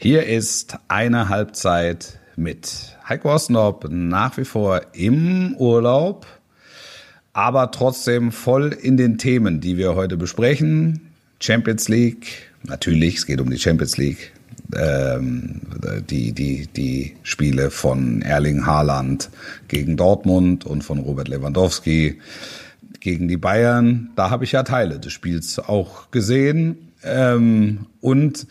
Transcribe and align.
Hier 0.00 0.26
ist 0.26 0.78
eine 0.86 1.28
Halbzeit 1.28 2.20
mit 2.36 2.96
Heiko 3.08 3.34
Osnop 3.34 3.88
nach 3.90 4.36
wie 4.36 4.44
vor 4.44 4.82
im 4.92 5.56
Urlaub, 5.56 6.24
aber 7.32 7.72
trotzdem 7.72 8.30
voll 8.30 8.72
in 8.80 8.96
den 8.96 9.18
Themen, 9.18 9.60
die 9.60 9.76
wir 9.76 9.96
heute 9.96 10.16
besprechen. 10.16 11.10
Champions 11.40 11.88
League, 11.88 12.28
natürlich, 12.62 13.16
es 13.16 13.26
geht 13.26 13.40
um 13.40 13.50
die 13.50 13.58
Champions 13.58 13.96
League. 13.96 14.32
Ähm, 14.76 15.62
die, 16.08 16.30
die, 16.30 16.68
die 16.68 17.16
Spiele 17.24 17.72
von 17.72 18.22
Erling 18.22 18.66
Haaland 18.66 19.30
gegen 19.66 19.96
Dortmund 19.96 20.64
und 20.64 20.84
von 20.84 21.00
Robert 21.00 21.26
Lewandowski 21.26 22.20
gegen 23.00 23.26
die 23.26 23.36
Bayern. 23.36 24.10
Da 24.14 24.30
habe 24.30 24.44
ich 24.44 24.52
ja 24.52 24.62
Teile 24.62 25.00
des 25.00 25.12
Spiels 25.12 25.58
auch 25.58 26.12
gesehen. 26.12 26.87
Ähm, 27.02 27.86
und 28.00 28.46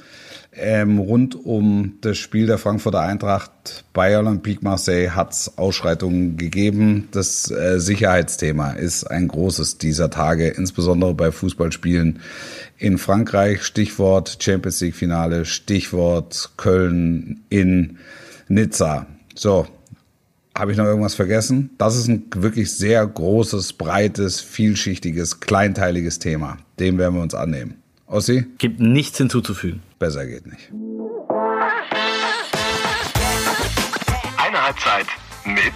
ähm, 0.59 0.97
rund 0.97 1.35
um 1.35 1.97
das 2.01 2.17
Spiel 2.17 2.47
der 2.47 2.57
Frankfurter 2.57 3.01
Eintracht 3.01 3.85
bei 3.93 4.17
Olympique 4.17 4.63
Marseille 4.63 5.11
hat 5.11 5.33
es 5.33 5.57
Ausschreitungen 5.57 6.37
gegeben. 6.37 7.09
Das 7.11 7.51
äh, 7.51 7.79
Sicherheitsthema 7.79 8.71
ist 8.71 9.03
ein 9.03 9.27
großes 9.27 9.77
dieser 9.77 10.09
Tage, 10.09 10.47
insbesondere 10.47 11.13
bei 11.13 11.31
Fußballspielen 11.31 12.19
in 12.77 12.97
Frankreich. 12.97 13.63
Stichwort 13.63 14.37
Champions 14.41 14.81
League 14.81 14.95
Finale, 14.95 15.45
Stichwort 15.45 16.51
Köln 16.57 17.43
in 17.49 17.97
Nizza. 18.47 19.05
So, 19.35 19.67
habe 20.57 20.71
ich 20.71 20.77
noch 20.77 20.85
irgendwas 20.85 21.13
vergessen? 21.13 21.69
Das 21.77 21.95
ist 21.95 22.07
ein 22.07 22.23
wirklich 22.35 22.71
sehr 22.71 23.05
großes, 23.05 23.73
breites, 23.73 24.41
vielschichtiges, 24.41 25.39
kleinteiliges 25.39 26.17
Thema. 26.17 26.57
Dem 26.79 26.97
werden 26.97 27.13
wir 27.13 27.21
uns 27.21 27.35
annehmen. 27.35 27.75
Ossi? 28.07 28.45
Gibt 28.57 28.79
nichts 28.79 29.17
hinzuzufügen. 29.17 29.81
Besser 29.99 30.25
geht 30.25 30.45
nicht. 30.45 30.71
Eine 34.37 34.63
Halbzeit 34.63 35.07
mit 35.45 35.73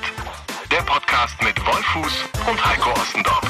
der 0.72 0.82
Podcast 0.86 1.36
mit 1.44 1.60
Wolfuß 1.66 2.24
und 2.50 2.66
Heiko 2.66 2.90
Ostendorf. 2.92 3.42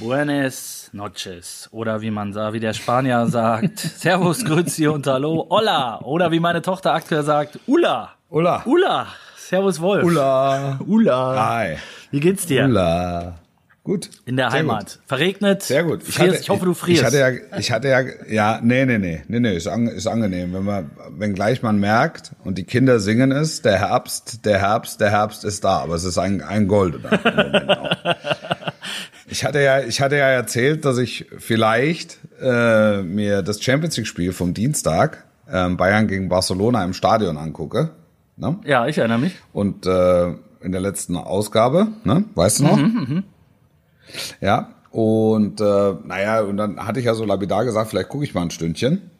Buenas 0.00 0.90
noches. 0.92 1.68
Oder 1.70 2.00
wie 2.00 2.10
man 2.10 2.32
sagt, 2.32 2.54
wie 2.54 2.60
der 2.60 2.72
Spanier 2.72 3.26
sagt, 3.28 3.78
Servus, 3.78 4.44
Grüezi 4.44 4.88
und 4.88 5.06
Hallo, 5.06 5.46
Hola. 5.48 6.00
Oder 6.02 6.32
wie 6.32 6.40
meine 6.40 6.60
Tochter 6.60 6.92
aktuell 6.92 7.22
sagt, 7.22 7.60
Ula. 7.66 8.10
Ula. 8.30 8.62
Ula. 8.64 9.06
Servus, 9.36 9.80
Wolf. 9.80 10.02
Ula. 10.02 10.80
Ula. 10.84 11.48
Hi. 11.48 11.76
Wie 12.10 12.18
geht's 12.18 12.46
dir? 12.46 12.64
Ula. 12.64 13.34
Gut. 13.84 14.10
In 14.26 14.36
der 14.36 14.50
Heimat. 14.50 14.84
Gut. 14.84 14.98
Verregnet. 15.06 15.62
Sehr 15.62 15.82
gut. 15.82 16.02
Ich, 16.06 16.14
frierst, 16.14 16.42
ich 16.42 16.50
hoffe, 16.50 16.66
du 16.66 16.74
frierst. 16.74 17.00
Ich 17.00 17.06
hatte 17.06 17.18
ja, 17.18 17.58
ich 17.58 17.72
hatte 17.72 17.88
ja, 17.88 18.00
ja, 18.28 18.60
nee, 18.62 18.84
nee, 18.86 18.98
nee, 18.98 19.22
nee, 19.26 19.40
nee, 19.40 19.56
ist, 19.56 19.66
an, 19.66 19.88
ist 19.88 20.06
angenehm. 20.06 20.52
Wenn 20.52 20.64
man, 20.64 20.90
wenn 21.10 21.34
gleich 21.34 21.62
man 21.62 21.80
merkt 21.80 22.30
und 22.44 22.58
die 22.58 22.64
Kinder 22.64 23.00
singen 23.00 23.32
es, 23.32 23.60
der 23.60 23.80
Herbst, 23.80 24.44
der 24.44 24.60
Herbst, 24.60 25.00
der 25.00 25.10
Herbst 25.10 25.44
ist 25.44 25.64
da, 25.64 25.78
aber 25.78 25.96
es 25.96 26.04
ist 26.04 26.18
ein, 26.18 26.42
ein 26.42 26.68
goldener. 26.68 27.98
Ich 29.32 29.46
hatte 29.46 29.62
ja, 29.62 29.80
ich 29.80 30.02
hatte 30.02 30.16
ja 30.16 30.28
erzählt, 30.28 30.84
dass 30.84 30.98
ich 30.98 31.24
vielleicht 31.38 32.18
äh, 32.42 33.00
mir 33.00 33.40
das 33.40 33.62
Champions 33.62 33.96
League 33.96 34.06
Spiel 34.06 34.32
vom 34.32 34.52
Dienstag 34.52 35.24
äh, 35.50 35.68
Bayern 35.70 36.06
gegen 36.06 36.28
Barcelona 36.28 36.84
im 36.84 36.92
Stadion 36.92 37.38
angucke. 37.38 37.92
Ne? 38.36 38.58
ja, 38.64 38.86
ich 38.86 38.98
erinnere 38.98 39.18
mich. 39.18 39.32
Und 39.54 39.86
äh, 39.86 40.34
in 40.60 40.72
der 40.72 40.82
letzten 40.82 41.16
Ausgabe, 41.16 41.88
ne, 42.04 42.24
weißt 42.34 42.60
du 42.60 42.64
noch? 42.64 43.22
Ja, 44.40 44.74
und 44.90 45.60
äh, 45.60 45.94
naja, 46.04 46.42
und 46.42 46.56
dann 46.56 46.84
hatte 46.84 47.00
ich 47.00 47.06
ja 47.06 47.14
so 47.14 47.24
lapidar 47.24 47.64
gesagt, 47.64 47.90
vielleicht 47.90 48.08
gucke 48.08 48.24
ich 48.24 48.34
mal 48.34 48.42
ein 48.42 48.50
Stündchen. 48.50 49.10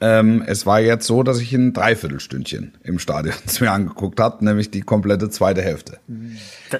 Ähm, 0.00 0.42
es 0.46 0.66
war 0.66 0.80
jetzt 0.80 1.06
so, 1.06 1.22
dass 1.22 1.40
ich 1.40 1.52
ein 1.52 1.72
Dreiviertelstündchen 1.72 2.74
im 2.82 2.98
Stadion 2.98 3.34
es 3.46 3.60
mir 3.60 3.72
angeguckt 3.72 4.20
habe, 4.20 4.44
nämlich 4.44 4.70
die 4.70 4.82
komplette 4.82 5.30
zweite 5.30 5.62
Hälfte. 5.62 5.98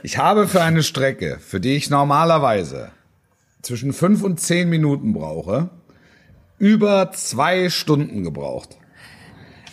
Ich 0.02 0.18
habe 0.18 0.46
für 0.46 0.62
eine 0.62 0.82
Strecke, 0.82 1.38
für 1.40 1.60
die 1.60 1.74
ich 1.74 1.88
normalerweise 1.88 2.90
zwischen 3.62 3.92
fünf 3.92 4.22
und 4.22 4.40
zehn 4.40 4.68
Minuten 4.68 5.14
brauche, 5.14 5.70
über 6.58 7.12
zwei 7.12 7.70
Stunden 7.70 8.22
gebraucht. 8.24 8.76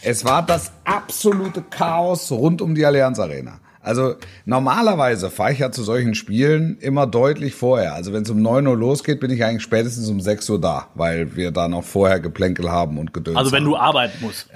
Es 0.01 0.23
war 0.23 0.43
das 0.45 0.71
absolute 0.85 1.61
Chaos 1.61 2.31
rund 2.31 2.61
um 2.61 2.73
die 2.73 2.85
Allianz 2.85 3.19
Arena. 3.19 3.59
Also 3.83 4.15
normalerweise 4.45 5.31
fahre 5.31 5.53
ich 5.53 5.59
ja 5.59 5.71
zu 5.71 5.83
solchen 5.83 6.13
Spielen 6.13 6.77
immer 6.79 7.07
deutlich 7.07 7.55
vorher. 7.55 7.95
Also 7.95 8.13
wenn 8.13 8.23
es 8.23 8.29
um 8.29 8.41
9 8.41 8.67
Uhr 8.67 8.77
losgeht, 8.77 9.19
bin 9.19 9.31
ich 9.31 9.43
eigentlich 9.43 9.63
spätestens 9.63 10.07
um 10.09 10.21
6 10.21 10.49
Uhr 10.51 10.61
da, 10.61 10.87
weil 10.93 11.35
wir 11.35 11.51
da 11.51 11.67
noch 11.67 11.83
vorher 11.83 12.19
Geplänkel 12.19 12.71
haben 12.71 12.97
und 12.99 13.13
gedöns 13.13 13.37
Also 13.37 13.51
wenn 13.51 13.63
haben. 13.63 13.71
du 13.71 13.77
arbeiten 13.77 14.17
musst. 14.21 14.47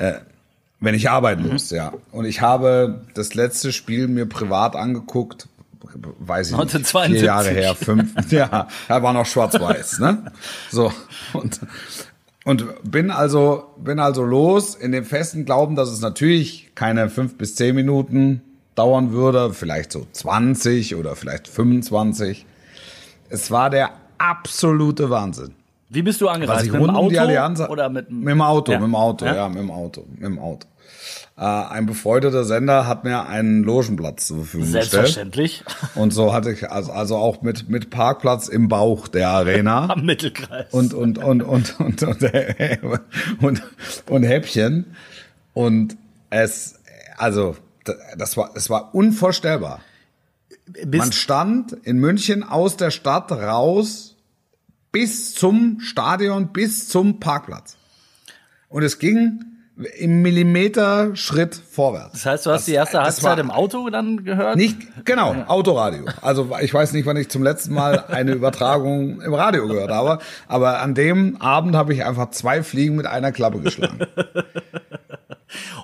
Wenn 0.79 0.93
ich 0.93 1.09
arbeiten 1.09 1.47
muss, 1.47 1.71
ja. 1.71 1.93
Und 2.11 2.25
ich 2.25 2.41
habe 2.41 3.01
das 3.15 3.33
letzte 3.33 3.71
Spiel 3.71 4.07
mir 4.07 4.27
privat 4.27 4.75
angeguckt, 4.75 5.47
weiß 6.19 6.47
ich 6.47 6.53
nicht, 6.53 6.61
1972. 6.61 7.19
vier 7.19 7.25
Jahre 7.25 7.49
her, 7.49 7.75
fünf, 7.75 8.13
ja, 8.31 8.67
da 8.87 9.01
war 9.01 9.13
noch 9.13 9.25
schwarz-weiß, 9.25 9.99
ne? 9.99 10.31
So, 10.69 10.91
und, 11.33 11.61
und 12.43 12.65
bin 12.83 13.09
also, 13.09 13.63
bin 13.77 13.99
also 13.99 14.23
los 14.23 14.75
in 14.75 14.91
dem 14.91 15.05
festen 15.05 15.45
Glauben, 15.45 15.75
dass 15.75 15.89
es 15.89 16.01
natürlich 16.01 16.71
keine 16.75 17.09
fünf 17.09 17.37
bis 17.37 17.55
zehn 17.55 17.73
Minuten 17.73 18.41
dauern 18.75 19.11
würde, 19.11 19.53
vielleicht 19.53 19.91
so 19.91 20.05
20 20.11 20.95
oder 20.95 21.15
vielleicht 21.15 21.47
25. 21.47 22.45
Es 23.29 23.49
war 23.51 23.69
der 23.69 23.91
absolute 24.17 25.09
Wahnsinn. 25.09 25.51
Wie 25.89 26.01
bist 26.01 26.19
du 26.21 26.25
Was 26.25 26.35
angereist? 26.35 26.65
ich 26.65 26.71
Mit 26.71 26.81
dem 26.81 26.89
Auto 26.89 27.17
Allianz 27.19 27.59
oder 27.61 27.89
mit 27.89 28.09
dem 28.09 28.19
mit 28.21 28.31
dem 28.31 28.41
Auto, 28.41 28.71
Ja. 28.71 28.79
mit 28.79 28.87
dem 28.87 28.95
Auto, 28.95 29.25
Ja? 29.25 29.35
ja, 29.35 29.49
mit 29.49 29.59
dem 29.59 29.71
Auto, 29.71 30.05
mit 30.11 30.23
dem 30.23 30.39
Auto. 30.39 30.67
Äh, 31.37 31.41
ein 31.43 31.85
befreundeter 31.85 32.45
Sender 32.45 32.87
hat 32.87 33.03
mir 33.03 33.27
einen 33.27 33.63
Logenplatz 33.63 34.27
zur 34.27 34.37
Verfügung 34.37 34.67
gestellt. 34.67 34.89
Selbstverständlich. 34.91 35.63
Und 35.95 36.11
so 36.13 36.33
hatte 36.33 36.51
ich 36.51 36.69
also, 36.71 36.91
also 36.93 37.17
auch 37.17 37.41
mit 37.41 37.69
mit 37.69 37.89
Parkplatz 37.89 38.47
im 38.47 38.67
Bauch 38.69 39.07
der 39.09 39.29
Arena 39.29 39.89
Am 39.89 40.05
Mittelkreis. 40.05 40.67
und 40.71 40.93
und 40.93 41.17
und 41.17 41.41
und 41.43 41.79
und 41.79 42.03
und, 42.03 42.23
und, 43.41 43.63
und 44.09 44.23
Häppchen 44.23 44.95
und 45.53 45.97
es 46.29 46.79
also 47.17 47.55
das 48.17 48.37
war 48.37 48.51
es 48.55 48.69
war 48.69 48.93
unvorstellbar. 48.95 49.81
Man 50.81 50.89
bist, 50.91 51.15
stand 51.15 51.73
in 51.83 51.97
München 51.99 52.43
aus 52.43 52.77
der 52.77 52.91
Stadt 52.91 53.31
raus 53.31 54.15
bis 54.91 55.33
zum 55.35 55.79
Stadion, 55.81 56.53
bis 56.53 56.87
zum 56.87 57.19
Parkplatz. 57.19 57.77
Und 58.69 58.83
es 58.83 58.97
ging 58.97 59.41
im 59.97 60.21
Millimeter-Schritt 60.21 61.53
vorwärts. 61.53 62.13
das 62.13 62.25
heißt, 62.25 62.45
du 62.45 62.51
hast 62.51 62.59
Das- 62.61 62.65
die 62.65 62.73
erste 62.73 63.01
Halbzeit 63.01 63.39
im 63.39 63.51
Auto 63.51 63.89
dann 63.89 64.23
gehört? 64.23 64.55
Nicht, 64.55 64.77
genau, 65.03 65.33
Autoradio. 65.47 66.05
Also 66.21 66.49
ich 66.61 66.73
weiß 66.73 66.93
nicht, 66.93 67.05
wann 67.05 67.17
ich 67.17 67.27
zum 67.29 67.43
letzten 67.43 67.73
Mal 67.73 68.05
eine 68.07 68.31
Übertragung 68.31 69.19
im 69.21 69.33
Radio 69.33 69.67
gehört 69.67 69.91
habe, 69.91 70.19
aber 70.47 70.79
an 70.81 70.95
dem 70.95 71.41
Abend 71.41 71.75
habe 71.75 71.93
ich 71.93 72.05
einfach 72.05 72.29
zwei 72.31 72.63
Fliegen 72.63 72.95
mit 72.95 73.05
einer 73.05 73.33
Klappe 73.33 73.59
geschlagen. 73.59 73.99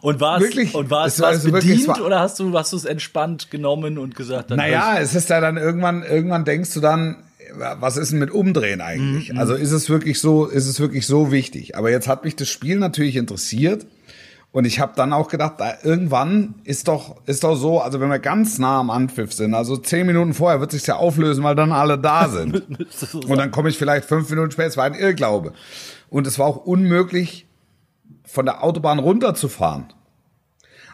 Und 0.02 0.20
warst, 0.20 0.44
Wirklich? 0.44 0.74
und 0.74 0.90
warst, 0.90 1.18
Es 1.18 1.22
war 1.22 1.30
also 1.30 1.46
wirklich, 1.46 1.64
bedient 1.64 1.82
es 1.82 1.88
war- 1.88 2.06
oder 2.06 2.20
hast 2.20 2.40
du, 2.40 2.58
hast 2.58 2.74
du 2.74 2.78
es 2.78 2.86
entspannt 2.86 3.52
genommen 3.52 3.98
und 3.98 4.16
gesagt, 4.16 4.52
dann 4.52 4.58
Naja, 4.58 4.98
es 5.00 5.14
ist 5.16 5.30
ja 5.30 5.40
dann 5.40 5.58
irgendwann, 5.58 6.04
irgendwann 6.04 6.46
denkst 6.46 6.74
du 6.74 6.80
dann, 6.80 7.18
was 7.54 7.98
ist 7.98 8.12
denn 8.12 8.20
mit 8.20 8.32
Umdrehen 8.32 8.82
eigentlich? 8.82 9.38
Also 9.38 9.56
ist 9.56 9.72
es 9.72 9.90
wirklich 9.90 10.20
so, 10.20 10.46
ist 10.46 10.68
es 10.68 10.80
wirklich 10.80 11.06
so 11.06 11.32
wichtig? 11.32 11.76
Aber 11.78 11.92
jetzt 11.92 12.08
hat 12.08 12.24
mich 12.24 12.36
das 12.36 12.48
Spiel 12.48 12.78
natürlich 12.78 13.16
interessiert. 13.16 13.86
Und 14.54 14.66
ich 14.66 14.82
habe 14.82 14.94
dann 14.98 15.14
auch 15.14 15.30
gedacht, 15.30 15.54
da, 15.60 15.76
irgendwann 15.82 16.56
ist 16.66 16.90
doch, 16.90 17.16
ist 17.26 17.46
doch 17.46 17.56
so, 17.56 17.80
also 17.80 18.02
wenn 18.02 18.10
wir 18.10 18.20
ganz 18.20 18.60
nah 18.60 18.80
am 18.82 18.90
Anpfiff 18.90 19.32
sind, 19.32 19.54
also 19.54 19.78
zehn 19.78 20.06
Minuten 20.06 20.34
vorher 20.34 20.60
wird 20.60 20.72
sich's 20.72 20.88
ja 20.88 20.98
auflösen, 20.98 21.42
weil 21.46 21.56
dann 21.56 21.72
alle 21.72 21.98
da 21.98 22.28
sind. 22.28 22.62
Und 23.14 23.38
dann 23.38 23.52
komme 23.52 23.70
ich 23.70 23.78
vielleicht 23.78 24.06
fünf 24.06 24.30
Minuten 24.30 24.52
später, 24.52 24.68
es 24.68 24.76
war 24.78 24.84
ein 24.84 24.94
Irrglaube. 24.94 25.54
Und 26.10 26.28
es 26.28 26.38
war 26.38 26.48
auch 26.48 26.58
unmöglich, 26.66 27.47
von 28.25 28.46
der 28.46 28.63
Autobahn 28.63 28.99
runterzufahren. 28.99 29.85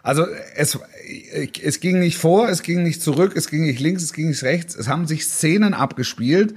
Also 0.03 0.25
es, 0.55 0.79
es 1.61 1.79
ging 1.79 1.99
nicht 1.99 2.17
vor, 2.17 2.47
es 2.47 2.63
ging 2.63 2.83
nicht 2.83 3.01
zurück, 3.01 3.33
es 3.35 3.49
ging 3.49 3.65
nicht 3.65 3.79
links, 3.79 4.03
es 4.03 4.13
ging 4.13 4.29
nicht 4.29 4.43
rechts. 4.43 4.75
Es 4.75 4.87
haben 4.87 5.05
sich 5.05 5.25
Szenen 5.25 5.73
abgespielt, 5.73 6.55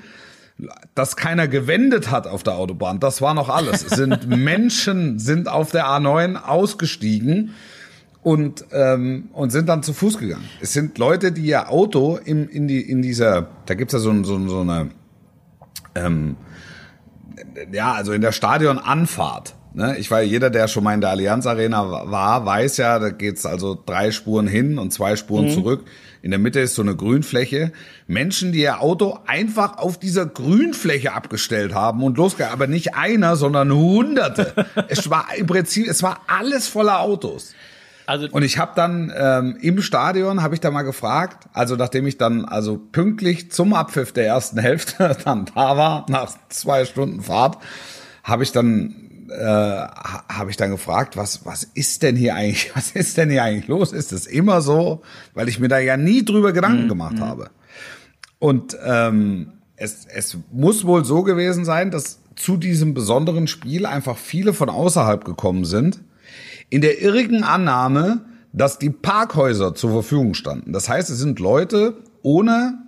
dass 0.95 1.17
keiner 1.17 1.49
gewendet 1.49 2.11
hat 2.11 2.27
auf 2.27 2.43
der 2.43 2.55
Autobahn. 2.55 3.01
Das 3.01 3.21
war 3.21 3.35
noch 3.35 3.49
alles. 3.49 3.83
Es 3.83 3.97
sind 3.97 4.29
Menschen 4.37 5.19
sind 5.19 5.49
auf 5.49 5.73
der 5.73 5.87
A9 5.87 6.37
ausgestiegen 6.37 7.55
und 8.23 8.67
ähm, 8.73 9.31
und 9.33 9.51
sind 9.51 9.69
dann 9.69 9.83
zu 9.83 9.95
Fuß 9.95 10.19
gegangen. 10.19 10.49
Es 10.61 10.73
sind 10.73 10.99
Leute, 10.99 11.33
die 11.33 11.47
ihr 11.47 11.71
Auto 11.71 12.19
im, 12.23 12.49
in 12.49 12.69
die 12.69 12.81
in 12.81 13.03
dieser, 13.03 13.49
da 13.67 13.75
gibt's 13.75 13.95
ja 13.95 13.99
so, 13.99 14.23
so, 14.23 14.47
so 14.47 14.61
eine 14.61 14.91
ähm, 15.95 16.37
ja, 17.73 17.93
also 17.95 18.13
in 18.13 18.21
der 18.21 18.33
Stadionanfahrt 18.33 19.55
Ne? 19.73 19.97
Ich 19.99 20.11
war 20.11 20.21
jeder, 20.23 20.51
der 20.51 20.69
schon 20.69 20.85
mal 20.85 20.95
in 20.95 21.01
der 21.01 21.11
Allianz 21.11 21.47
Arena 21.47 22.11
war, 22.11 22.45
weiß 22.45 22.77
ja, 22.79 22.99
da 22.99 23.11
geht's 23.11 23.47
also 23.47 23.81
drei 23.87 24.11
Spuren 24.11 24.47
hin 24.47 24.79
und 24.79 24.93
zwei 24.93 25.17
Spuren 25.17 25.47
Mhm. 25.47 25.51
zurück. 25.51 25.85
In 26.23 26.31
der 26.33 26.41
Mitte 26.41 26.61
ist 26.61 26.75
so 26.75 26.83
eine 26.83 26.95
Grünfläche. 26.97 27.73
Menschen, 28.07 28.53
die 28.53 28.61
ihr 28.61 28.81
Auto 28.83 29.19
einfach 29.27 29.79
auf 29.79 29.99
dieser 29.99 30.27
Grünfläche 30.27 31.13
abgestellt 31.13 31.73
haben 31.73 32.03
und 32.03 32.19
losgegangen, 32.19 32.53
aber 32.53 32.67
nicht 32.67 32.95
einer, 32.95 33.37
sondern 33.37 33.73
Hunderte. 33.73 34.53
es 34.89 35.09
war 35.09 35.27
im 35.37 35.47
Prinzip, 35.47 35.89
es 35.89 36.03
war 36.03 36.21
alles 36.27 36.69
voller 36.69 37.01
Autos. 37.01 37.55
Also 38.07 38.27
Und 38.33 38.43
ich 38.43 38.59
habe 38.59 38.73
dann 38.75 39.13
ähm, 39.17 39.57
im 39.63 39.81
Stadion 39.83 40.43
habe 40.43 40.55
ich 40.55 40.61
da 40.61 40.73
mal 40.73 40.83
gefragt, 40.83 41.45
also 41.53 41.77
nachdem 41.77 42.09
ich 42.09 42.19
dann 42.19 42.45
also 42.45 42.77
pünktlich 42.77 43.53
zum 43.53 43.73
Abpfiff 43.73 44.13
der 44.13 44.27
ersten 44.27 44.59
Hälfte 44.59 45.17
dann 45.25 45.47
da 45.55 45.77
war 45.77 46.07
nach 46.09 46.33
zwei 46.49 46.85
Stunden 46.85 47.23
Fahrt, 47.23 47.59
habe 48.25 48.43
ich 48.43 48.51
dann 48.53 49.00
äh, 49.31 49.45
ha- 49.45 50.25
habe 50.29 50.51
ich 50.51 50.57
dann 50.57 50.71
gefragt, 50.71 51.17
was 51.17 51.45
was 51.47 51.65
ist 51.65 52.03
denn 52.03 52.17
hier 52.17 52.35
eigentlich, 52.35 52.71
was 52.75 52.91
ist 52.93 53.17
denn 53.17 53.31
hier 53.31 53.43
eigentlich 53.45 53.69
los? 53.69 53.93
Ist 53.93 54.13
es 54.13 54.27
immer 54.27 54.61
so, 54.63 55.03
weil 55.35 55.49
ich 55.49 55.59
mir 55.61 55.69
da 55.69 55.79
ja 55.79 55.97
nie 55.97 56.25
drüber 56.25 56.53
Gedanken 56.53 56.89
gemacht 56.89 57.21
habe. 57.21 57.51
Und 58.39 58.77
ähm, 58.85 59.53
es, 59.77 60.07
es 60.07 60.37
muss 60.53 60.87
wohl 60.87 61.05
so 61.05 61.23
gewesen 61.23 61.65
sein, 61.65 61.91
dass 61.91 62.21
zu 62.37 62.57
diesem 62.57 62.95
besonderen 62.95 63.47
Spiel 63.47 63.87
einfach 63.87 64.17
viele 64.17 64.53
von 64.55 64.69
außerhalb 64.71 65.25
gekommen 65.25 65.65
sind, 65.65 66.01
in 66.71 66.81
der 66.81 67.03
irrigen 67.03 67.43
Annahme, 67.43 68.23
dass 68.53 68.79
die 68.79 68.91
Parkhäuser 68.91 69.75
zur 69.75 69.91
Verfügung 69.91 70.35
standen. 70.35 70.73
Das 70.73 70.89
heißt, 70.89 71.11
es 71.11 71.19
sind 71.19 71.39
Leute 71.39 71.99
ohne 72.23 72.79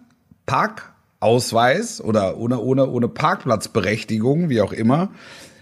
Parkausweis 0.46 2.00
oder 2.00 2.36
ohne, 2.38 2.58
ohne, 2.60 2.88
ohne 2.88 3.08
Parkplatzberechtigung, 3.08 4.48
wie 4.48 4.60
auch 4.60 4.72
immer, 4.72 5.10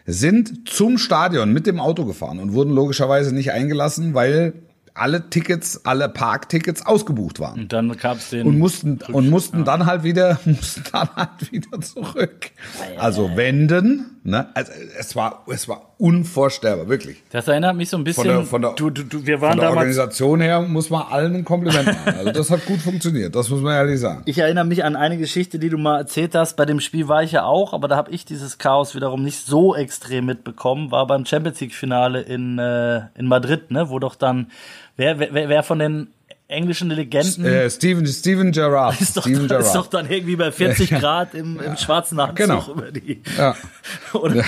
sind 0.07 0.69
zum 0.69 0.99
Stadion 0.99 1.53
mit 1.53 1.67
dem 1.67 1.81
Auto 1.81 2.05
gefahren 2.05 2.39
und 2.39 2.53
wurden 2.53 2.73
logischerweise 2.73 3.35
nicht 3.35 3.53
eingelassen, 3.53 4.15
weil 4.15 4.55
alle 4.95 5.31
Tickets, 5.31 5.85
alle 5.85 6.09
Parktickets 6.09 6.85
ausgebucht 6.85 7.41
waren 7.41 7.61
und 7.61 7.73
dann 7.73 7.97
gab's 7.97 8.31
den 8.31 8.47
und 8.47 8.59
mussten 8.59 8.99
und 9.13 9.31
mussten 9.31 9.65
dann 9.65 9.87
halt 9.87 10.03
wieder 10.03 10.41
mussten 10.45 10.83
dann 10.93 11.09
halt 11.15 11.53
wieder 11.53 11.81
zurück. 11.81 12.51
Also 12.99 13.37
wenden, 13.37 14.21
ne? 14.25 14.49
Also 14.55 14.73
es 14.99 15.15
war 15.17 15.45
es 15.49 15.69
war 15.69 15.90
unvorstellbar, 16.01 16.89
wirklich. 16.89 17.23
Das 17.31 17.47
erinnert 17.49 17.77
mich 17.77 17.89
so 17.91 17.97
ein 17.97 18.05
bisschen. 18.05 18.25
Von 18.25 18.35
der- 18.35 18.45
von 18.45 18.63
der- 18.63 18.73
du, 18.73 18.91
du, 18.91 19.03
du, 19.05 19.27
wir 19.27 19.41
waren 19.41 19.51
Von 19.53 19.59
der 19.61 19.69
damals. 19.69 19.87
Organisation 19.99 20.41
her 20.41 20.61
muss 20.63 20.91
man 20.91 21.03
allen 21.11 21.35
ein 21.37 21.45
Kompliment 21.45 21.87
machen. 21.87 22.15
Also 22.19 22.33
das 22.33 22.51
hat 22.51 22.65
gut 22.67 22.81
funktioniert, 22.81 23.35
das 23.37 23.49
muss 23.51 23.61
man 23.61 23.75
ehrlich 23.75 24.01
sagen. 24.01 24.23
Ich 24.25 24.39
erinnere 24.39 24.65
mich 24.65 24.83
an 24.85 24.97
eine 24.97 25.19
Geschichte, 25.19 25.59
die 25.59 25.69
du 25.69 25.79
mal 25.79 25.99
erzählt 25.99 26.35
hast. 26.35 26.57
Bei 26.57 26.65
dem 26.67 26.81
Spiel 26.81 27.09
war 27.09 27.23
ich 27.23 27.33
ja 27.33 27.45
auch, 27.45 27.73
aber 27.75 27.87
da 27.89 27.97
habe 27.97 28.11
ich 28.11 28.25
dieses 28.25 28.59
Chaos 28.59 28.95
wiederum 28.95 29.23
nicht 29.23 29.45
so 29.47 29.75
extrem 29.75 30.27
mitbekommen. 30.27 30.91
War 30.91 31.07
beim 31.07 31.25
Champions 31.27 31.61
League 31.61 31.75
Finale 31.75 32.21
in 32.23 32.59
äh, 32.59 33.03
in 33.17 33.27
Madrid, 33.27 33.71
ne, 33.71 33.91
wo 33.91 33.99
doch 33.99 34.15
dann 34.15 34.47
wer 34.97 35.19
wer, 35.19 35.33
wer 35.49 35.63
von 35.63 35.79
den 35.79 36.09
englischen 36.51 36.91
Legenden 36.91 37.45
Äh, 37.45 37.71
Steven 37.71 38.07
Steven 38.07 38.53
Gerrard, 38.53 39.01
ist, 39.01 39.17
doch, 39.17 39.23
Steven 39.23 39.45
ist 39.45 39.51
doch 39.75 39.89
Gerrard. 39.91 39.95
dann 39.95 40.11
irgendwie 40.11 40.37
bei 40.37 40.51
40 40.53 40.91
Grad 41.01 41.35
im, 41.35 41.61
im 41.61 41.77
schwarzen 41.77 42.19
Anzug 42.21 42.37
Genau. 42.37 42.65
über 42.73 42.91
die. 42.93 43.23
Ja. 43.39 43.55
Und 44.13 44.43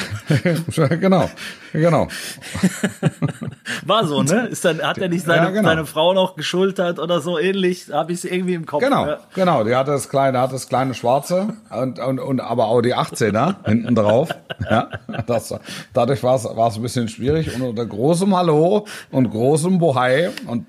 genau, 1.01 1.31
genau. 1.73 2.09
war 3.87 4.07
so, 4.07 4.23
ne? 4.23 4.47
Ist 4.49 4.65
dann 4.65 4.83
hat 4.83 4.99
er 4.99 5.09
nicht 5.09 5.25
seine, 5.25 5.45
Ja, 5.47 5.51
genau. 5.51 5.69
seine 5.69 5.87
Frau 5.87 6.13
noch 6.15 6.37
geschultert 6.37 6.99
oder 6.99 7.21
so 7.21 7.39
ähnlich? 7.39 7.87
Habe 7.93 8.13
ich 8.13 8.19
es 8.19 8.25
irgendwie 8.25 8.55
im 8.55 8.67
Kopf. 8.67 8.83
Genau, 8.83 9.07
Ja. 9.07 9.19
genau. 9.35 9.65
Die 9.65 9.75
hatte 9.75 9.93
das 9.93 10.09
kleine, 10.09 10.41
hat 10.41 10.53
das 10.53 10.69
kleine 10.69 10.95
Schwarze 10.95 11.55
und, 11.71 11.99
und, 11.99 12.19
und 12.19 12.41
aber 12.41 12.67
auch 12.67 12.81
die 12.83 12.95
18er 12.95 13.57
hinten 13.67 13.95
drauf. 13.95 14.29
Ja, 14.69 14.89
das, 15.27 15.55
dadurch 15.93 16.23
war 16.23 16.37
es 16.37 16.45
war 16.45 16.69
es 16.69 16.77
ein 16.77 16.83
bisschen 16.83 17.09
schwierig 17.09 17.55
und 17.55 17.63
unter 17.63 17.87
großem 17.87 18.35
Hallo 18.37 18.87
und 19.11 19.31
großem 19.31 19.79
Bohai 19.79 20.31
und 20.47 20.67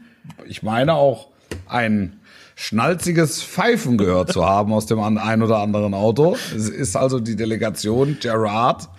ich 0.48 0.64
meine 0.64 0.94
auch 0.94 1.28
ein 1.68 2.20
schnalziges 2.56 3.42
Pfeifen 3.44 3.98
gehört 3.98 4.32
zu 4.32 4.46
haben 4.46 4.74
aus 4.74 4.86
dem 4.86 5.00
ein 5.00 5.42
oder 5.42 5.58
anderen 5.58 5.94
Auto. 5.94 6.36
Es 6.56 6.70
ist 6.70 6.96
also 6.96 7.20
die 7.20 7.36
Delegation 7.36 8.18
Gerard 8.22 8.90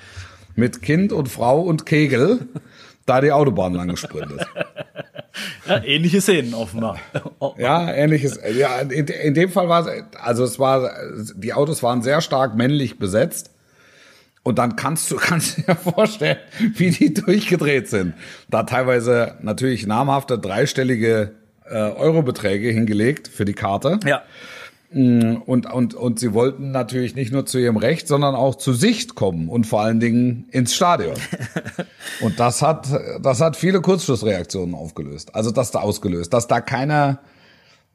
mit 0.57 0.83
Kind 0.83 1.13
und 1.13 1.29
Frau 1.29 1.61
und 1.61 1.87
Kegel 1.87 2.49
da 3.07 3.21
die 3.21 3.33
Autobahn 3.33 3.75
lang 3.75 3.89
gesprintet. 3.89 4.47
Ja, 5.67 5.83
ähnliche 5.83 6.21
Szenen 6.21 6.55
offenbar. 6.55 6.99
Ja, 7.57 7.91
ähnliches. 7.93 8.39
Ja, 8.57 8.81
in, 8.81 9.07
in 9.07 9.35
dem 9.35 9.51
Fall 9.51 9.69
war 9.69 9.87
es, 9.87 10.05
also 10.21 10.45
es 10.45 10.59
war, 10.61 10.91
die 11.35 11.53
Autos 11.53 11.83
waren 11.83 12.03
sehr 12.03 12.21
stark 12.21 12.55
männlich 12.55 12.99
besetzt. 12.99 13.51
Und 14.45 14.59
dann 14.59 14.77
kannst 14.77 15.11
du, 15.11 15.17
kannst 15.21 15.59
du 15.59 15.63
dir 15.63 15.75
vorstellen, 15.75 16.39
wie 16.75 16.91
die 16.91 17.13
durchgedreht 17.13 17.89
sind. 17.89 18.15
Da 18.49 18.63
teilweise 18.63 19.35
natürlich 19.43 19.87
namhafte 19.87 20.39
dreistellige 20.39 21.33
äh, 21.69 21.75
Eurobeträge 21.75 22.69
hingelegt 22.71 23.27
für 23.27 23.45
die 23.45 23.55
Karte. 23.55 23.99
Ja. 24.07 24.23
Und, 24.93 25.67
und, 25.67 25.95
und 25.95 26.21
sie 26.21 26.35
wollten 26.35 26.71
natürlich 26.71 27.17
nicht 27.17 27.33
nur 27.33 27.47
zu 27.47 27.59
ihrem 27.59 27.77
Recht, 27.79 28.07
sondern 28.07 28.37
auch 28.37 28.55
zu 28.55 28.73
Sicht 28.73 29.17
kommen 29.17 29.49
und 29.49 29.67
vor 29.67 29.81
allen 29.81 29.99
Dingen 29.99 30.47
ins 30.53 30.73
Stadion. 30.73 31.15
Und 32.21 32.39
das 32.39 32.63
hat, 32.63 32.87
das 33.21 33.41
hat 33.41 33.57
viele 33.57 33.81
Kurzschlussreaktionen 33.81 34.73
aufgelöst. 34.77 35.35
Also 35.35 35.51
das 35.51 35.73
da 35.73 35.81
ausgelöst, 35.81 36.33
dass 36.33 36.47
da 36.47 36.61
keiner, 36.61 37.19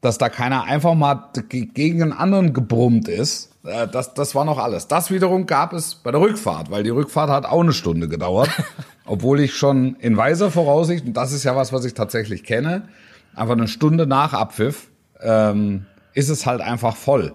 dass 0.02 0.18
da 0.18 0.28
keiner 0.28 0.64
einfach 0.64 0.94
mal 0.94 1.30
ge- 1.48 1.70
gegen 1.72 2.02
einen 2.02 2.12
anderen 2.12 2.52
gebrummt 2.52 3.08
ist. 3.08 3.49
Äh, 3.64 3.88
Das, 3.88 4.14
das 4.14 4.34
war 4.34 4.44
noch 4.44 4.58
alles. 4.58 4.88
Das 4.88 5.10
wiederum 5.10 5.46
gab 5.46 5.72
es 5.72 5.94
bei 5.94 6.10
der 6.10 6.20
Rückfahrt, 6.20 6.70
weil 6.70 6.82
die 6.82 6.90
Rückfahrt 6.90 7.30
hat 7.30 7.46
auch 7.46 7.60
eine 7.60 7.72
Stunde 7.72 8.08
gedauert. 8.08 8.50
Obwohl 9.06 9.40
ich 9.40 9.54
schon 9.54 9.96
in 9.96 10.16
weiser 10.16 10.50
Voraussicht, 10.50 11.04
und 11.06 11.14
das 11.14 11.32
ist 11.32 11.44
ja 11.44 11.56
was, 11.56 11.72
was 11.72 11.84
ich 11.84 11.94
tatsächlich 11.94 12.44
kenne, 12.44 12.88
einfach 13.34 13.54
eine 13.54 13.68
Stunde 13.68 14.06
nach 14.06 14.32
Abpfiff, 14.32 14.88
ähm, 15.20 15.86
ist 16.14 16.28
es 16.28 16.46
halt 16.46 16.60
einfach 16.60 16.96
voll. 16.96 17.34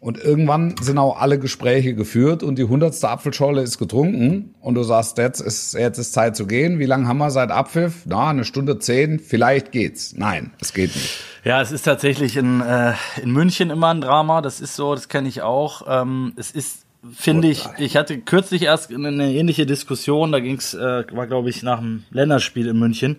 Und 0.00 0.16
irgendwann 0.16 0.76
sind 0.80 0.96
auch 0.96 1.20
alle 1.20 1.38
Gespräche 1.38 1.94
geführt 1.94 2.42
und 2.42 2.58
die 2.58 2.64
hundertste 2.64 3.10
Apfelschorle 3.10 3.60
ist 3.60 3.76
getrunken 3.76 4.54
und 4.62 4.74
du 4.74 4.82
sagst, 4.82 5.18
jetzt 5.18 5.40
ist, 5.40 5.74
jetzt 5.74 5.98
ist 5.98 6.14
Zeit 6.14 6.36
zu 6.36 6.46
gehen. 6.46 6.78
Wie 6.78 6.86
lange 6.86 7.06
haben 7.06 7.18
wir 7.18 7.30
seit 7.30 7.50
Abpfiff? 7.50 8.04
Na, 8.06 8.30
eine 8.30 8.46
Stunde 8.46 8.78
zehn, 8.78 9.18
vielleicht 9.18 9.72
geht's. 9.72 10.14
Nein, 10.16 10.52
es 10.58 10.72
geht 10.72 10.94
nicht. 10.94 11.18
Ja, 11.44 11.60
es 11.60 11.70
ist 11.70 11.82
tatsächlich 11.82 12.38
in, 12.38 12.62
äh, 12.62 12.94
in 13.22 13.30
München 13.30 13.68
immer 13.68 13.88
ein 13.88 14.00
Drama. 14.00 14.40
Das 14.40 14.62
ist 14.62 14.74
so, 14.74 14.94
das 14.94 15.10
kenne 15.10 15.28
ich 15.28 15.42
auch. 15.42 15.82
Ähm, 15.86 16.32
es 16.36 16.50
ist, 16.50 16.86
finde 17.12 17.48
ich, 17.48 17.66
ich 17.76 17.98
hatte 17.98 18.18
kürzlich 18.20 18.62
erst 18.62 18.90
eine 18.90 19.34
ähnliche 19.34 19.66
Diskussion. 19.66 20.32
Da 20.32 20.40
ging's, 20.40 20.72
äh, 20.72 21.04
war 21.12 21.26
glaube 21.26 21.50
ich 21.50 21.62
nach 21.62 21.80
dem 21.80 22.04
Länderspiel 22.10 22.68
in 22.68 22.78
München, 22.78 23.16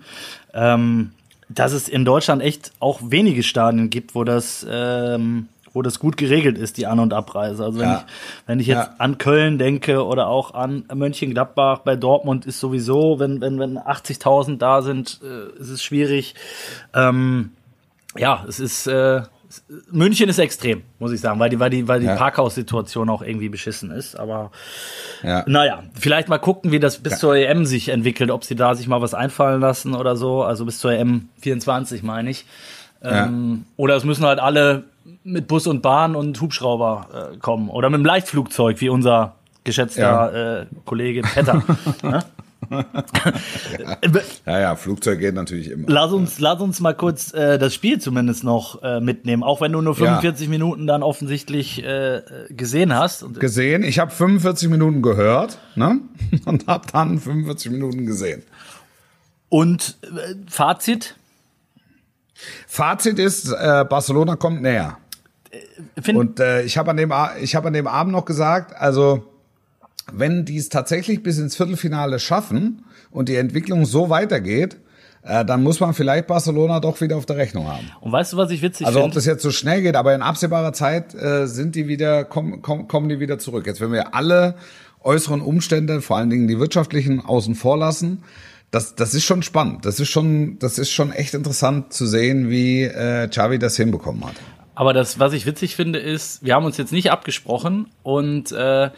ähm, 0.55 1.11
dass 1.47 1.73
es 1.73 1.87
in 1.87 2.05
Deutschland 2.05 2.41
echt 2.41 2.71
auch 2.79 3.01
wenige 3.03 3.43
Stadien 3.43 3.91
gibt, 3.91 4.15
wo 4.15 4.23
das 4.23 4.65
ähm, 4.67 5.47
wo 5.73 5.81
das 5.81 5.99
gut 5.99 6.17
geregelt 6.17 6.57
ist, 6.57 6.77
die 6.77 6.85
An- 6.87 6.99
und 6.99 7.13
Abreise. 7.13 7.63
Also 7.63 7.79
wenn, 7.79 7.89
Ja. 7.89 8.03
ich, 8.05 8.47
wenn 8.47 8.59
ich 8.59 8.67
jetzt 8.67 8.87
Ja. 8.87 8.95
an 8.97 9.17
Köln 9.17 9.57
denke 9.57 10.05
oder 10.05 10.27
auch 10.27 10.53
an 10.53 10.83
Mönchengladbach, 10.93 11.79
bei 11.79 11.95
Dortmund 11.95 12.45
ist 12.45 12.59
sowieso, 12.59 13.19
wenn, 13.19 13.39
wenn, 13.41 13.57
wenn 13.59 13.77
80.000 13.77 14.57
da 14.57 14.81
sind, 14.81 15.19
äh, 15.23 15.59
ist 15.61 15.69
es 15.69 15.83
schwierig. 15.83 16.35
Ähm, 16.93 17.51
ja, 18.17 18.43
es 18.47 18.59
ist 18.59 18.87
äh, 18.87 19.21
München 19.91 20.29
ist 20.29 20.39
extrem, 20.39 20.81
muss 20.99 21.11
ich 21.11 21.19
sagen, 21.19 21.37
weil 21.37 21.49
die, 21.49 21.59
weil 21.59 21.69
die, 21.69 21.85
weil 21.85 21.99
die 21.99 22.05
Ja. 22.05 22.15
Parkhaussituation 22.15 23.09
auch 23.09 23.21
irgendwie 23.21 23.49
beschissen 23.49 23.91
ist. 23.91 24.15
Aber 24.17 24.49
Ja. 25.23 25.43
naja, 25.45 25.83
vielleicht 25.93 26.29
mal 26.29 26.37
gucken, 26.37 26.71
wie 26.71 26.79
das 26.79 26.99
bis 26.99 27.19
zur 27.19 27.35
EM 27.35 27.65
sich 27.65 27.89
entwickelt, 27.89 28.31
ob 28.31 28.45
sie 28.45 28.55
da 28.55 28.75
sich 28.75 28.87
mal 28.87 29.01
was 29.01 29.13
einfallen 29.13 29.59
lassen 29.59 29.93
oder 29.93 30.15
so. 30.15 30.43
Also 30.43 30.63
bis 30.65 30.79
zur 30.79 30.93
EM 30.93 31.27
24 31.41 32.01
meine 32.01 32.29
ich. 32.29 32.45
Ähm, 33.03 33.65
Oder 33.77 33.95
es 33.95 34.03
müssen 34.05 34.25
halt 34.25 34.39
alle 34.39 34.83
mit 35.23 35.47
Bus 35.47 35.67
und 35.67 35.81
Bahn 35.81 36.15
und 36.15 36.39
Hubschrauber 36.41 37.31
äh, 37.33 37.37
kommen. 37.37 37.69
Oder 37.69 37.89
mit 37.89 37.99
dem 37.99 38.05
Leichtflugzeug, 38.05 38.81
wie 38.81 38.89
unser 38.89 39.35
geschätzter 39.63 40.61
äh, 40.61 40.65
Kollege 40.85 41.21
Petter. 41.21 41.63
ne? 42.03 42.23
Ja, 44.45 44.59
ja, 44.59 44.75
Flugzeug 44.75 45.19
geht 45.19 45.35
natürlich 45.35 45.69
immer. 45.71 45.85
Lass 45.89 46.11
uns, 46.11 46.39
lass 46.39 46.61
uns 46.61 46.79
mal 46.79 46.93
kurz 46.93 47.33
äh, 47.33 47.57
das 47.59 47.73
Spiel 47.73 47.99
zumindest 47.99 48.43
noch 48.43 48.81
äh, 48.81 48.99
mitnehmen, 49.01 49.43
auch 49.43 49.61
wenn 49.61 49.71
du 49.71 49.81
nur 49.81 49.93
Ja. 49.97 50.05
45 50.05 50.47
Minuten 50.47 50.87
dann 50.87 51.03
offensichtlich 51.03 51.83
äh, 51.83 52.21
gesehen 52.49 52.95
hast. 52.95 53.25
Gesehen, 53.39 53.83
ich 53.83 53.99
habe 53.99 54.11
45 54.11 54.69
Minuten 54.69 55.01
gehört 55.01 55.59
ne? 55.75 55.99
und 56.45 56.67
habe 56.67 56.87
dann 56.91 57.19
45 57.19 57.71
Minuten 57.71 58.05
gesehen. 58.05 58.43
und 59.49 59.97
äh, 60.03 60.35
Fazit? 60.47 61.15
Fazit 62.67 63.19
ist, 63.19 63.51
äh, 63.51 63.85
Barcelona 63.87 64.35
kommt 64.35 64.61
näher. 64.61 64.97
Find, 66.01 66.17
Und 66.17 66.39
äh, 66.39 66.63
ich 66.63 66.77
habe 66.77 66.91
an, 66.91 66.97
dem 66.97 67.13
ich 67.41 67.55
hab 67.55 67.65
an 67.65 67.73
dem 67.73 67.87
Abend 67.87 68.13
noch 68.13 68.25
gesagt, 68.25 68.75
also 68.75 69.23
wenn 70.11 70.45
die 70.45 70.57
es 70.57 70.69
tatsächlich 70.69 71.23
bis 71.23 71.37
ins 71.37 71.55
Viertelfinale 71.55 72.19
schaffen 72.19 72.85
und 73.11 73.29
die 73.29 73.35
Entwicklung 73.35 73.85
so 73.85 74.09
weitergeht, 74.09 74.77
äh, 75.23 75.45
dann 75.45 75.61
muss 75.61 75.79
man 75.79 75.93
vielleicht 75.93 76.27
Barcelona 76.27 76.79
doch 76.79 76.99
wieder 77.01 77.17
auf 77.17 77.25
der 77.25 77.37
Rechnung 77.37 77.67
haben. 77.67 77.91
und 78.01 78.11
weißt 78.11 78.33
du, 78.33 78.37
was 78.37 78.49
ich 78.51 78.61
witzig 78.61 78.87
Also 78.87 78.99
ob 78.99 79.05
finde? 79.05 79.15
das 79.15 79.25
jetzt 79.25 79.43
so 79.43 79.51
schnell 79.51 79.81
geht, 79.81 79.95
aber 79.95 80.15
in 80.15 80.21
absehbarer 80.21 80.73
Zeit 80.73 81.13
äh, 81.13 81.47
sind 81.47 81.75
die 81.75 81.87
wieder, 81.87 82.23
kommen, 82.23 82.61
kommen, 82.61 82.87
kommen 82.87 83.09
die 83.09 83.19
wieder 83.19 83.37
zurück. 83.37 83.67
Jetzt 83.67 83.81
wenn 83.81 83.91
wir 83.91 84.15
alle 84.15 84.55
äußeren 85.03 85.41
Umstände, 85.41 86.01
vor 86.01 86.17
allen 86.17 86.29
Dingen 86.29 86.47
die 86.47 86.59
wirtschaftlichen, 86.59 87.19
außen 87.21 87.55
vor 87.55 87.77
lassen. 87.77 88.23
Das, 88.71 88.95
das 88.95 89.13
ist 89.13 89.25
schon 89.25 89.43
spannend. 89.43 89.85
Das 89.85 89.99
ist 89.99 90.09
schon, 90.09 90.57
das 90.59 90.77
ist 90.77 90.91
schon 90.91 91.11
echt 91.11 91.33
interessant 91.33 91.91
zu 91.91 92.05
sehen, 92.05 92.49
wie 92.49 92.83
äh, 92.83 93.27
Xavi 93.27 93.59
das 93.59 93.75
hinbekommen 93.75 94.25
hat. 94.25 94.35
Aber 94.75 94.93
das, 94.93 95.19
was 95.19 95.33
ich 95.33 95.45
witzig 95.45 95.75
finde, 95.75 95.99
ist, 95.99 96.43
wir 96.43 96.55
haben 96.55 96.65
uns 96.65 96.77
jetzt 96.77 96.93
nicht 96.93 97.11
abgesprochen 97.11 97.87
und 98.03 98.51
äh, 98.51 98.89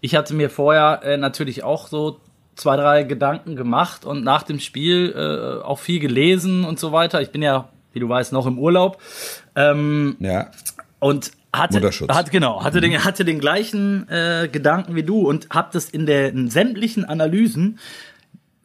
ich 0.00 0.14
hatte 0.16 0.34
mir 0.34 0.50
vorher 0.50 1.00
äh, 1.04 1.16
natürlich 1.16 1.62
auch 1.62 1.86
so 1.86 2.20
zwei, 2.56 2.76
drei 2.76 3.02
Gedanken 3.04 3.56
gemacht 3.56 4.04
und 4.04 4.24
nach 4.24 4.42
dem 4.42 4.60
Spiel 4.60 5.14
äh, 5.16 5.64
auch 5.64 5.78
viel 5.78 6.00
gelesen 6.00 6.64
und 6.64 6.78
so 6.78 6.92
weiter. 6.92 7.22
Ich 7.22 7.30
bin 7.30 7.40
ja, 7.42 7.68
wie 7.92 8.00
du 8.00 8.08
weißt, 8.08 8.32
noch 8.32 8.46
im 8.46 8.58
Urlaub. 8.58 9.00
Ähm, 9.54 10.16
Ja. 10.18 10.50
und 10.98 11.30
hatte, 11.54 11.82
hat 12.08 12.30
genau 12.30 12.64
hatte 12.64 12.80
den 12.80 13.04
hatte 13.04 13.26
den 13.26 13.38
gleichen 13.38 14.08
äh, 14.08 14.48
Gedanken 14.50 14.94
wie 14.94 15.02
du 15.02 15.28
und 15.28 15.48
habe 15.50 15.68
das 15.72 15.90
in 15.90 16.06
der 16.06 16.30
in 16.30 16.48
sämtlichen 16.48 17.04
Analysen 17.04 17.78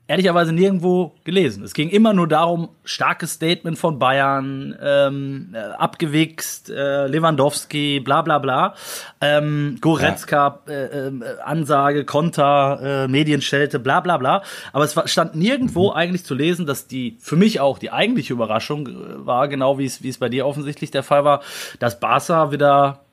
ehrlicherweise 0.08 0.54
nirgendwo 0.54 1.14
gelesen. 1.24 1.64
Es 1.64 1.74
ging 1.74 1.90
immer 1.90 2.14
nur 2.14 2.28
darum, 2.28 2.70
starkes 2.84 3.34
Statement 3.34 3.78
von 3.78 4.00
Bayern, 4.00 4.76
ähm, 4.82 5.54
äh, 5.54 5.58
abgewichst, 5.58 6.70
äh, 6.70 7.08
Lewandowski, 7.08 8.00
bla 8.00 8.22
bla 8.22 8.40
bla, 8.40 8.76
ähm, 9.20 9.78
Goretzka, 9.82 10.62
äh, 10.68 10.74
äh, 10.74 11.12
Ansage, 11.44 12.06
Konter, 12.06 12.80
äh, 12.82 13.08
Medienschelte, 13.08 13.80
bla 13.80 14.00
bla 14.00 14.18
bla. 14.18 14.44
Aber 14.72 14.86
es 14.86 14.96
war, 14.96 15.08
stand 15.08 15.36
nirgendwo 15.36 15.92
eigentlich 15.92 16.24
zu 16.24 16.36
lesen, 16.36 16.66
dass 16.66 16.88
die, 16.88 17.18
für 17.20 17.36
mich 17.36 17.60
auch 17.60 17.78
die 17.78 17.92
eigentliche 17.92 18.34
Überraschung 18.34 18.88
äh, 18.88 19.26
war, 19.26 19.48
genau 19.48 19.78
wie 19.78 19.86
es 19.86 20.04
wie 20.04 20.10
es 20.10 20.18
bei 20.18 20.30
dir 20.30 20.46
offensichtlich 20.46 20.92
der 20.92 21.04
Fall 21.04 21.26
war, 21.26 21.42
dass 21.80 22.00
Barca 22.00 22.52
wieder 22.52 23.07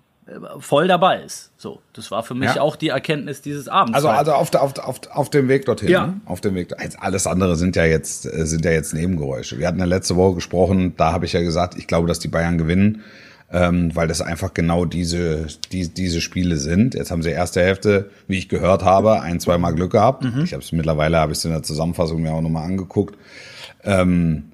voll 0.58 0.88
dabei 0.88 1.20
ist. 1.22 1.50
So, 1.58 1.80
das 1.92 2.10
war 2.10 2.22
für 2.22 2.34
mich 2.34 2.54
Ja. 2.54 2.62
auch 2.62 2.76
die 2.76 2.88
Erkenntnis 2.88 3.42
dieses 3.42 3.68
Abends. 3.68 3.94
Also, 3.94 4.08
also 4.08 4.32
auf, 4.32 4.50
der, 4.50 4.62
auf, 4.62 4.78
auf, 4.78 5.00
auf 5.10 5.30
dem 5.30 5.48
Weg 5.48 5.66
dorthin. 5.66 5.88
Ja. 5.90 6.06
Ne? 6.06 6.20
Auf 6.24 6.40
dem 6.40 6.54
Weg. 6.54 6.72
Also 6.78 6.98
alles 6.98 7.26
andere 7.26 7.56
sind 7.56 7.76
ja 7.76 7.84
jetzt 7.84 8.24
äh, 8.26 8.46
sind 8.46 8.64
ja 8.64 8.70
jetzt 8.70 8.94
Nebengeräusche. 8.94 9.58
Wir 9.58 9.66
hatten 9.68 9.78
ja 9.78 9.84
letzte 9.84 10.16
Woche 10.16 10.36
gesprochen. 10.36 10.94
Da 10.96 11.12
habe 11.12 11.26
ich 11.26 11.34
ja 11.34 11.42
gesagt, 11.42 11.76
ich 11.76 11.86
glaube, 11.86 12.08
dass 12.08 12.20
die 12.20 12.28
Bayern 12.28 12.56
gewinnen, 12.56 13.02
ähm, 13.52 13.94
weil 13.94 14.08
das 14.08 14.22
einfach 14.22 14.54
genau 14.54 14.86
diese 14.86 15.46
die, 15.72 15.88
diese 15.92 16.22
Spiele 16.22 16.56
sind. 16.56 16.94
Jetzt 16.94 17.10
haben 17.10 17.22
sie 17.22 17.30
erste 17.30 17.60
Hälfte, 17.60 18.10
wie 18.26 18.38
ich 18.38 18.48
gehört 18.48 18.82
habe, 18.82 19.20
ein 19.20 19.40
zweimal 19.40 19.74
Glück 19.74 19.92
gehabt. 19.92 20.24
Ich 20.42 20.54
habe 20.54 20.62
es 20.62 20.72
mittlerweile 20.72 21.18
habe 21.18 21.32
ich 21.32 21.38
es 21.38 21.44
in 21.44 21.50
der 21.50 21.62
Zusammenfassung 21.62 22.22
mir 22.22 22.32
auch 22.32 22.40
nochmal 22.40 22.64
angeguckt. 22.64 23.18
Ähm, 23.84 24.44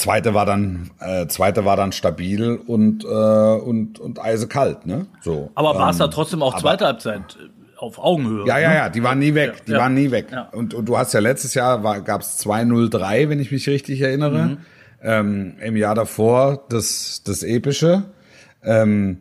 Zweite 0.00 0.34
war 0.34 0.46
dann, 0.46 0.90
äh, 1.00 1.26
zweite 1.26 1.64
war 1.64 1.76
dann 1.76 1.92
stabil 1.92 2.56
und 2.56 3.04
äh, 3.04 3.06
und 3.08 3.98
und 4.00 4.20
eisekalt, 4.22 4.86
ne? 4.86 5.06
So. 5.22 5.50
aber 5.54 5.74
Barca 5.74 6.04
ähm, 6.04 6.10
trotzdem 6.10 6.42
auch 6.42 6.58
zweite 6.58 6.86
Halbzeit 6.86 7.20
äh, 7.40 7.48
auf 7.78 7.98
Augenhöhe. 7.98 8.46
ja, 8.46 8.58
ja, 8.58 8.68
ne? 8.70 8.74
ja, 8.76 8.88
die 8.88 9.02
waren 9.02 9.18
nie 9.18 9.34
weg. 9.34 9.64
Die 9.66 9.72
Ja, 9.72 9.78
ja. 9.78 9.82
waren 9.84 9.94
nie 9.94 10.10
weg. 10.10 10.26
Ja. 10.32 10.48
Und, 10.52 10.74
und 10.74 10.86
du 10.86 10.98
hast 10.98 11.12
ja 11.14 11.20
letztes 11.20 11.54
Jahr 11.54 11.82
war, 11.82 12.00
gab's 12.02 12.44
2-0-3, 12.44 13.28
wenn 13.28 13.40
ich 13.40 13.50
mich 13.52 13.68
richtig 13.68 14.00
erinnere. 14.00 14.38
Mhm. 14.46 14.58
Ähm, 15.02 15.54
Im 15.62 15.76
Jahr 15.76 15.94
davor 15.94 16.64
das, 16.68 17.22
das 17.24 17.42
Epische. 17.42 18.04
Ähm, 18.62 19.18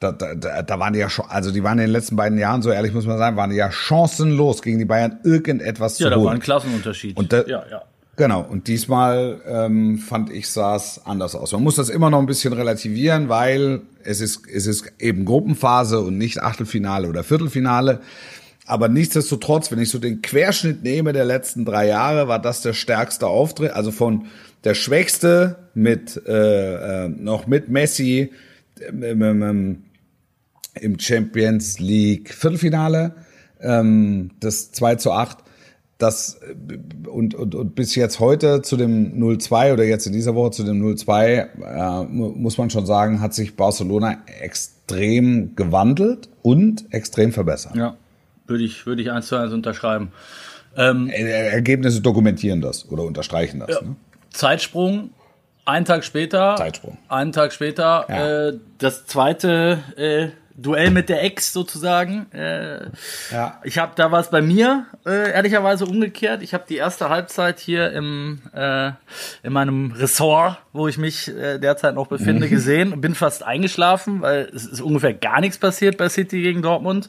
da, 0.00 0.12
da, 0.12 0.34
da 0.34 0.62
da 0.62 0.78
waren 0.80 0.92
die 0.94 0.98
ja 0.98 1.10
schon, 1.10 1.26
also 1.28 1.52
die 1.52 1.62
waren 1.62 1.78
in 1.78 1.84
den 1.84 1.90
letzten 1.92 2.16
beiden 2.16 2.38
Jahren, 2.38 2.62
so 2.62 2.70
ehrlich 2.70 2.92
muss 2.94 3.06
man 3.06 3.18
sagen, 3.18 3.36
waren 3.36 3.50
die 3.50 3.56
ja 3.56 3.70
chancenlos 3.70 4.62
gegen 4.62 4.78
die 4.78 4.86
Bayern 4.86 5.20
irgendetwas 5.24 5.98
Ja, 5.98 6.06
zu 6.06 6.10
da 6.10 6.16
holen. 6.16 6.26
war 6.26 6.32
ein 6.34 6.40
Klassenunterschied. 6.40 7.16
Und 7.16 7.32
da- 7.32 7.44
ja, 7.46 7.62
ja. 7.70 7.82
Genau, 8.20 8.42
und 8.42 8.68
diesmal 8.68 9.40
ähm, 9.46 9.96
fand 9.96 10.30
ich, 10.30 10.50
sah 10.50 10.76
es 10.76 11.00
anders 11.06 11.34
aus. 11.34 11.52
Man 11.52 11.62
muss 11.62 11.76
das 11.76 11.88
immer 11.88 12.10
noch 12.10 12.18
ein 12.18 12.26
bisschen 12.26 12.52
relativieren, 12.52 13.30
weil 13.30 13.80
es 14.04 14.20
ist, 14.20 14.42
es 14.46 14.66
ist 14.66 14.92
eben 14.98 15.24
Gruppenphase 15.24 16.00
und 16.00 16.18
nicht 16.18 16.42
Achtelfinale 16.42 17.08
oder 17.08 17.24
Viertelfinale. 17.24 18.02
Aber 18.66 18.88
nichtsdestotrotz, 18.88 19.72
wenn 19.72 19.78
ich 19.78 19.88
so 19.88 19.98
den 19.98 20.20
Querschnitt 20.20 20.82
nehme 20.82 21.14
der 21.14 21.24
letzten 21.24 21.64
drei 21.64 21.86
Jahre, 21.86 22.28
war 22.28 22.38
das 22.38 22.60
der 22.60 22.74
stärkste 22.74 23.26
Auftritt. 23.26 23.70
Also 23.70 23.90
von 23.90 24.26
der 24.64 24.74
schwächste 24.74 25.56
mit 25.72 26.20
äh, 26.26 27.04
äh, 27.04 27.08
noch 27.08 27.46
mit 27.46 27.70
Messi 27.70 28.32
ähm, 28.86 29.22
ähm, 29.22 29.42
ähm, 29.42 29.82
im 30.78 30.98
Champions 30.98 31.78
League 31.78 32.34
Viertelfinale, 32.34 33.14
ähm, 33.62 34.32
das 34.40 34.72
2 34.72 34.96
zu 34.96 35.10
8. 35.10 35.38
Das 36.00 36.40
äh, 36.42 37.08
und, 37.08 37.34
und, 37.34 37.54
und 37.54 37.74
bis 37.74 37.94
jetzt 37.94 38.18
heute 38.20 38.62
zu 38.62 38.76
dem 38.76 39.20
0-2 39.22 39.72
oder 39.72 39.84
jetzt 39.84 40.06
in 40.06 40.12
dieser 40.12 40.34
Woche 40.34 40.50
zu 40.52 40.64
dem 40.64 40.82
0-2, 40.82 42.02
äh, 42.02 42.04
mu- 42.04 42.30
muss 42.30 42.58
man 42.58 42.70
schon 42.70 42.86
sagen, 42.86 43.20
hat 43.20 43.34
sich 43.34 43.56
Barcelona 43.56 44.18
extrem 44.40 45.54
gewandelt 45.56 46.28
und 46.42 46.92
extrem 46.92 47.32
verbessert. 47.32 47.76
Ja, 47.76 47.96
würde 48.46 48.64
ich, 48.64 48.86
würde 48.86 49.02
ich 49.02 49.10
eins 49.10 49.26
zu 49.28 49.36
eins 49.36 49.52
unterschreiben. 49.52 50.12
Ähm, 50.76 51.08
Er- 51.12 51.52
Ergebnisse 51.52 52.00
dokumentieren 52.00 52.60
das 52.60 52.88
oder 52.90 53.02
unterstreichen 53.04 53.60
das. 53.60 53.82
Ne? 53.82 53.96
Zeitsprung, 54.30 55.10
einen 55.64 55.84
Tag 55.84 56.04
später. 56.04 56.54
Zeitsprung. 56.56 56.96
Einen 57.08 57.32
Tag 57.32 57.52
später. 57.52 58.06
Ja. 58.08 58.48
Äh, 58.48 58.58
das 58.78 59.06
zweite 59.06 59.78
äh, 59.96 60.28
Duell 60.62 60.90
mit 60.90 61.08
der 61.08 61.22
Ex 61.22 61.52
sozusagen. 61.52 62.30
Äh, 62.32 62.90
Ja. 63.30 63.60
Ich 63.64 63.78
habe 63.78 63.92
da 63.96 64.12
was 64.12 64.30
bei 64.30 64.42
mir 64.42 64.86
äh, 65.06 65.32
ehrlicherweise 65.32 65.84
umgekehrt. 65.86 66.42
Ich 66.42 66.54
habe 66.54 66.64
die 66.68 66.76
erste 66.76 67.08
Halbzeit 67.08 67.58
hier 67.58 67.92
im 67.92 68.40
äh, 68.52 68.92
in 69.42 69.52
meinem 69.52 69.92
Ressort, 69.92 70.58
wo 70.72 70.88
ich 70.88 70.98
mich 70.98 71.28
äh, 71.28 71.58
derzeit 71.58 71.94
noch 71.94 72.08
befinde, 72.08 72.48
gesehen. 72.48 73.00
Bin 73.00 73.14
fast 73.14 73.42
eingeschlafen, 73.42 74.22
weil 74.22 74.50
es 74.54 74.66
ist 74.66 74.80
ungefähr 74.80 75.14
gar 75.14 75.40
nichts 75.40 75.58
passiert 75.58 75.96
bei 75.96 76.08
City 76.08 76.42
gegen 76.42 76.62
Dortmund, 76.62 77.08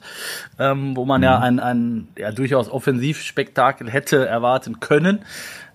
ähm, 0.60 0.96
wo 0.96 1.06
man 1.06 1.22
ja 1.24 1.40
ein, 1.40 1.60
ein 1.60 2.08
ja, 2.18 2.32
durchaus 2.32 2.70
Offensivspektakel 2.70 3.90
hätte 3.90 4.26
erwarten 4.26 4.80
können. 4.80 5.26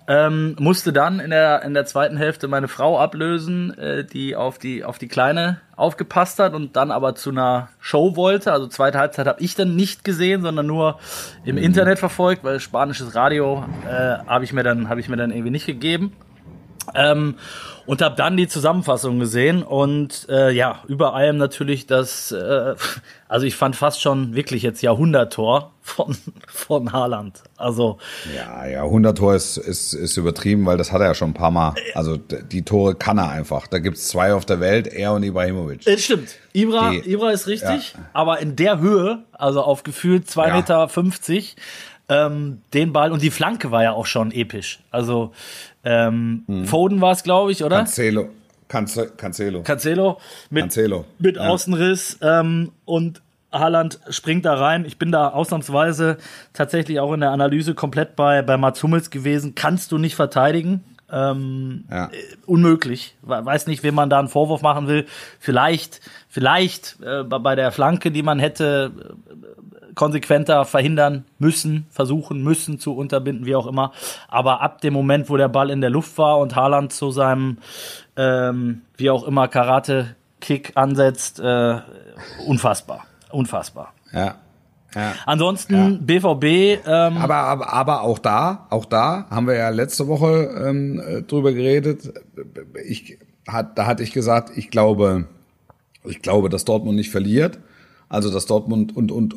Ähm, 0.09 0.55
musste 0.57 0.93
dann 0.93 1.19
in 1.19 1.31
der 1.31 1.63
in 1.63 1.73
der 1.73 1.85
zweiten 1.85 2.15
Hälfte 2.15 2.47
meine 2.47 2.69
Frau 2.69 2.97
ablösen, 2.97 3.77
äh, 3.77 4.05
die 4.05 4.37
auf 4.37 4.57
die 4.57 4.85
auf 4.85 4.97
die 4.97 5.09
kleine 5.09 5.59
aufgepasst 5.75 6.39
hat 6.39 6.53
und 6.53 6.77
dann 6.77 6.91
aber 6.91 7.15
zu 7.15 7.29
einer 7.31 7.69
Show 7.79 8.15
wollte. 8.15 8.53
Also 8.53 8.67
zweite 8.67 8.99
Halbzeit 8.99 9.27
habe 9.27 9.41
ich 9.41 9.55
dann 9.55 9.75
nicht 9.75 10.05
gesehen, 10.05 10.43
sondern 10.43 10.65
nur 10.65 10.97
im 11.43 11.57
Internet 11.57 11.99
verfolgt, 11.99 12.45
weil 12.45 12.61
spanisches 12.61 13.15
Radio 13.15 13.65
äh, 13.85 14.17
habe 14.25 14.45
ich 14.45 14.53
mir 14.53 14.63
dann 14.63 14.87
habe 14.87 15.01
ich 15.01 15.09
mir 15.09 15.17
dann 15.17 15.31
irgendwie 15.31 15.51
nicht 15.51 15.65
gegeben. 15.65 16.13
Ähm, 16.95 17.35
und 17.87 18.01
habe 18.03 18.15
dann 18.15 18.37
die 18.37 18.47
Zusammenfassung 18.47 19.17
gesehen 19.17 19.63
und 19.63 20.27
äh, 20.29 20.51
ja, 20.51 20.83
über 20.87 21.15
allem 21.15 21.37
natürlich 21.37 21.87
das, 21.87 22.31
äh, 22.31 22.75
also 23.27 23.45
ich 23.47 23.55
fand 23.55 23.75
fast 23.75 24.01
schon 24.01 24.35
wirklich 24.35 24.61
jetzt 24.61 24.81
Jahrhunderttor 24.83 25.71
von, 25.81 26.15
von 26.47 26.91
Haaland. 26.93 27.41
Also 27.55 27.97
Ja, 28.35 28.67
ja, 28.67 28.83
100 28.83 29.17
Tor 29.17 29.33
ist, 29.35 29.57
ist, 29.57 29.93
ist 29.93 30.17
übertrieben, 30.17 30.65
weil 30.65 30.77
das 30.77 30.91
hat 30.91 31.01
er 31.01 31.07
ja 31.07 31.13
schon 31.15 31.31
ein 31.31 31.33
paar 31.33 31.49
Mal. 31.51 31.73
Also 31.95 32.17
d- 32.17 32.43
die 32.43 32.61
Tore 32.63 32.93
kann 32.93 33.17
er 33.17 33.29
einfach. 33.29 33.67
Da 33.67 33.79
gibt's 33.79 34.07
zwei 34.09 34.33
auf 34.33 34.45
der 34.45 34.59
Welt, 34.59 34.87
er 34.87 35.13
und 35.13 35.23
Ibrahimovic. 35.23 35.87
Es 35.87 36.03
stimmt. 36.03 36.35
Ibra, 36.53 36.91
Die- 36.91 37.09
Ibra 37.11 37.31
ist 37.31 37.47
richtig, 37.47 37.95
aber 38.13 38.39
in 38.39 38.55
der 38.55 38.79
Höhe, 38.79 39.23
also 39.31 39.61
auf 39.63 39.83
gefühlt 39.83 40.27
2,50 40.27 40.47
Ja. 40.47 40.55
Meter, 40.55 40.89
50, 40.89 41.55
ähm, 42.09 42.61
den 42.73 42.93
Ball 42.93 43.11
und 43.11 43.21
die 43.21 43.31
Flanke 43.31 43.71
war 43.71 43.83
ja 43.83 43.91
auch 43.91 44.05
schon 44.05 44.31
episch. 44.31 44.79
Also 44.91 45.31
ähm, 45.83 46.43
Mhm. 46.47 46.65
Foden 46.65 47.01
war 47.01 47.11
es, 47.11 47.23
glaube 47.23 47.51
ich, 47.51 47.63
oder? 47.63 47.77
Cancelo. 47.77 48.29
Cance- 48.69 49.11
Cancelo. 49.15 49.61
Cancelo 49.63 50.17
mit, 50.49 50.63
Cancelo. 50.63 51.05
mit 51.19 51.37
Ja. 51.37 51.43
Außenriss 51.47 52.17
ähm, 52.21 52.71
und 52.85 53.21
Haaland 53.51 53.99
springt 54.09 54.43
da 54.45 54.55
rein. 54.55 54.83
Ich 54.85 54.97
bin 54.99 55.11
da 55.11 55.29
ausnahmsweise 55.29 56.17
tatsächlich 56.51 56.99
auch 56.99 57.13
in 57.13 57.21
der 57.21 57.31
Analyse 57.31 57.75
komplett 57.75 58.17
bei, 58.17 58.41
bei 58.41 58.57
Mats 58.57 58.83
Hummels 58.83 59.09
gewesen. 59.09 59.55
Kannst 59.55 59.93
du 59.93 59.97
nicht 59.97 60.15
verteidigen. 60.15 60.83
Ähm, 61.11 61.85
Ja. 61.89 62.09
unmöglich. 62.45 63.15
We- 63.21 63.45
Weiß 63.45 63.67
nicht, 63.67 63.83
wem 63.83 63.95
man 63.95 64.09
da 64.09 64.19
einen 64.19 64.27
Vorwurf 64.27 64.61
machen 64.61 64.87
will. 64.87 65.05
Vielleicht, 65.39 66.01
vielleicht 66.27 66.97
äh, 67.01 67.23
bei 67.23 67.39
bei 67.39 67.55
der 67.55 67.71
Flanke, 67.71 68.11
die 68.11 68.23
man 68.23 68.39
hätte 68.39 68.91
äh, 68.99 69.93
konsequenter 69.95 70.65
verhindern 70.65 71.23
müssen, 71.39 71.87
versuchen 71.89 72.43
müssen 72.43 72.77
zu 72.79 72.95
unterbinden, 72.95 73.45
wie 73.45 73.55
auch 73.55 73.67
immer. 73.67 73.93
Aber 74.27 74.61
ab 74.61 74.81
dem 74.81 74.93
Moment, 74.93 75.29
wo 75.29 75.37
der 75.37 75.47
Ball 75.47 75.69
in 75.71 75.81
der 75.81 75.89
Luft 75.89 76.17
war 76.17 76.37
und 76.39 76.55
Haaland 76.55 76.91
zu 76.93 77.09
seinem, 77.11 77.57
ähm, 78.15 78.81
wie 78.97 79.09
auch 79.09 79.23
immer, 79.23 79.47
Karate-Kick 79.47 80.73
ansetzt, 80.75 81.39
äh, 81.39 81.79
unfassbar. 82.45 83.05
Unfassbar. 83.31 83.93
Ja. 84.11 84.35
Ja. 84.97 85.13
Ansonsten 85.25 86.05
BVB, 86.05 86.43
ähm, 86.85 87.17
Aber, 87.17 87.35
aber, 87.35 87.71
aber 87.73 88.01
auch 88.01 88.19
da, 88.19 88.67
auch 88.69 88.85
da 88.85 89.25
haben 89.29 89.47
wir 89.47 89.55
ja 89.55 89.69
letzte 89.69 90.07
Woche 90.07 90.49
ähm, 90.65 90.99
äh, 90.99 91.21
drüber 91.21 91.53
geredet. 91.53 92.11
Ich, 92.85 93.17
hat, 93.47 93.77
da 93.77 93.85
hatte 93.85 94.03
ich 94.03 94.11
gesagt, 94.11 94.51
ich 94.57 94.69
glaube, 94.71 95.25
ich 96.03 96.21
glaube, 96.21 96.49
dass 96.49 96.65
Dortmund 96.65 96.95
nicht 96.97 97.11
verliert. 97.11 97.59
Also 98.09 98.31
dass 98.31 98.45
Dortmund 98.45 98.95
und 98.95 99.11
und 99.11 99.35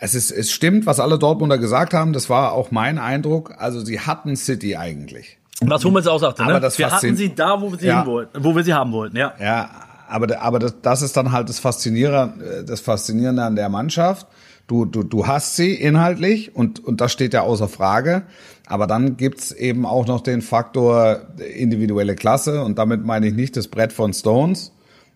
es 0.00 0.16
ist 0.16 0.32
es 0.32 0.50
stimmt, 0.50 0.86
was 0.86 0.98
alle 0.98 1.20
Dortmunder 1.20 1.56
gesagt 1.56 1.94
haben. 1.94 2.12
Das 2.12 2.28
war 2.28 2.50
auch 2.50 2.72
mein 2.72 2.98
Eindruck. 2.98 3.54
Also 3.58 3.78
sie 3.84 4.00
hatten 4.00 4.34
City 4.34 4.74
eigentlich. 4.76 5.38
was 5.60 5.84
Hummels 5.84 6.08
auch 6.08 6.18
sagte, 6.18 6.42
Aber 6.42 6.54
ne? 6.54 6.60
das 6.60 6.78
wir 6.80 6.90
hatten 6.90 7.14
sie 7.14 7.32
da, 7.32 7.60
wo 7.60 7.70
wir 7.70 7.78
sie 7.78 7.86
Ja. 7.86 8.04
wollten, 8.06 8.42
wo 8.42 8.56
wir 8.56 8.64
sie 8.64 8.74
haben 8.74 8.90
wollten, 8.90 9.16
ja. 9.16 9.34
Ja, 9.40 9.70
aber, 10.08 10.40
aber 10.42 10.58
das, 10.58 10.74
das 10.82 11.02
ist 11.02 11.16
dann 11.16 11.30
halt 11.30 11.48
das 11.48 11.60
Faszinierende, 11.60 12.64
das 12.66 12.80
Faszinierende 12.80 13.44
an 13.44 13.54
der 13.54 13.68
Mannschaft. 13.68 14.26
Du, 14.68 14.84
du, 14.84 15.02
du 15.02 15.26
hast 15.26 15.56
sie 15.56 15.72
inhaltlich 15.72 16.54
und, 16.54 16.84
und 16.84 17.00
das 17.00 17.10
steht 17.10 17.32
ja 17.32 17.40
außer 17.40 17.68
Frage. 17.68 18.22
Aber 18.66 18.86
dann 18.86 19.16
gibt's 19.16 19.50
eben 19.50 19.86
auch 19.86 20.06
noch 20.06 20.20
den 20.20 20.42
Faktor 20.42 21.22
individuelle 21.56 22.14
Klasse 22.14 22.62
und 22.62 22.78
damit 22.78 23.02
meine 23.02 23.26
ich 23.26 23.34
nicht 23.34 23.56
das 23.56 23.68
Brett 23.68 23.94
von 23.94 24.12
Stones, 24.12 24.72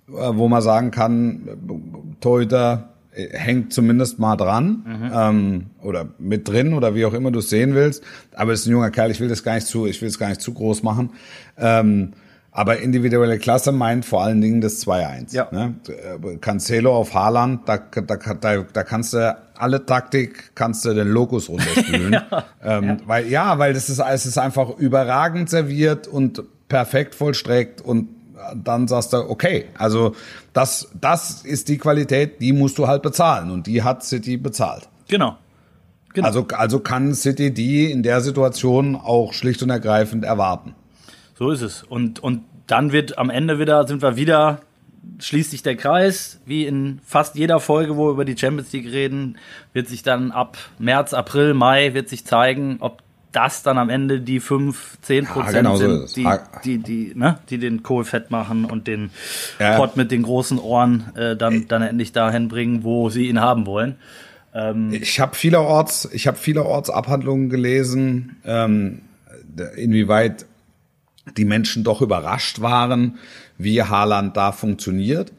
äh, 0.09 0.13
wo 0.13 0.49
man 0.49 0.63
sagen 0.63 0.91
kann, 0.91 1.49
Torhüter 2.21 2.95
äh, 3.13 3.29
hängt 3.37 3.75
zumindest 3.75 4.19
mal 4.19 4.37
dran 4.37 4.85
mhm. 4.87 5.11
ähm, 5.15 5.67
oder 5.83 6.09
mit 6.19 6.49
drin 6.49 6.73
oder 6.73 6.95
wie 6.95 7.05
auch 7.05 7.13
immer 7.13 7.31
du 7.31 7.41
es 7.41 7.51
sehen 7.51 7.75
willst. 7.75 8.03
Aber 8.35 8.53
es 8.53 8.61
ist 8.61 8.67
ein 8.69 8.73
junger 8.73 8.91
Kerl, 8.91 9.11
ich 9.11 9.21
will 9.21 9.29
das 9.29 9.45
gar 9.45 9.57
nicht 9.57 9.67
zu, 9.67 9.87
ich 9.87 10.01
will 10.01 10.09
es 10.09 10.19
gar 10.19 10.31
nicht 10.31 10.41
zu 10.41 10.55
groß 10.55 10.83
machen. 10.83 11.11
Ähm, 11.59 12.15
aber 12.53 12.81
individuelle 12.81 13.39
Klasse 13.39 13.73
meint 13.73 14.05
vor 14.05 14.23
allen 14.23 14.43
Dingen 14.43 14.61
das 14.61 14.87
2-1. 14.87 15.35
Ja. 15.35 15.49
Ne? 15.51 15.75
Cancelo 16.41 16.95
auf 16.95 17.15
Haaland, 17.15 17.67
da, 17.67 17.79
da, 17.79 18.17
da, 18.17 18.59
da 18.59 18.83
kannst 18.85 19.15
du 19.15 19.37
alle 19.55 19.87
Taktik, 19.87 20.55
kannst 20.55 20.85
du 20.85 20.93
den 20.93 21.09
Lokus 21.09 21.49
runterspülen. 21.49 22.13
ja. 22.31 22.45
Ähm, 22.63 22.85
ja. 22.85 22.97
Weil, 23.07 23.29
ja, 23.29 23.59
weil 23.59 23.73
das 23.73 23.89
ist, 23.89 24.01
es 24.01 24.27
ist 24.27 24.37
einfach 24.37 24.77
überragend 24.77 25.49
serviert 25.49 26.07
und 26.07 26.43
perfekt 26.69 27.15
vollstreckt 27.15 27.81
und 27.81 28.09
dann 28.55 28.89
sagst 28.89 29.13
du, 29.13 29.19
okay, 29.31 29.67
also 29.79 30.15
das, 30.53 30.89
das 31.01 31.43
ist 31.43 31.69
die 31.69 31.79
Qualität, 31.79 32.41
die 32.41 32.53
musst 32.53 32.77
du 32.77 32.87
halt 32.87 33.03
bezahlen 33.03 33.51
und 33.51 33.67
die 33.67 33.83
hat 33.83 34.05
City 34.05 34.37
bezahlt. 34.37 34.89
Genau. 35.09 35.39
genau. 36.13 36.27
Also, 36.27 36.47
also 36.53 36.81
kann 36.81 37.15
City 37.15 37.53
die 37.53 37.91
in 37.91 38.03
der 38.03 38.21
Situation 38.21 38.97
auch 38.97 39.33
schlicht 39.33 39.63
und 39.63 39.71
ergreifend 39.71 40.25
erwarten. 40.25 40.75
So 41.43 41.51
ist 41.51 41.63
es. 41.63 41.83
Und, 41.83 42.21
und 42.21 42.45
dann 42.69 42.93
wird 42.93 43.19
am 43.19 43.29
Ende 43.29 43.59
wieder, 43.59 43.85
sind 43.89 44.01
wir 44.01 44.15
wieder, 44.15 44.61
schließt 45.19 45.51
sich 45.51 45.65
der 45.65 45.75
Kreis, 45.75 46.41
wie 46.47 46.67
in 46.67 47.01
fast 47.05 47.35
jeder 47.35 47.59
Folge, 47.59 47.97
wo 47.97 48.07
wir 48.07 48.13
über 48.13 48.25
die 48.25 48.39
Champions 48.39 48.73
League 48.73 48.87
reden, 48.87 49.39
wird 49.73 49.89
sich 49.89 50.05
dann 50.05 50.31
ab 50.31 50.57
März, 50.79 51.13
April, 51.13 51.55
Mai 51.55 51.95
wird 51.95 52.09
sich 52.09 52.25
zeigen, 52.25 52.77
ob 52.79 53.03
das 53.33 53.65
dann 53.65 53.77
am 53.77 53.91
Ende 53.91 54.21
die 54.21 54.39
5, 54.39 54.99
10 55.03 55.27
Prozent 55.27 55.53
ja, 55.53 55.63
genau 55.63 55.77
sind, 55.79 56.09
so 56.09 56.15
die, 56.15 56.29
die, 56.65 56.79
die, 56.79 57.13
ne, 57.19 57.41
die 57.51 57.59
den 57.59 57.83
Kohl 57.83 58.05
fett 58.05 58.31
machen 58.31 58.65
und 58.65 58.87
den 58.87 59.11
ja. 59.59 59.79
Pott 59.79 59.97
mit 59.97 60.13
den 60.13 60.23
großen 60.23 60.61
Ohren 60.61 61.11
äh, 61.17 61.35
dann, 61.35 61.67
dann 61.67 61.83
endlich 61.83 62.13
dahin 62.13 62.47
bringen, 62.47 62.85
wo 62.85 63.11
sie 63.11 63.27
ihn 63.27 63.41
haben 63.41 63.67
wollen. 63.67 63.97
Ähm, 64.55 64.93
ich 64.93 65.19
habe 65.19 65.35
vielerorts, 65.35 66.09
ich 66.13 66.29
habe 66.29 66.37
vielerorts 66.37 66.89
Abhandlungen 66.89 67.51
gelesen, 67.51 68.37
ähm, 68.45 69.01
inwieweit 69.77 70.47
die 71.37 71.45
Menschen 71.45 71.85
doch 71.85 72.03
überrascht 72.03 72.61
waren, 72.61 73.19
wie 73.59 73.83
Haaland 73.83 74.37
da 74.37 74.53
funktioniert. 74.53 75.33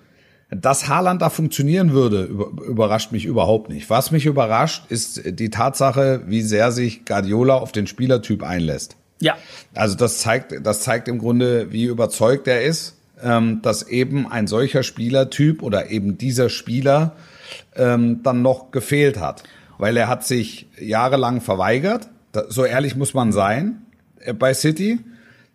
Dass 0.49 0.87
Haaland 0.87 1.21
da 1.21 1.29
funktionieren 1.29 1.93
würde, 1.93 2.23
überrascht 2.23 3.11
mich 3.11 3.25
überhaupt 3.25 3.69
nicht. 3.69 3.89
Was 3.89 4.11
mich 4.11 4.25
überrascht, 4.25 4.85
ist 4.89 5.21
die 5.25 5.49
Tatsache, 5.49 6.21
wie 6.27 6.41
sehr 6.41 6.71
sich 6.71 7.05
Guardiola 7.05 7.55
auf 7.55 7.71
den 7.71 7.87
Spielertyp 7.87 8.43
einlässt. 8.43 8.95
Ja. 9.19 9.37
Also 9.73 9.95
das 9.95 10.19
zeigt, 10.19 10.53
das 10.65 10.81
zeigt 10.81 11.07
im 11.07 11.17
Grunde, 11.17 11.71
wie 11.71 11.85
überzeugt 11.85 12.47
er 12.47 12.63
ist, 12.63 12.97
ähm, 13.23 13.61
dass 13.61 13.87
eben 13.87 14.29
ein 14.29 14.47
solcher 14.47 14.83
Spielertyp 14.83 15.63
oder 15.63 15.89
eben 15.89 16.17
dieser 16.17 16.49
Spieler 16.49 17.15
ähm, 17.75 18.21
dann 18.21 18.41
noch 18.41 18.71
gefehlt 18.71 19.19
hat. 19.19 19.43
Weil 19.77 19.97
er 19.97 20.07
hat 20.07 20.25
sich 20.25 20.67
jahrelang 20.79 21.41
verweigert. 21.41 22.09
So 22.49 22.65
ehrlich 22.65 22.95
muss 22.95 23.13
man 23.13 23.31
sein 23.31 23.81
äh, 24.19 24.33
bei 24.33 24.53
City 24.53 24.99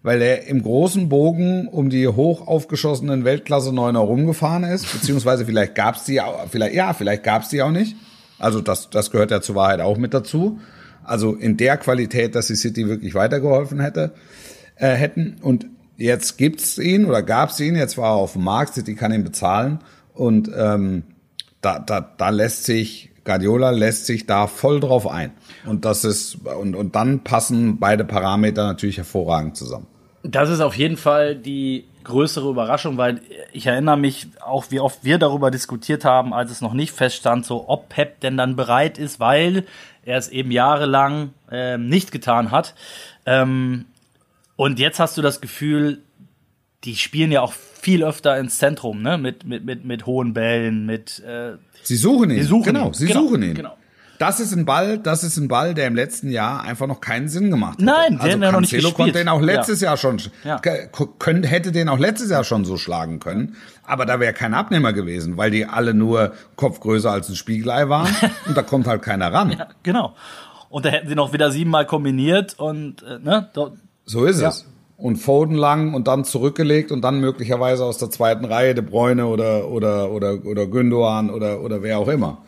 weil 0.02 0.22
er 0.22 0.46
im 0.46 0.62
großen 0.62 1.08
Bogen 1.08 1.68
um 1.68 1.90
die 1.90 2.06
hoch 2.06 2.46
aufgeschossenen 2.46 3.24
Weltklasse 3.24 3.72
Neuner 3.72 4.00
rumgefahren 4.00 4.64
ist, 4.64 4.92
beziehungsweise 4.92 5.44
vielleicht 5.44 5.74
gab's 5.74 6.04
die, 6.04 6.20
vielleicht 6.50 6.74
ja, 6.74 6.92
vielleicht 6.92 7.24
gab's 7.24 7.48
die 7.48 7.62
auch 7.62 7.70
nicht. 7.70 7.96
Also 8.38 8.60
das, 8.60 8.90
das 8.90 9.10
gehört 9.10 9.30
ja 9.30 9.40
zur 9.40 9.56
Wahrheit 9.56 9.80
auch 9.80 9.98
mit 9.98 10.14
dazu. 10.14 10.60
Also 11.02 11.34
in 11.34 11.56
der 11.56 11.76
Qualität, 11.78 12.34
dass 12.34 12.46
die 12.46 12.54
City 12.54 12.88
wirklich 12.88 13.14
weitergeholfen 13.14 13.80
hätte, 13.80 14.12
äh, 14.76 14.94
hätten. 14.94 15.36
Und 15.40 15.66
jetzt 15.96 16.38
gibt's 16.38 16.78
ihn 16.78 17.04
oder 17.06 17.22
gab's 17.22 17.58
ihn. 17.58 17.74
Jetzt 17.74 17.98
war 17.98 18.12
er 18.12 18.16
auf 18.16 18.34
dem 18.34 18.44
Markt, 18.44 18.74
City 18.74 18.94
kann 18.94 19.12
ihn 19.12 19.24
bezahlen 19.24 19.80
und 20.14 20.50
ähm, 20.56 21.02
da, 21.60 21.78
da, 21.78 22.00
da 22.00 22.30
lässt 22.30 22.64
sich 22.64 23.07
Guardiola 23.28 23.70
lässt 23.70 24.06
sich 24.06 24.24
da 24.24 24.46
voll 24.46 24.80
drauf 24.80 25.06
ein. 25.06 25.32
Und 25.66 25.84
das 25.84 26.04
ist, 26.04 26.38
und, 26.46 26.74
und 26.74 26.96
dann 26.96 27.20
passen 27.24 27.78
beide 27.78 28.04
Parameter 28.04 28.66
natürlich 28.66 28.96
hervorragend 28.96 29.56
zusammen. 29.56 29.86
Das 30.22 30.48
ist 30.48 30.60
auf 30.60 30.74
jeden 30.74 30.96
Fall 30.96 31.36
die 31.36 31.84
größere 32.04 32.48
Überraschung, 32.48 32.96
weil 32.96 33.20
ich 33.52 33.66
erinnere 33.66 33.98
mich 33.98 34.28
auch, 34.40 34.64
wie 34.70 34.80
oft 34.80 35.04
wir 35.04 35.18
darüber 35.18 35.50
diskutiert 35.50 36.06
haben, 36.06 36.32
als 36.32 36.50
es 36.50 36.62
noch 36.62 36.72
nicht 36.72 36.92
feststand, 36.92 37.44
so 37.44 37.68
ob 37.68 37.90
Pep 37.90 38.20
denn 38.20 38.38
dann 38.38 38.56
bereit 38.56 38.96
ist, 38.96 39.20
weil 39.20 39.64
er 40.04 40.16
es 40.16 40.28
eben 40.28 40.50
jahrelang 40.50 41.34
ähm, 41.52 41.88
nicht 41.88 42.10
getan 42.10 42.50
hat. 42.50 42.74
Ähm, 43.26 43.84
und 44.56 44.78
jetzt 44.78 44.98
hast 45.00 45.18
du 45.18 45.22
das 45.22 45.42
Gefühl, 45.42 46.02
die 46.84 46.96
spielen 46.96 47.32
ja 47.32 47.40
auch 47.40 47.52
viel 47.52 48.04
öfter 48.04 48.38
ins 48.38 48.58
Zentrum, 48.58 49.02
ne? 49.02 49.18
Mit, 49.18 49.44
mit, 49.44 49.64
mit, 49.64 49.84
mit 49.84 50.06
hohen 50.06 50.32
Bällen, 50.32 50.86
mit 50.86 51.20
äh, 51.20 51.56
Sie 51.82 51.96
suchen 51.96 52.30
ihn. 52.30 52.42
Sie 52.42 52.44
suchen 52.44 52.64
genau, 52.64 52.88
ihn. 52.88 52.94
sie 52.94 53.06
genau, 53.06 53.20
suchen 53.20 53.42
ihn. 53.42 53.54
Genau. 53.54 53.74
Das 54.18 54.40
ist 54.40 54.52
ein 54.52 54.64
Ball, 54.64 54.98
das 54.98 55.22
ist 55.22 55.36
ein 55.36 55.46
Ball, 55.46 55.74
der 55.74 55.86
im 55.86 55.94
letzten 55.94 56.30
Jahr 56.30 56.62
einfach 56.62 56.88
noch 56.88 57.00
keinen 57.00 57.28
Sinn 57.28 57.50
gemacht 57.50 57.78
hat. 57.78 57.84
Nein, 57.84 58.18
der 58.18 58.32
also 58.32 58.46
hat 58.46 58.52
noch 58.52 58.60
nicht 58.60 58.72
gespielt. 58.72 58.94
konnte 58.94 59.12
den 59.12 59.28
auch 59.28 59.40
letztes 59.40 59.80
ja. 59.80 59.90
Jahr 59.90 59.96
schon, 59.96 60.20
ja. 60.42 60.60
können, 61.20 61.44
hätte 61.44 61.70
den 61.70 61.88
auch 61.88 62.00
letztes 62.00 62.30
Jahr 62.30 62.42
schon 62.42 62.64
so 62.64 62.76
schlagen 62.78 63.20
können. 63.20 63.54
Aber 63.84 64.06
da 64.06 64.18
wäre 64.18 64.32
kein 64.32 64.54
Abnehmer 64.54 64.92
gewesen, 64.92 65.36
weil 65.36 65.52
die 65.52 65.66
alle 65.66 65.94
nur 65.94 66.32
Kopf 66.56 66.80
größer 66.80 67.12
als 67.12 67.28
ein 67.28 67.36
Spiegelei 67.36 67.88
waren 67.88 68.12
und 68.46 68.56
da 68.56 68.62
kommt 68.62 68.88
halt 68.88 69.02
keiner 69.02 69.32
ran. 69.32 69.52
Ja, 69.56 69.68
genau. 69.84 70.16
Und 70.68 70.84
da 70.84 70.90
hätten 70.90 71.08
sie 71.08 71.14
noch 71.14 71.32
wieder 71.32 71.52
siebenmal 71.52 71.86
kombiniert 71.86 72.58
und, 72.58 73.02
äh, 73.04 73.20
ne? 73.20 73.50
So 74.04 74.24
ist 74.24 74.40
es 74.40 74.66
und 74.98 75.16
Foden 75.16 75.54
lang 75.54 75.94
und 75.94 76.08
dann 76.08 76.24
zurückgelegt 76.24 76.90
und 76.90 77.02
dann 77.02 77.20
möglicherweise 77.20 77.84
aus 77.84 77.98
der 77.98 78.10
zweiten 78.10 78.44
Reihe 78.44 78.74
De 78.74 78.84
Bräune 78.84 79.26
oder 79.26 79.68
oder 79.68 80.10
oder 80.10 80.44
oder 80.44 80.66
Gündogan 80.66 81.30
oder 81.30 81.60
oder 81.60 81.82
wer 81.82 81.98
auch 81.98 82.08
immer. 82.08 82.38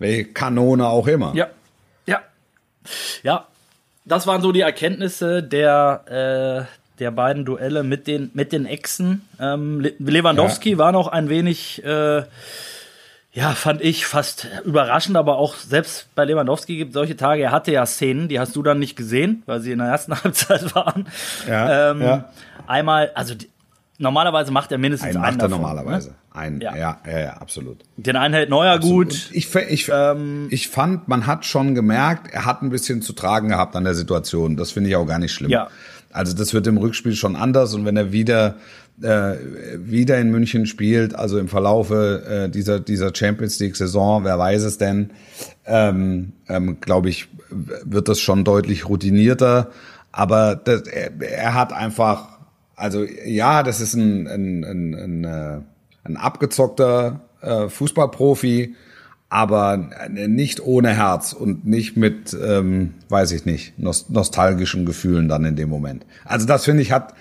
Welche 0.00 0.24
Kanone 0.24 0.88
auch 0.88 1.06
immer. 1.06 1.32
Ja. 1.34 1.48
Ja. 2.06 2.20
Ja. 3.22 3.46
Das 4.04 4.26
waren 4.26 4.42
so 4.42 4.50
die 4.50 4.62
Erkenntnisse 4.62 5.42
der 5.42 6.66
äh, 6.66 6.98
der 6.98 7.10
beiden 7.12 7.44
Duelle 7.44 7.84
mit 7.84 8.08
den 8.08 8.30
mit 8.34 8.50
den 8.50 8.66
Echsen. 8.66 9.22
Ähm, 9.38 9.80
Lewandowski 9.98 10.72
ja. 10.72 10.78
war 10.78 10.90
noch 10.90 11.06
ein 11.06 11.28
wenig 11.28 11.84
äh, 11.84 12.22
ja, 13.32 13.52
fand 13.52 13.80
ich 13.80 14.06
fast 14.06 14.48
überraschend, 14.64 15.16
aber 15.16 15.38
auch 15.38 15.54
selbst 15.54 16.12
bei 16.16 16.24
Lewandowski 16.24 16.76
gibt 16.76 16.90
es 16.90 16.94
solche 16.94 17.16
Tage. 17.16 17.42
Er 17.42 17.52
hatte 17.52 17.70
ja 17.70 17.86
Szenen, 17.86 18.28
die 18.28 18.40
hast 18.40 18.56
du 18.56 18.62
dann 18.62 18.80
nicht 18.80 18.96
gesehen, 18.96 19.44
weil 19.46 19.60
sie 19.60 19.70
in 19.70 19.78
der 19.78 19.88
ersten 19.88 20.14
Halbzeit 20.24 20.74
waren. 20.74 21.06
Ja, 21.48 21.90
ähm, 21.90 22.02
ja. 22.02 22.24
Einmal, 22.66 23.12
also 23.14 23.36
die, 23.36 23.48
normalerweise 23.98 24.50
macht 24.50 24.72
er 24.72 24.78
mindestens 24.78 25.10
einen, 25.10 25.16
einen 25.18 25.36
macht 25.36 25.42
er 25.42 25.48
davon, 25.48 25.62
normalerweise. 25.62 26.08
Ne? 26.10 26.14
Einen, 26.32 26.60
ja. 26.60 26.76
ja, 26.76 26.98
ja, 27.06 27.18
ja, 27.18 27.32
absolut. 27.34 27.78
Den 27.96 28.16
einen 28.16 28.34
hält 28.34 28.50
Neuer 28.50 28.74
absolut. 28.74 29.10
gut. 29.10 29.30
Ich, 29.32 29.54
ich, 29.54 29.90
ähm, 29.92 30.48
ich 30.50 30.68
fand, 30.68 31.06
man 31.06 31.26
hat 31.26 31.44
schon 31.44 31.74
gemerkt, 31.74 32.32
er 32.32 32.46
hat 32.46 32.62
ein 32.62 32.70
bisschen 32.70 33.02
zu 33.02 33.12
tragen 33.12 33.48
gehabt 33.48 33.76
an 33.76 33.84
der 33.84 33.94
Situation. 33.94 34.56
Das 34.56 34.72
finde 34.72 34.90
ich 34.90 34.96
auch 34.96 35.06
gar 35.06 35.18
nicht 35.18 35.32
schlimm. 35.32 35.50
Ja. 35.50 35.68
Also 36.12 36.34
das 36.36 36.52
wird 36.52 36.66
im 36.66 36.76
Rückspiel 36.76 37.14
schon 37.14 37.36
anders 37.36 37.74
und 37.74 37.84
wenn 37.84 37.96
er 37.96 38.12
wieder 38.12 38.56
äh, 39.02 39.36
wieder 39.78 40.18
in 40.18 40.30
München 40.30 40.66
spielt, 40.66 41.14
also 41.14 41.38
im 41.38 41.48
Verlaufe 41.48 42.22
äh, 42.28 42.50
dieser, 42.50 42.80
dieser 42.80 43.14
Champions 43.14 43.58
League-Saison, 43.58 44.24
wer 44.24 44.38
weiß 44.38 44.62
es 44.62 44.78
denn, 44.78 45.10
ähm, 45.66 46.32
ähm, 46.48 46.80
glaube 46.80 47.08
ich, 47.08 47.28
wird 47.50 48.08
das 48.08 48.20
schon 48.20 48.44
deutlich 48.44 48.88
routinierter. 48.88 49.70
Aber 50.12 50.56
das, 50.56 50.82
er, 50.82 51.12
er 51.20 51.54
hat 51.54 51.72
einfach, 51.72 52.38
also 52.76 53.04
ja, 53.24 53.62
das 53.62 53.80
ist 53.80 53.94
ein, 53.94 54.26
ein, 54.26 54.64
ein, 54.64 54.94
ein, 54.94 55.24
äh, 55.24 55.60
ein 56.04 56.16
abgezockter 56.16 57.20
äh, 57.40 57.68
Fußballprofi, 57.68 58.74
aber 59.30 59.90
nicht 60.08 60.60
ohne 60.60 60.90
Herz 60.90 61.32
und 61.32 61.64
nicht 61.64 61.96
mit, 61.96 62.36
ähm, 62.38 62.94
weiß 63.08 63.32
ich 63.32 63.46
nicht, 63.46 63.78
nostalgischen 63.78 64.84
Gefühlen 64.84 65.28
dann 65.28 65.44
in 65.44 65.56
dem 65.56 65.70
Moment. 65.70 66.04
Also 66.24 66.46
das 66.46 66.64
finde 66.64 66.82
ich 66.82 66.92
hat 66.92 67.14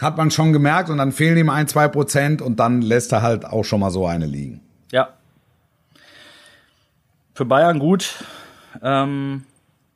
hat 0.00 0.16
man 0.16 0.30
schon 0.30 0.52
gemerkt 0.52 0.88
und 0.88 0.98
dann 0.98 1.12
fehlen 1.12 1.36
ihm 1.36 1.50
ein, 1.50 1.68
zwei 1.68 1.86
Prozent 1.86 2.40
und 2.40 2.58
dann 2.58 2.80
lässt 2.80 3.12
er 3.12 3.22
halt 3.22 3.44
auch 3.44 3.64
schon 3.64 3.80
mal 3.80 3.90
so 3.90 4.06
eine 4.06 4.26
liegen. 4.26 4.60
Ja. 4.90 5.10
Für 7.34 7.44
Bayern 7.44 7.78
gut. 7.78 8.24
Ähm, 8.82 9.44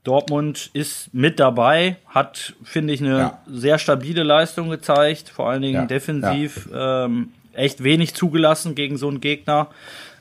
Dortmund 0.03 0.71
ist 0.75 1.15
mit 1.15 1.41
dabei, 1.41 1.97
hat, 2.07 2.55
finde 2.63 2.93
ich, 2.93 3.01
eine 3.01 3.19
ja. 3.19 3.39
sehr 3.47 3.79
stabile 3.79 4.23
Leistung 4.23 4.69
gezeigt, 4.69 5.31
vor 5.31 5.49
allen 5.49 5.63
Dingen 5.63 5.75
ja. 5.75 5.87
defensiv 5.87 6.69
ja. 6.71 7.07
Ähm, 7.07 7.31
echt 7.55 7.83
wenig 7.83 8.15
zugelassen 8.15 8.75
gegen 8.75 8.99
so 8.99 9.09
einen 9.09 9.21
Gegner. 9.21 9.69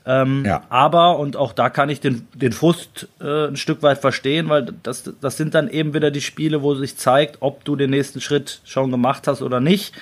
Ähm, 0.06 0.44
ja. 0.46 0.64
Aber, 0.70 1.18
und 1.18 1.38
auch 1.38 1.54
da 1.54 1.70
kann 1.70 1.90
ich 1.90 2.02
den, 2.02 2.28
den 2.34 2.52
Frust 2.52 3.08
äh, 3.22 3.48
ein 3.48 3.56
Stück 3.56 3.82
weit 3.84 4.00
verstehen, 4.00 4.50
weil 4.50 4.74
das, 4.84 5.10
das 5.22 5.38
sind 5.38 5.56
dann 5.56 5.70
eben 5.70 5.94
wieder 5.94 6.12
die 6.12 6.22
Spiele, 6.22 6.62
wo 6.62 6.76
sich 6.76 6.98
zeigt, 6.98 7.38
ob 7.40 7.64
du 7.64 7.76
den 7.76 7.92
nächsten 7.92 8.20
Schritt 8.20 8.62
schon 8.66 8.92
gemacht 8.92 9.28
hast 9.28 9.42
oder 9.42 9.62
nicht. 9.62 9.94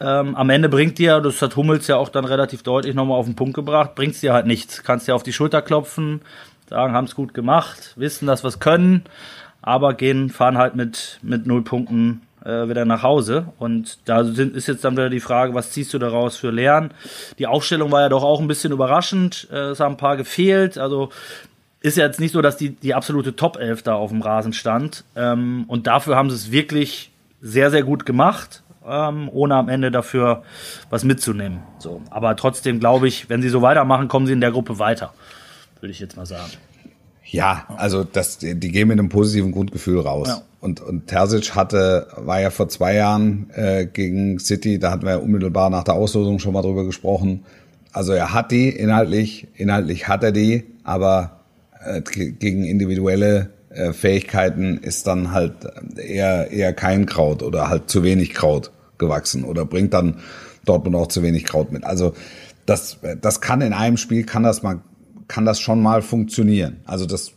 Ähm, 0.00 0.34
am 0.34 0.50
Ende 0.50 0.68
bringt 0.68 0.98
dir, 0.98 1.20
das 1.20 1.42
hat 1.42 1.56
Hummels 1.56 1.86
ja 1.86 1.96
auch 1.96 2.08
dann 2.08 2.24
relativ 2.24 2.62
deutlich 2.62 2.94
nochmal 2.94 3.18
auf 3.18 3.26
den 3.26 3.36
Punkt 3.36 3.54
gebracht, 3.54 3.94
bringt 3.94 4.20
dir 4.22 4.32
halt 4.32 4.46
nichts. 4.46 4.82
Kannst 4.82 5.08
dir 5.08 5.14
auf 5.14 5.22
die 5.22 5.32
Schulter 5.32 5.62
klopfen, 5.62 6.22
sagen, 6.68 6.94
haben 6.94 7.06
es 7.06 7.14
gut 7.14 7.34
gemacht, 7.34 7.92
wissen, 7.96 8.26
dass 8.26 8.44
wir 8.44 8.48
es 8.48 8.60
können, 8.60 9.04
aber 9.62 9.94
gehen, 9.94 10.30
fahren 10.30 10.58
halt 10.58 10.76
mit, 10.76 11.18
mit 11.22 11.46
null 11.46 11.62
Punkten 11.62 12.22
äh, 12.44 12.68
wieder 12.68 12.84
nach 12.84 13.02
Hause. 13.02 13.46
Und 13.58 13.98
da 14.04 14.24
sind, 14.24 14.54
ist 14.54 14.68
jetzt 14.68 14.84
dann 14.84 14.94
wieder 14.94 15.10
die 15.10 15.20
Frage, 15.20 15.54
was 15.54 15.70
ziehst 15.70 15.92
du 15.94 15.98
daraus 15.98 16.36
für 16.36 16.50
Lernen? 16.50 16.92
Die 17.38 17.46
Aufstellung 17.46 17.90
war 17.90 18.02
ja 18.02 18.08
doch 18.08 18.22
auch 18.22 18.40
ein 18.40 18.48
bisschen 18.48 18.72
überraschend. 18.72 19.48
Äh, 19.50 19.70
es 19.70 19.80
haben 19.80 19.94
ein 19.94 19.98
paar 19.98 20.16
gefehlt. 20.16 20.78
Also 20.78 21.10
ist 21.80 21.96
ja 21.96 22.06
jetzt 22.06 22.20
nicht 22.20 22.32
so, 22.32 22.42
dass 22.42 22.56
die, 22.56 22.70
die 22.70 22.94
absolute 22.94 23.36
Top 23.36 23.56
11 23.56 23.82
da 23.82 23.94
auf 23.94 24.10
dem 24.10 24.22
Rasen 24.22 24.52
stand. 24.52 25.04
Ähm, 25.16 25.64
und 25.68 25.86
dafür 25.86 26.16
haben 26.16 26.30
sie 26.30 26.36
es 26.36 26.50
wirklich 26.50 27.10
sehr, 27.40 27.70
sehr 27.70 27.82
gut 27.82 28.06
gemacht. 28.06 28.62
Ähm, 28.86 29.30
ohne 29.32 29.54
am 29.54 29.70
Ende 29.70 29.90
dafür 29.90 30.42
was 30.90 31.04
mitzunehmen. 31.04 31.62
So, 31.78 32.02
aber 32.10 32.36
trotzdem 32.36 32.80
glaube 32.80 33.08
ich, 33.08 33.30
wenn 33.30 33.40
sie 33.40 33.48
so 33.48 33.62
weitermachen, 33.62 34.08
kommen 34.08 34.26
sie 34.26 34.34
in 34.34 34.42
der 34.42 34.50
Gruppe 34.50 34.78
weiter, 34.78 35.14
würde 35.80 35.90
ich 35.90 36.00
jetzt 36.00 36.18
mal 36.18 36.26
sagen. 36.26 36.52
Ja, 37.34 37.66
also 37.76 38.04
das, 38.04 38.38
die 38.38 38.54
gehen 38.54 38.86
mit 38.86 38.96
einem 38.96 39.08
positiven 39.08 39.50
Grundgefühl 39.50 39.98
raus. 39.98 40.28
Ja. 40.28 40.42
Und, 40.60 40.80
und 40.80 41.08
Terzic 41.08 41.56
hatte, 41.56 42.06
war 42.16 42.40
ja 42.40 42.50
vor 42.50 42.68
zwei 42.68 42.94
Jahren 42.94 43.50
äh, 43.54 43.86
gegen 43.86 44.38
City, 44.38 44.78
da 44.78 44.92
hatten 44.92 45.02
wir 45.02 45.10
ja 45.10 45.16
unmittelbar 45.16 45.68
nach 45.68 45.82
der 45.82 45.94
Auslosung 45.94 46.38
schon 46.38 46.52
mal 46.52 46.62
drüber 46.62 46.84
gesprochen. 46.84 47.44
Also 47.92 48.12
er 48.12 48.32
hat 48.32 48.52
die 48.52 48.68
inhaltlich, 48.68 49.48
inhaltlich 49.56 50.06
hat 50.06 50.22
er 50.22 50.30
die, 50.30 50.62
aber 50.84 51.40
äh, 51.84 52.02
gegen 52.02 52.64
individuelle 52.64 53.50
äh, 53.70 53.92
Fähigkeiten 53.92 54.78
ist 54.78 55.08
dann 55.08 55.32
halt 55.32 55.54
eher, 55.96 56.52
eher 56.52 56.72
kein 56.72 57.04
Kraut 57.04 57.42
oder 57.42 57.68
halt 57.68 57.90
zu 57.90 58.04
wenig 58.04 58.32
Kraut 58.32 58.70
gewachsen 58.96 59.42
oder 59.42 59.64
bringt 59.64 59.92
dann 59.92 60.18
Dortmund 60.64 60.94
auch 60.94 61.08
zu 61.08 61.24
wenig 61.24 61.44
Kraut 61.44 61.72
mit. 61.72 61.82
Also 61.82 62.14
das, 62.64 62.98
das 63.20 63.40
kann 63.40 63.60
in 63.60 63.72
einem 63.72 63.96
Spiel, 63.96 64.24
kann 64.24 64.44
das 64.44 64.62
mal, 64.62 64.78
kann 65.28 65.44
das 65.44 65.60
schon 65.60 65.82
mal 65.82 66.02
funktionieren. 66.02 66.80
Also 66.84 67.06
das 67.06 67.32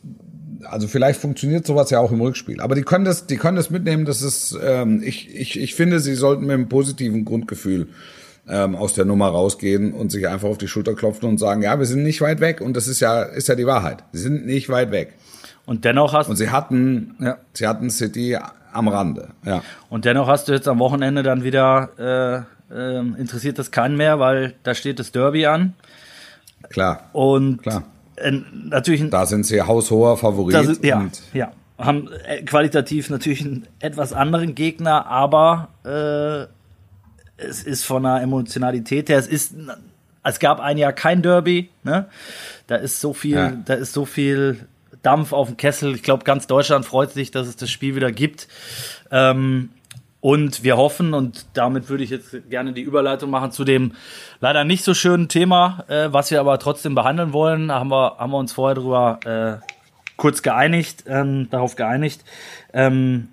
also 0.70 0.88
vielleicht 0.88 1.20
funktioniert 1.20 1.66
sowas 1.66 1.90
ja 1.90 2.00
auch 2.00 2.12
im 2.12 2.22
Rückspiel. 2.22 2.62
Aber 2.62 2.76
die 2.76 2.82
können 2.82 3.06
das, 3.06 3.26
die 3.26 3.38
können 3.38 3.58
das 3.58 3.70
mitnehmen. 3.70 4.06
Das 4.06 4.22
ist, 4.22 4.58
ähm, 4.62 5.02
ich, 5.04 5.34
ich, 5.34 5.60
ich 5.60 5.76
finde, 5.76 6.00
sie 6.00 6.16
sollten 6.16 6.46
mit 6.46 6.54
einem 6.54 6.70
positiven 6.70 7.26
Grundgefühl 7.26 7.88
ähm, 8.48 8.76
aus 8.76 8.94
der 8.94 9.06
Nummer 9.06 9.28
rausgehen 9.28 9.94
und 9.94 10.12
sich 10.12 10.28
einfach 10.28 10.50
auf 10.50 10.58
die 10.58 10.68
Schulter 10.68 10.96
klopfen 10.96 11.30
und 11.30 11.38
sagen, 11.38 11.62
ja, 11.62 11.78
wir 11.80 11.86
sind 11.86 12.04
nicht 12.04 12.22
weit 12.22 12.40
weg. 12.40 12.62
Und 12.62 12.76
das 12.76 12.88
ist 12.88 13.00
ja, 13.00 13.24
ist 13.24 13.48
ja 13.48 13.56
die 13.56 13.66
Wahrheit. 13.66 14.04
Sie 14.12 14.20
sind 14.20 14.46
nicht 14.46 14.70
weit 14.70 14.92
weg. 14.92 15.14
Und 15.66 15.84
dennoch 15.84 16.14
hast 16.14 16.30
und 16.30 16.38
sie 16.38 16.50
hatten, 16.50 17.16
ja. 17.20 17.38
sie 17.54 17.68
hatten 17.68 17.90
City 17.90 18.38
am 18.72 18.88
Rande. 18.88 19.30
Ja. 19.46 19.64
Und 19.90 20.06
dennoch 20.06 20.28
hast 20.28 20.48
du 20.48 20.54
jetzt 20.54 20.68
am 20.68 20.80
Wochenende 20.80 21.24
dann 21.24 21.44
wieder 21.44 22.46
äh, 22.72 22.74
äh, 22.74 23.00
interessiert 23.00 23.60
das 23.60 23.72
keinen 23.72 23.98
mehr, 23.98 24.20
weil 24.20 24.56
da 24.64 24.74
steht 24.74 25.00
das 25.00 25.12
Derby 25.12 25.46
an. 25.46 25.74
Klar. 26.70 27.10
Und 27.14 27.62
Klar 27.62 27.84
natürlich. 28.24 29.10
Da 29.10 29.26
sind 29.26 29.46
sie 29.46 29.62
haushoher 29.62 30.18
Favorit. 30.18 30.56
Ist, 30.56 30.84
ja, 30.84 31.08
ja. 31.34 31.52
Haben 31.78 32.10
äh, 32.26 32.42
qualitativ 32.44 33.10
natürlich 33.10 33.42
einen 33.42 33.68
etwas 33.80 34.14
anderen 34.14 34.56
Gegner, 34.56 35.06
aber 35.06 35.70
äh, 35.86 37.44
es 37.44 37.64
ist 37.64 37.84
von 37.84 38.04
der 38.04 38.22
Emotionalität 38.22 39.10
her, 39.10 39.20
es 39.20 39.28
ist, 39.28 39.54
es 40.24 40.40
gab 40.40 40.60
ein 40.60 40.78
Jahr 40.78 40.94
kein 40.94 41.22
Derby, 41.22 41.70
ne? 41.84 42.08
Da 42.66 42.78
ist 42.78 43.00
so 43.00 43.14
viel, 43.14 43.36
ja. 43.36 43.54
da 43.64 43.76
ist 43.76 43.94
so 43.94 44.06
viel 44.06 44.66
Dampf 45.04 45.34
auf 45.34 45.48
dem 45.48 45.58
Kessel. 45.58 45.94
Ich 45.94 46.02
glaube, 46.04 46.24
ganz 46.24 46.48
Deutschland 46.48 46.86
freut 46.86 47.12
sich, 47.12 47.30
dass 47.30 47.48
es 47.48 47.56
das 47.56 47.70
Spiel 47.70 47.96
wieder 47.96 48.12
gibt. 48.12 48.48
Ähm, 49.12 49.70
und 50.20 50.64
wir 50.64 50.78
hoffen, 50.78 51.14
und 51.14 51.46
damit 51.54 51.90
würde 51.90 52.04
ich 52.04 52.10
jetzt 52.10 52.50
gerne 52.50 52.74
die 52.74 52.82
Überleitung 52.82 53.30
machen 53.30 53.52
zu 53.52 53.64
dem 53.64 53.94
leider 54.40 54.64
nicht 54.64 54.84
so 54.84 54.94
schönen 54.94 55.30
Thema, 55.30 55.86
äh, 55.88 56.08
was 56.12 56.32
wir 56.32 56.40
aber 56.40 56.58
trotzdem 56.60 56.96
behandeln 56.96 57.34
wollen. 57.34 57.68
Da 57.68 57.80
haben 57.80 57.90
wir, 57.90 58.18
haben 58.18 58.32
wir 58.32 58.38
uns 58.38 58.54
vorher 58.54 58.76
drüber 58.76 59.20
äh, 59.26 59.66
kurz 60.18 60.42
geeinigt, 60.42 61.04
ähm, 61.08 61.50
darauf 61.50 61.76
geeinigt. 61.76 62.24
Ähm, 62.74 63.30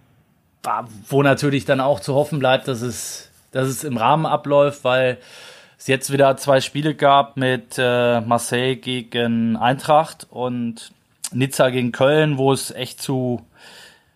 wo 1.09 1.23
natürlich 1.23 1.65
dann 1.65 1.81
auch 1.81 2.01
zu 2.01 2.15
hoffen 2.15 2.39
bleibt, 2.39 2.69
dass 2.69 2.81
es, 2.81 3.31
dass 3.53 3.69
es 3.69 3.85
im 3.85 3.97
Rahmen 3.97 4.27
abläuft, 4.27 4.85
weil 4.85 5.19
es 5.79 5.87
jetzt 5.87 6.11
wieder 6.13 6.37
zwei 6.37 6.61
Spiele 6.61 6.95
gab 6.95 7.37
mit 7.37 7.75
äh, 7.77 8.21
Marseille 8.23 8.77
gegen 8.77 9.57
Eintracht 9.57 10.27
und 10.31 10.93
Nizza 11.33 11.71
gegen 11.71 11.93
Köln, 11.93 12.39
wo 12.39 12.53
es 12.53 12.71
echt 12.71 13.03
zu 13.03 13.45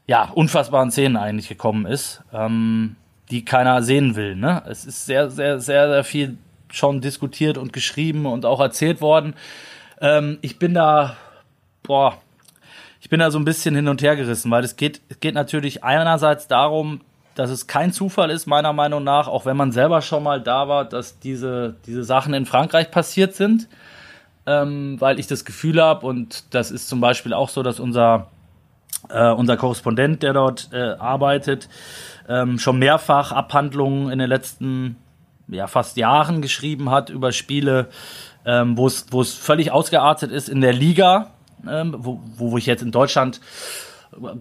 ja, 0.09 0.31
unfassbaren 0.35 0.90
Szenen 0.90 1.16
eigentlich 1.16 1.49
gekommen 1.49 1.87
ist, 1.87 2.23
ähm, 2.33 2.97
die 3.31 3.44
keiner 3.44 3.83
sehen 3.83 4.16
will. 4.16 4.35
Ne? 4.35 4.62
Es 4.66 4.87
ist 4.87 5.05
sehr, 5.05 5.31
sehr, 5.31 5.61
sehr, 5.61 5.88
sehr 5.88 6.03
viel 6.03 6.38
schon 6.71 7.01
diskutiert 7.03 7.59
und 7.59 7.73
geschrieben 7.73 8.25
und 8.27 8.47
auch 8.47 8.59
erzählt 8.59 9.03
worden. 9.03 9.35
Ähm, 10.01 10.38
ich 10.40 10.59
bin 10.59 10.73
da, 10.73 11.16
boah, 11.83 12.16
ich 13.01 13.11
bin 13.11 13.21
da 13.21 13.31
so 13.31 13.38
ein 13.38 13.44
bisschen 13.44 13.75
hin 13.75 13.87
und 13.87 14.01
her 14.01 14.16
gerissen, 14.16 14.51
weil 14.51 14.64
es 14.64 14.77
geht, 14.77 15.03
es 15.11 15.21
geht 15.21 15.35
natürlich 15.35 15.85
einerseits 15.85 16.49
darum, 16.49 17.03
dass 17.35 17.51
es 17.51 17.66
kein 17.66 17.92
Zufall 17.92 18.31
ist, 18.31 18.47
meiner 18.47 18.73
Meinung 18.73 19.05
nach, 19.05 19.29
auch 19.29 19.44
wenn 19.44 19.59
man 19.59 19.73
selber 19.73 20.01
schon 20.01 20.23
mal 20.23 20.40
da 20.40 20.68
war, 20.68 20.87
dass 20.87 21.21
diese, 21.21 21.77
diese 21.87 22.03
Sachen 22.03 22.33
in 22.33 22.47
Frankreich 22.47 22.90
passiert 22.90 23.35
sind, 23.35 23.68
ähm, 24.47 24.97
weil 25.01 25.21
ich 25.21 25.27
das 25.27 25.44
Gefühl 25.44 25.83
habe, 25.83 26.07
und 26.07 26.55
das 26.55 26.71
ist 26.71 26.88
zum 26.88 27.01
Beispiel 27.01 27.35
auch 27.35 27.51
so, 27.51 27.62
dass 27.62 27.79
unser 27.79 28.29
äh, 29.08 29.30
unser 29.30 29.56
Korrespondent, 29.56 30.22
der 30.22 30.32
dort 30.32 30.68
äh, 30.72 30.94
arbeitet, 30.98 31.68
ähm, 32.28 32.58
schon 32.58 32.78
mehrfach 32.78 33.32
Abhandlungen 33.32 34.11
in 34.11 34.18
den 34.18 34.28
letzten 34.28 34.96
ja, 35.48 35.66
fast 35.66 35.96
Jahren 35.96 36.42
geschrieben 36.42 36.90
hat 36.90 37.11
über 37.11 37.32
Spiele, 37.32 37.88
ähm, 38.44 38.76
wo 38.76 38.87
es 38.87 39.34
völlig 39.34 39.72
ausgeartet 39.72 40.30
ist 40.30 40.48
in 40.48 40.61
der 40.61 40.72
Liga, 40.72 41.30
ähm, 41.68 41.94
wo, 41.98 42.20
wo 42.37 42.58
ich 42.58 42.66
jetzt 42.66 42.82
in 42.82 42.92
Deutschland 42.92 43.40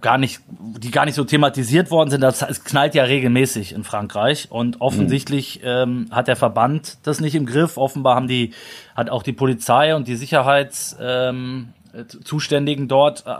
gar 0.01 0.17
nicht, 0.17 0.41
die 0.49 0.91
gar 0.91 1.05
nicht 1.05 1.15
so 1.15 1.23
thematisiert 1.23 1.89
worden 1.91 2.09
sind. 2.09 2.21
Das, 2.21 2.41
es 2.41 2.63
knallt 2.63 2.95
ja 2.95 3.03
regelmäßig 3.03 3.73
in 3.73 3.83
Frankreich 3.83 4.47
und 4.49 4.81
offensichtlich 4.81 5.59
mhm. 5.59 5.67
ähm, 5.67 6.07
hat 6.11 6.27
der 6.27 6.35
Verband 6.35 6.97
das 7.03 7.19
nicht 7.19 7.35
im 7.35 7.45
Griff. 7.45 7.77
Offenbar 7.77 8.15
haben 8.15 8.27
die, 8.27 8.53
hat 8.95 9.09
auch 9.09 9.23
die 9.23 9.33
Polizei 9.33 9.95
und 9.95 10.07
die 10.07 10.15
Sicherheitszuständigen 10.15 12.83
ähm, 12.83 12.87
dort 12.87 13.25
äh, 13.25 13.35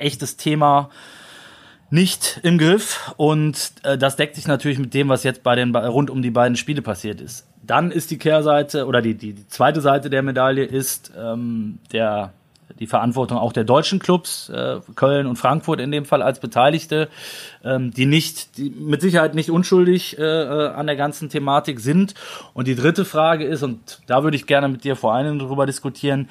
echtes 0.00 0.36
Thema 0.36 0.90
nicht 1.90 2.40
im 2.42 2.58
Griff 2.58 3.12
und 3.16 3.72
äh, 3.82 3.96
das 3.96 4.16
deckt 4.16 4.34
sich 4.34 4.46
natürlich 4.46 4.78
mit 4.78 4.92
dem, 4.94 5.08
was 5.08 5.24
jetzt 5.24 5.42
bei 5.42 5.54
den 5.54 5.74
rund 5.74 6.10
um 6.10 6.22
die 6.22 6.30
beiden 6.30 6.56
Spiele 6.56 6.82
passiert 6.82 7.20
ist. 7.20 7.46
Dann 7.62 7.90
ist 7.90 8.10
die 8.10 8.18
Kehrseite 8.18 8.86
oder 8.86 9.00
die, 9.02 9.14
die, 9.14 9.32
die 9.32 9.48
zweite 9.48 9.80
Seite 9.80 10.10
der 10.10 10.22
Medaille 10.22 10.64
ist 10.64 11.12
ähm, 11.18 11.78
der 11.92 12.32
die 12.78 12.86
Verantwortung 12.86 13.38
auch 13.38 13.52
der 13.52 13.64
deutschen 13.64 13.98
Clubs, 13.98 14.48
äh, 14.50 14.80
Köln 14.94 15.26
und 15.26 15.36
Frankfurt 15.36 15.80
in 15.80 15.90
dem 15.90 16.04
Fall 16.04 16.22
als 16.22 16.40
Beteiligte, 16.40 17.08
ähm, 17.64 17.92
die 17.92 18.06
nicht, 18.06 18.56
die 18.56 18.70
mit 18.70 19.00
Sicherheit 19.00 19.34
nicht 19.34 19.50
unschuldig 19.50 20.18
äh, 20.18 20.22
äh 20.22 20.68
an 20.68 20.86
der 20.86 20.96
ganzen 20.96 21.28
Thematik 21.28 21.80
sind. 21.80 22.14
Und 22.54 22.68
die 22.68 22.76
dritte 22.76 23.04
Frage 23.04 23.44
ist, 23.44 23.62
und 23.62 24.00
da 24.06 24.22
würde 24.22 24.36
ich 24.36 24.46
gerne 24.46 24.68
mit 24.68 24.84
dir 24.84 24.96
vor 24.96 25.14
allem 25.14 25.38
darüber 25.38 25.66
diskutieren, 25.66 26.28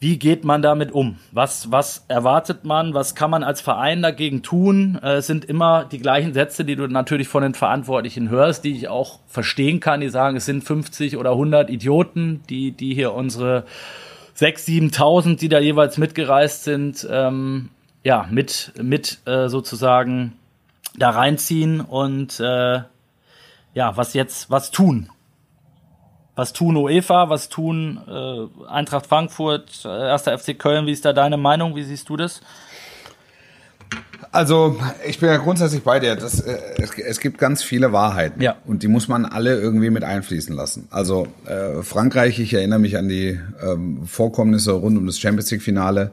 wie 0.00 0.18
geht 0.18 0.44
man 0.44 0.62
damit 0.62 0.92
um? 0.92 1.18
Was, 1.32 1.72
was 1.72 2.04
erwartet 2.06 2.64
man? 2.64 2.94
Was 2.94 3.14
kann 3.14 3.30
man 3.30 3.42
als 3.42 3.60
Verein 3.60 4.00
dagegen 4.00 4.42
tun? 4.42 4.98
Äh, 5.02 5.16
es 5.16 5.26
sind 5.26 5.44
immer 5.44 5.84
die 5.84 5.98
gleichen 5.98 6.34
Sätze, 6.34 6.64
die 6.64 6.76
du 6.76 6.86
natürlich 6.86 7.28
von 7.28 7.42
den 7.42 7.54
Verantwortlichen 7.54 8.30
hörst, 8.30 8.64
die 8.64 8.76
ich 8.76 8.88
auch 8.88 9.18
verstehen 9.26 9.80
kann. 9.80 10.00
Die 10.00 10.08
sagen, 10.08 10.36
es 10.36 10.44
sind 10.44 10.62
50 10.62 11.16
oder 11.16 11.32
100 11.32 11.68
Idioten, 11.68 12.42
die, 12.48 12.70
die 12.70 12.94
hier 12.94 13.12
unsere 13.12 13.64
6.000, 14.36 14.94
7.000, 14.94 15.38
die 15.38 15.48
da 15.48 15.58
jeweils 15.58 15.98
mitgereist 15.98 16.62
sind, 16.62 17.06
ähm, 17.10 17.70
ja, 18.04 18.26
mit, 18.30 18.72
mit 18.80 19.18
äh, 19.26 19.48
sozusagen 19.48 20.34
da 20.96 21.10
reinziehen 21.10 21.80
und 21.80 22.38
äh, 22.38 22.82
ja, 23.74 23.96
was 23.96 24.14
jetzt, 24.14 24.50
was 24.50 24.70
tun? 24.70 25.10
Was 26.38 26.52
tun 26.52 26.76
UEFA, 26.76 27.30
was 27.30 27.48
tun 27.48 27.98
äh, 28.06 28.68
Eintracht 28.68 29.08
Frankfurt, 29.08 29.84
äh, 29.84 29.88
erster 29.88 30.38
FC 30.38 30.56
Köln? 30.56 30.86
Wie 30.86 30.92
ist 30.92 31.04
da 31.04 31.12
deine 31.12 31.36
Meinung? 31.36 31.74
Wie 31.74 31.82
siehst 31.82 32.08
du 32.08 32.16
das? 32.16 32.42
Also, 34.30 34.78
ich 35.04 35.18
bin 35.18 35.30
ja 35.30 35.38
grundsätzlich 35.38 35.82
bei 35.82 35.98
dir. 35.98 36.14
Das, 36.14 36.38
äh, 36.38 36.56
es, 36.76 36.96
es, 36.96 37.18
gibt 37.18 37.38
ganz 37.38 37.64
viele 37.64 37.92
Wahrheiten. 37.92 38.40
Ja. 38.40 38.54
Und 38.66 38.84
die 38.84 38.88
muss 38.88 39.08
man 39.08 39.24
alle 39.24 39.58
irgendwie 39.58 39.90
mit 39.90 40.04
einfließen 40.04 40.54
lassen. 40.54 40.86
Also, 40.90 41.26
äh, 41.44 41.82
Frankreich, 41.82 42.38
ich 42.38 42.54
erinnere 42.54 42.78
mich 42.78 42.96
an 42.96 43.08
die 43.08 43.40
ähm, 43.60 44.06
Vorkommnisse 44.06 44.70
rund 44.70 44.96
um 44.96 45.06
das 45.06 45.18
Champions 45.18 45.50
League-Finale. 45.50 46.12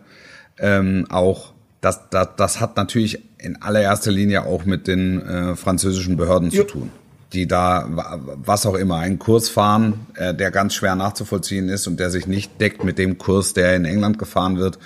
Ähm, 0.57 1.05
auch 1.11 1.53
das, 1.81 2.09
das, 2.09 2.29
das 2.35 2.59
hat 2.59 2.77
natürlich 2.77 3.21
in 3.37 3.61
allererster 3.61 4.11
Linie 4.11 4.47
auch 4.47 4.65
mit 4.65 4.87
den 4.87 5.21
äh, 5.21 5.55
französischen 5.55 6.17
Behörden 6.17 6.49
ja. 6.49 6.61
zu 6.61 6.63
tun 6.65 6.91
die 7.35 7.47
da 7.47 7.85
was 7.87 8.65
auch 8.65 8.75
immer 8.75 8.97
einen 8.97 9.19
Kurs 9.19 9.49
fahren, 9.49 10.07
äh, 10.15 10.33
der 10.33 10.51
ganz 10.51 10.73
schwer 10.73 10.95
nachzuvollziehen 10.95 11.69
ist 11.69 11.85
und 11.87 11.99
der 11.99 12.09
sich 12.09 12.27
nicht 12.27 12.59
deckt 12.61 12.83
mit 12.83 12.97
dem 12.97 13.17
Kurs, 13.17 13.53
der 13.53 13.75
in 13.75 13.85
England 13.85 14.17
gefahren 14.17 14.57
wird 14.57 14.79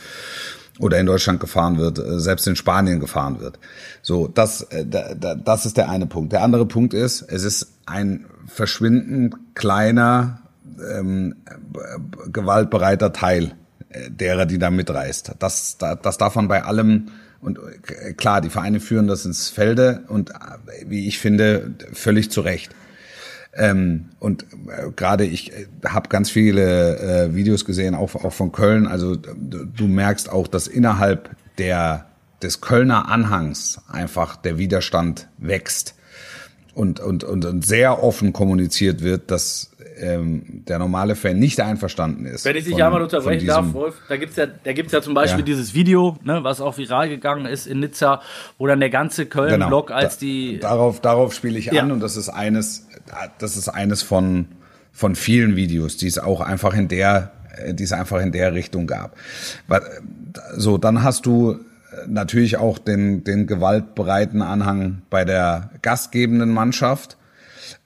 oder 0.79 0.99
in 0.99 1.05
Deutschland 1.05 1.39
gefahren 1.39 1.77
wird, 1.77 1.99
äh, 1.99 2.19
selbst 2.19 2.47
in 2.47 2.55
Spanien 2.55 2.99
gefahren 2.99 3.39
wird. 3.39 3.59
So, 4.01 4.27
das, 4.27 4.63
äh, 4.63 4.85
das 4.85 5.65
ist 5.65 5.77
der 5.77 5.89
eine 5.89 6.07
Punkt. 6.07 6.33
Der 6.33 6.41
andere 6.41 6.65
Punkt 6.65 6.93
ist, 6.93 7.21
es 7.21 7.43
ist 7.43 7.73
ein 7.85 8.25
verschwindend 8.47 9.35
kleiner, 9.53 10.41
ähm, 10.91 11.35
gewaltbereiter 12.31 13.13
Teil 13.13 13.53
äh, 13.89 14.09
derer, 14.09 14.45
die 14.45 14.57
da 14.57 14.71
mitreist. 14.71 15.33
Das, 15.39 15.77
das 15.77 16.17
darf 16.17 16.35
man 16.35 16.47
bei 16.47 16.63
allem 16.63 17.09
und 17.41 17.60
äh, 17.88 18.13
klar, 18.13 18.41
die 18.41 18.49
Vereine 18.49 18.80
führen 18.80 19.08
das 19.08 19.25
ins 19.25 19.49
Felde 19.49 20.04
und 20.08 20.32
wie 20.86 21.08
ich 21.08 21.19
finde, 21.19 21.73
völlig 21.93 22.32
zu 22.32 22.41
Recht. 22.41 22.75
Ähm, 23.54 24.10
und 24.19 24.43
äh, 24.43 24.91
gerade 24.95 25.25
ich 25.25 25.52
äh, 25.52 25.67
habe 25.88 26.10
ganz 26.10 26.30
viele 26.30 26.97
äh, 26.99 27.36
Videos 27.36 27.65
gesehen, 27.65 27.95
auch, 27.95 28.15
auch 28.15 28.34
von 28.34 28.52
Köln. 28.52 28.88
Also 28.88 29.15
du, 29.15 29.65
du 29.65 29.88
merkst 29.88 30.30
auch, 30.30 30.47
dass 30.47 30.67
innerhalb 30.67 31.36
der 31.58 32.06
des 32.41 32.62
Kölner 32.62 33.10
Anhangs 33.10 33.82
einfach 33.89 34.38
der 34.38 34.58
Widerstand 34.58 35.28
wächst 35.38 35.95
und, 36.73 36.99
und, 36.99 37.23
und, 37.23 37.45
und 37.45 37.65
sehr 37.65 38.03
offen 38.03 38.34
kommuniziert 38.34 39.01
wird, 39.03 39.32
dass 39.32 39.71
ähm, 39.97 40.63
der 40.67 40.79
normale 40.79 41.15
Fan 41.15 41.38
nicht 41.38 41.60
einverstanden 41.60 42.25
ist. 42.25 42.45
Wenn 42.45 42.55
ich 42.55 42.65
dich 42.65 42.82
einmal 42.82 43.01
unterbrechen 43.01 43.47
darf, 43.47 43.73
Wolf, 43.73 43.95
da 44.08 44.17
gibt's 44.17 44.36
ja, 44.36 44.47
da 44.47 44.73
gibt's 44.73 44.93
ja 44.93 45.01
zum 45.01 45.13
Beispiel 45.13 45.39
ja. 45.39 45.45
dieses 45.45 45.73
Video, 45.73 46.17
ne, 46.23 46.43
was 46.43 46.62
auch 46.62 46.77
viral 46.77 47.10
gegangen 47.10 47.45
ist 47.45 47.67
in 47.67 47.79
Nizza, 47.79 48.21
wo 48.58 48.67
dann 48.67 48.79
der 48.79 48.89
ganze 48.89 49.25
Köln-Block 49.25 49.88
genau. 49.88 49.99
als 49.99 50.17
da, 50.17 50.25
die. 50.25 50.60
Darauf, 50.60 51.01
darauf 51.01 51.34
spiele 51.34 51.60
ich 51.60 51.65
ja. 51.65 51.82
an 51.82 51.91
und 51.91 51.99
das 51.99 52.17
ist 52.17 52.29
eines, 52.29 52.88
das 53.39 53.58
ist 53.58 53.67
eines 53.67 54.01
von, 54.01 54.47
von 54.91 55.15
vielen 55.15 55.55
Videos, 55.55 55.97
die 55.97 56.08
es 56.08 56.17
auch 56.17 56.41
einfach 56.41 56.73
in 56.75 56.88
der, 56.88 57.32
die 57.71 57.84
es 57.84 57.91
einfach 57.91 58.21
in 58.21 58.32
der 58.32 58.53
Richtung 58.53 58.88
gab. 58.88 59.17
So, 60.55 60.77
dann 60.77 61.03
hast 61.03 61.25
du 61.25 61.60
natürlich 62.07 62.57
auch 62.57 62.77
den, 62.77 63.23
den 63.23 63.47
gewaltbereiten 63.47 64.41
Anhang 64.41 65.01
bei 65.09 65.25
der 65.25 65.71
gastgebenden 65.81 66.49
Mannschaft. 66.51 67.17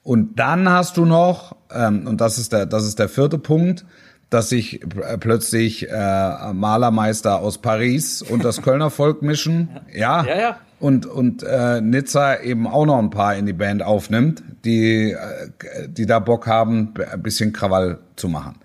Und 0.02 0.38
dann 0.38 0.68
hast 0.68 0.96
du 0.96 1.04
noch, 1.04 1.56
ähm, 1.72 2.06
und 2.06 2.20
das 2.20 2.38
ist 2.38 2.52
der, 2.52 2.66
das 2.66 2.84
ist 2.84 2.98
der 2.98 3.08
vierte 3.08 3.38
Punkt, 3.38 3.84
dass 4.30 4.48
sich 4.48 4.80
plötzlich 5.20 5.88
äh, 5.88 6.52
Malermeister 6.52 7.38
aus 7.38 7.58
Paris 7.58 8.20
und 8.22 8.44
das 8.44 8.62
Kölner 8.62 8.90
Volk 8.90 9.22
mischen. 9.22 9.68
Ja. 9.94 10.24
ja, 10.24 10.38
ja. 10.38 10.56
Und, 10.80 11.06
und 11.06 11.44
äh, 11.44 11.80
Nizza 11.80 12.40
eben 12.40 12.66
auch 12.66 12.84
noch 12.84 12.98
ein 12.98 13.10
paar 13.10 13.36
in 13.36 13.46
die 13.46 13.52
Band 13.52 13.82
aufnimmt, 13.82 14.42
die, 14.64 15.12
äh, 15.12 15.88
die 15.88 16.04
da 16.04 16.18
Bock 16.18 16.46
haben, 16.46 16.94
ein 17.10 17.22
bisschen 17.22 17.52
Krawall 17.52 18.00
zu 18.16 18.28
machen. 18.28 18.56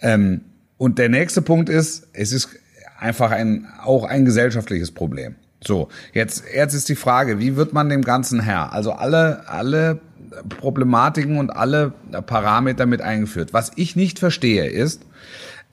Ähm, 0.00 0.40
und 0.78 0.98
der 0.98 1.08
nächste 1.08 1.42
Punkt 1.42 1.68
ist, 1.68 2.08
es 2.12 2.32
ist 2.32 2.48
einfach 2.98 3.30
ein, 3.30 3.66
auch 3.82 4.04
ein 4.04 4.24
gesellschaftliches 4.24 4.92
Problem. 4.92 5.36
So, 5.62 5.88
jetzt, 6.12 6.44
jetzt 6.54 6.74
ist 6.74 6.88
die 6.88 6.94
Frage, 6.94 7.38
wie 7.38 7.56
wird 7.56 7.72
man 7.72 7.88
dem 7.88 8.02
Ganzen 8.02 8.40
Herr? 8.40 8.72
Also 8.72 8.92
alle, 8.92 9.48
alle 9.48 10.00
Problematiken 10.60 11.38
und 11.38 11.50
alle 11.50 11.92
Parameter 12.26 12.86
mit 12.86 13.00
eingeführt. 13.00 13.52
Was 13.52 13.72
ich 13.76 13.96
nicht 13.96 14.18
verstehe 14.18 14.66
ist, 14.66 15.02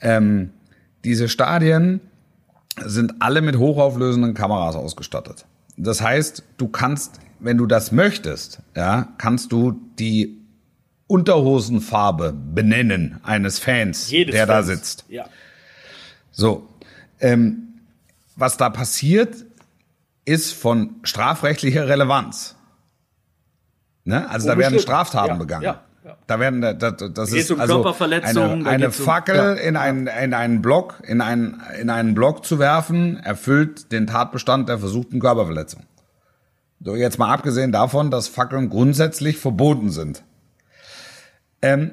ähm, 0.02 0.52
diese 1.04 1.30
Stadien 1.30 2.00
sind 2.84 3.16
alle 3.20 3.42
mit 3.42 3.58
hochauflösenden 3.58 4.34
Kameras 4.34 4.76
ausgestattet. 4.76 5.46
Das 5.78 6.02
heißt, 6.02 6.44
du 6.58 6.68
kannst, 6.68 7.20
wenn 7.40 7.58
du 7.58 7.66
das 7.66 7.92
möchtest, 7.92 8.62
ja, 8.76 9.10
kannst 9.18 9.52
du 9.52 9.80
die 10.00 10.38
Unterhosenfarbe 11.08 12.34
benennen 12.34 13.20
eines 13.24 13.60
Fans, 13.60 14.10
Jedes 14.10 14.34
der 14.34 14.48
Fans. 14.48 14.68
da 14.68 14.74
sitzt. 14.74 15.06
Ja. 15.10 15.26
So, 16.32 16.70
ähm, 17.22 17.80
was 18.36 18.58
da 18.58 18.70
passiert, 18.70 19.46
ist 20.26 20.54
von 20.54 20.96
strafrechtlicher 21.04 21.88
Relevanz. 21.88 22.56
Ne? 24.04 24.30
Also 24.30 24.48
da 24.48 24.58
werden 24.58 24.80
Straftaten 24.80 25.34
ja, 25.34 25.36
begangen. 25.36 25.64
Ja, 25.64 25.82
ja. 26.04 26.18
Da 26.28 26.40
werden 26.40 26.62
das, 26.62 26.96
das 27.14 27.32
ist 27.32 27.52
um 27.52 27.60
also 27.60 27.86
eine, 27.86 28.68
eine 28.68 28.92
Fackel 28.92 29.54
um, 29.54 29.58
in 29.58 29.78
einen 29.78 30.08
in 30.08 30.34
einen 30.34 30.62
Block 30.62 31.02
in 31.06 31.22
einen 31.22 31.62
in 31.80 31.90
einen 31.92 32.16
Block 32.16 32.44
zu 32.44 32.58
werfen 32.58 33.18
erfüllt 33.18 33.92
den 33.92 34.08
Tatbestand 34.08 34.68
der 34.68 34.80
versuchten 34.80 35.20
Körperverletzung. 35.20 35.84
So 36.84 36.96
jetzt 36.96 37.20
mal 37.20 37.32
abgesehen 37.32 37.72
davon, 37.72 38.10
dass 38.10 38.28
Fackeln 38.28 38.70
grundsätzlich 38.70 39.38
verboten 39.38 39.92
sind. 39.92 40.24
Ähm, 41.62 41.92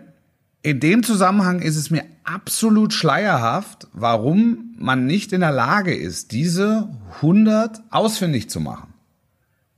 in 0.62 0.80
dem 0.80 1.02
Zusammenhang 1.02 1.60
ist 1.60 1.76
es 1.76 1.90
mir 1.90 2.04
absolut 2.24 2.94
schleierhaft, 2.94 3.86
warum 3.92 4.67
man 4.80 5.06
nicht 5.06 5.32
in 5.32 5.40
der 5.40 5.52
Lage 5.52 5.94
ist, 5.94 6.32
diese 6.32 6.88
100 7.16 7.80
ausfindig 7.90 8.48
zu 8.48 8.60
machen, 8.60 8.94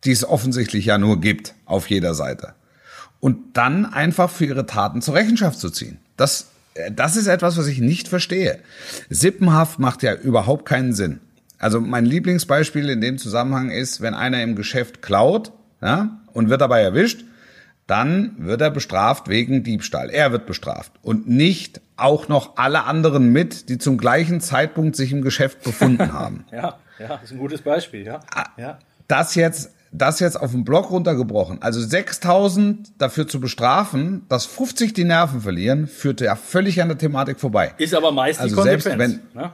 die 0.05 0.13
es 0.13 0.25
offensichtlich 0.25 0.87
ja 0.87 0.99
nur 0.99 1.21
gibt 1.21 1.55
auf 1.65 1.91
jeder 1.91 2.15
Seite. 2.15 2.55
Und 3.21 3.57
dann 3.57 3.85
einfach 3.85 4.31
für 4.31 4.47
ihre 4.47 4.67
Taten 4.67 5.03
zur 5.03 5.15
Rechenschaft 5.15 5.59
zu 5.59 5.71
ziehen. 5.71 5.99
Das, 6.17 6.49
äh, 6.75 6.91
das 6.91 7.17
ist 7.17 7.27
etwas, 7.27 7.57
was 7.57 7.67
ich 7.67 7.81
nicht 7.81 8.09
verstehe. 8.09 8.59
Sippenhaft 9.11 9.79
macht 9.79 10.03
ja 10.03 10.15
überhaupt 10.15 10.65
keinen 10.65 10.95
Sinn. 10.95 11.21
Also 11.59 11.81
mein 11.81 12.07
Lieblingsbeispiel 12.07 12.89
in 12.89 13.03
dem 13.03 13.19
Zusammenhang 13.19 13.71
ist, 13.71 14.01
wenn 14.01 14.15
einer 14.15 14.43
im 14.43 14.57
Geschäft 14.57 15.03
klaut 15.03 15.53
ja, 15.83 16.21
und 16.33 16.49
wird 16.49 16.63
dabei 16.63 16.81
erwischt, 16.81 17.25
dann 17.87 18.35
wird 18.39 18.61
er 18.63 18.71
bestraft 18.71 19.29
wegen 19.29 19.63
Diebstahl. 19.63 20.11
Er 20.11 20.33
wird 20.33 20.47
bestraft 20.47 20.93
und 21.03 21.29
nicht 21.29 21.81
auch 22.01 22.29
noch 22.29 22.57
alle 22.57 22.85
anderen 22.85 23.33
mit, 23.33 23.69
die 23.69 23.79
zum 23.79 23.99
gleichen 23.99 24.41
Zeitpunkt 24.41 24.97
sich 24.97 25.13
im 25.13 25.23
Geschäft 25.23 25.63
befunden 25.63 26.13
haben. 26.15 26.45
ja, 26.53 26.79
ja, 26.99 27.09
das 27.09 27.25
ist 27.25 27.33
ein 27.33 27.39
gutes 27.39 27.63
Beispiel, 27.63 28.05
ja. 28.05 28.21
Ah, 28.35 28.45
ja. 28.57 28.79
Das 29.09 29.35
jetzt, 29.35 29.73
das 29.93 30.21
jetzt 30.21 30.41
auf 30.41 30.53
den 30.53 30.65
Block 30.65 30.91
runtergebrochen. 30.91 31.63
Also 31.63 31.81
6000 31.81 33.01
dafür 33.01 33.27
zu 33.27 33.41
bestrafen, 33.41 34.27
dass 34.29 34.47
50 34.47 34.93
die 34.93 35.05
Nerven 35.05 35.41
verlieren, 35.41 35.87
führt 35.87 36.21
ja 36.21 36.37
völlig 36.37 36.81
an 36.83 36.89
der 36.89 36.99
Thematik 36.99 37.41
vorbei. 37.41 37.75
Ist 37.79 37.95
aber 37.95 38.13
meist 38.13 38.41
also 38.41 38.55
die 38.55 38.63
Konsequenz. 38.63 38.85
Selbst 38.85 39.25
wenn, 39.35 39.43
ne? 39.43 39.53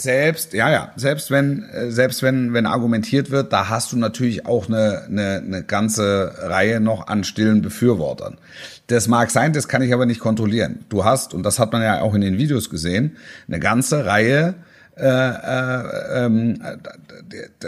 Selbst, 0.00 0.52
ja, 0.52 0.70
ja, 0.70 0.92
selbst 0.96 1.30
wenn, 1.30 1.64
äh, 1.64 1.90
selbst 1.90 2.22
wenn, 2.22 2.52
wenn 2.52 2.66
argumentiert 2.66 3.30
wird, 3.30 3.52
da 3.52 3.68
hast 3.68 3.92
du 3.92 3.96
natürlich 3.96 4.46
auch 4.46 4.68
eine, 4.68 5.04
eine, 5.06 5.42
eine 5.44 5.62
ganze 5.64 6.32
Reihe 6.38 6.80
noch 6.80 7.06
an 7.08 7.24
stillen 7.24 7.62
Befürwortern. 7.62 8.38
Das 8.86 9.08
mag 9.08 9.30
sein, 9.30 9.52
das 9.52 9.68
kann 9.68 9.82
ich 9.82 9.92
aber 9.92 10.06
nicht 10.06 10.20
kontrollieren. 10.20 10.84
Du 10.88 11.04
hast, 11.04 11.34
und 11.34 11.42
das 11.42 11.58
hat 11.58 11.72
man 11.72 11.82
ja 11.82 12.00
auch 12.00 12.14
in 12.14 12.20
den 12.20 12.38
Videos 12.38 12.70
gesehen, 12.70 13.16
eine 13.46 13.60
ganze 13.60 14.06
Reihe 14.06 14.54
äh, 14.96 15.04
äh, 15.06 16.26
ähm, 16.26 16.60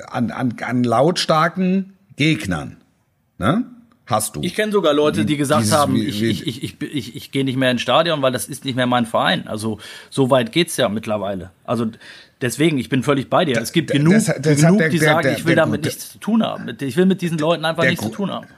an, 0.08 0.30
an, 0.30 0.54
an 0.60 0.84
lautstarken 0.84 1.94
Gegnern. 2.16 2.78
Ne? 3.38 3.64
Hast 4.10 4.34
du. 4.34 4.40
Ich 4.42 4.56
kenne 4.56 4.72
sogar 4.72 4.92
Leute, 4.92 5.24
die 5.24 5.36
gesagt 5.36 5.62
Dieses, 5.62 5.76
haben, 5.76 5.94
ich, 5.94 6.20
ich, 6.20 6.46
ich, 6.46 6.62
ich, 6.64 6.82
ich, 6.82 7.16
ich 7.16 7.30
gehe 7.30 7.44
nicht 7.44 7.56
mehr 7.56 7.70
ins 7.70 7.80
Stadion, 7.80 8.22
weil 8.22 8.32
das 8.32 8.46
ist 8.48 8.64
nicht 8.64 8.74
mehr 8.74 8.86
mein 8.86 9.06
Verein. 9.06 9.46
Also 9.46 9.78
so 10.10 10.30
weit 10.30 10.50
geht's 10.50 10.76
ja 10.76 10.88
mittlerweile. 10.88 11.50
Also 11.64 11.86
deswegen, 12.40 12.78
ich 12.78 12.88
bin 12.88 13.04
völlig 13.04 13.30
bei 13.30 13.44
dir. 13.44 13.56
Es 13.56 13.70
gibt 13.70 13.92
genug, 13.92 14.14
das, 14.14 14.26
das 14.26 14.60
genug 14.60 14.78
der, 14.78 14.88
die 14.88 14.98
der, 14.98 15.08
sagen, 15.08 15.22
der, 15.22 15.38
ich 15.38 15.46
will 15.46 15.54
damit 15.54 15.84
nichts 15.84 16.10
zu 16.10 16.18
tun 16.18 16.42
haben. 16.42 16.76
Ich 16.80 16.96
will 16.96 17.06
mit 17.06 17.22
diesen 17.22 17.38
Leuten 17.38 17.64
einfach 17.64 17.84
nichts 17.84 18.02
zu 18.02 18.10
tun 18.10 18.32
haben. 18.32 18.48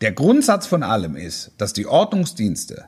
Der 0.00 0.12
Grundsatz 0.12 0.66
von 0.66 0.82
allem 0.82 1.14
ist, 1.14 1.52
dass 1.58 1.72
die 1.72 1.86
Ordnungsdienste 1.86 2.86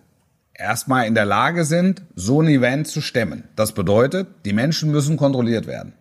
erstmal 0.54 1.06
in 1.06 1.14
der 1.14 1.24
Lage 1.24 1.64
sind, 1.64 2.02
so 2.16 2.42
ein 2.42 2.48
Event 2.48 2.88
zu 2.88 3.00
stemmen. 3.00 3.44
Das 3.54 3.72
bedeutet, 3.72 4.26
die 4.44 4.52
Menschen 4.52 4.90
müssen 4.90 5.16
kontrolliert 5.16 5.66
werden. 5.66 5.92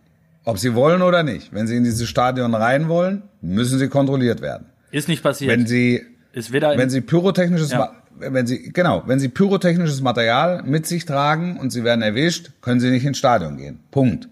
Ob 0.44 0.58
sie 0.58 0.74
wollen 0.74 1.02
oder 1.02 1.22
nicht. 1.22 1.52
Wenn 1.52 1.66
sie 1.66 1.76
in 1.76 1.84
dieses 1.84 2.08
Stadion 2.08 2.54
rein 2.54 2.88
wollen, 2.88 3.22
müssen 3.40 3.78
sie 3.78 3.88
kontrolliert 3.88 4.40
werden. 4.40 4.69
Ist 4.90 5.08
nicht 5.08 5.22
passiert. 5.22 5.50
Wenn 5.50 5.66
sie, 5.66 6.02
ist 6.32 6.52
weder 6.52 6.76
wenn 6.76 6.90
sie 6.90 7.00
pyrotechnisches, 7.00 7.70
ja. 7.70 7.92
wenn 8.18 8.46
sie, 8.46 8.72
genau, 8.72 9.02
wenn 9.06 9.18
sie 9.18 9.28
pyrotechnisches 9.28 10.00
Material 10.00 10.62
mit 10.64 10.86
sich 10.86 11.04
tragen 11.04 11.58
und 11.58 11.70
sie 11.70 11.84
werden 11.84 12.02
erwischt, 12.02 12.50
können 12.60 12.80
sie 12.80 12.90
nicht 12.90 13.04
ins 13.04 13.18
Stadion 13.18 13.56
gehen. 13.56 13.80
Punkt. 13.90 14.28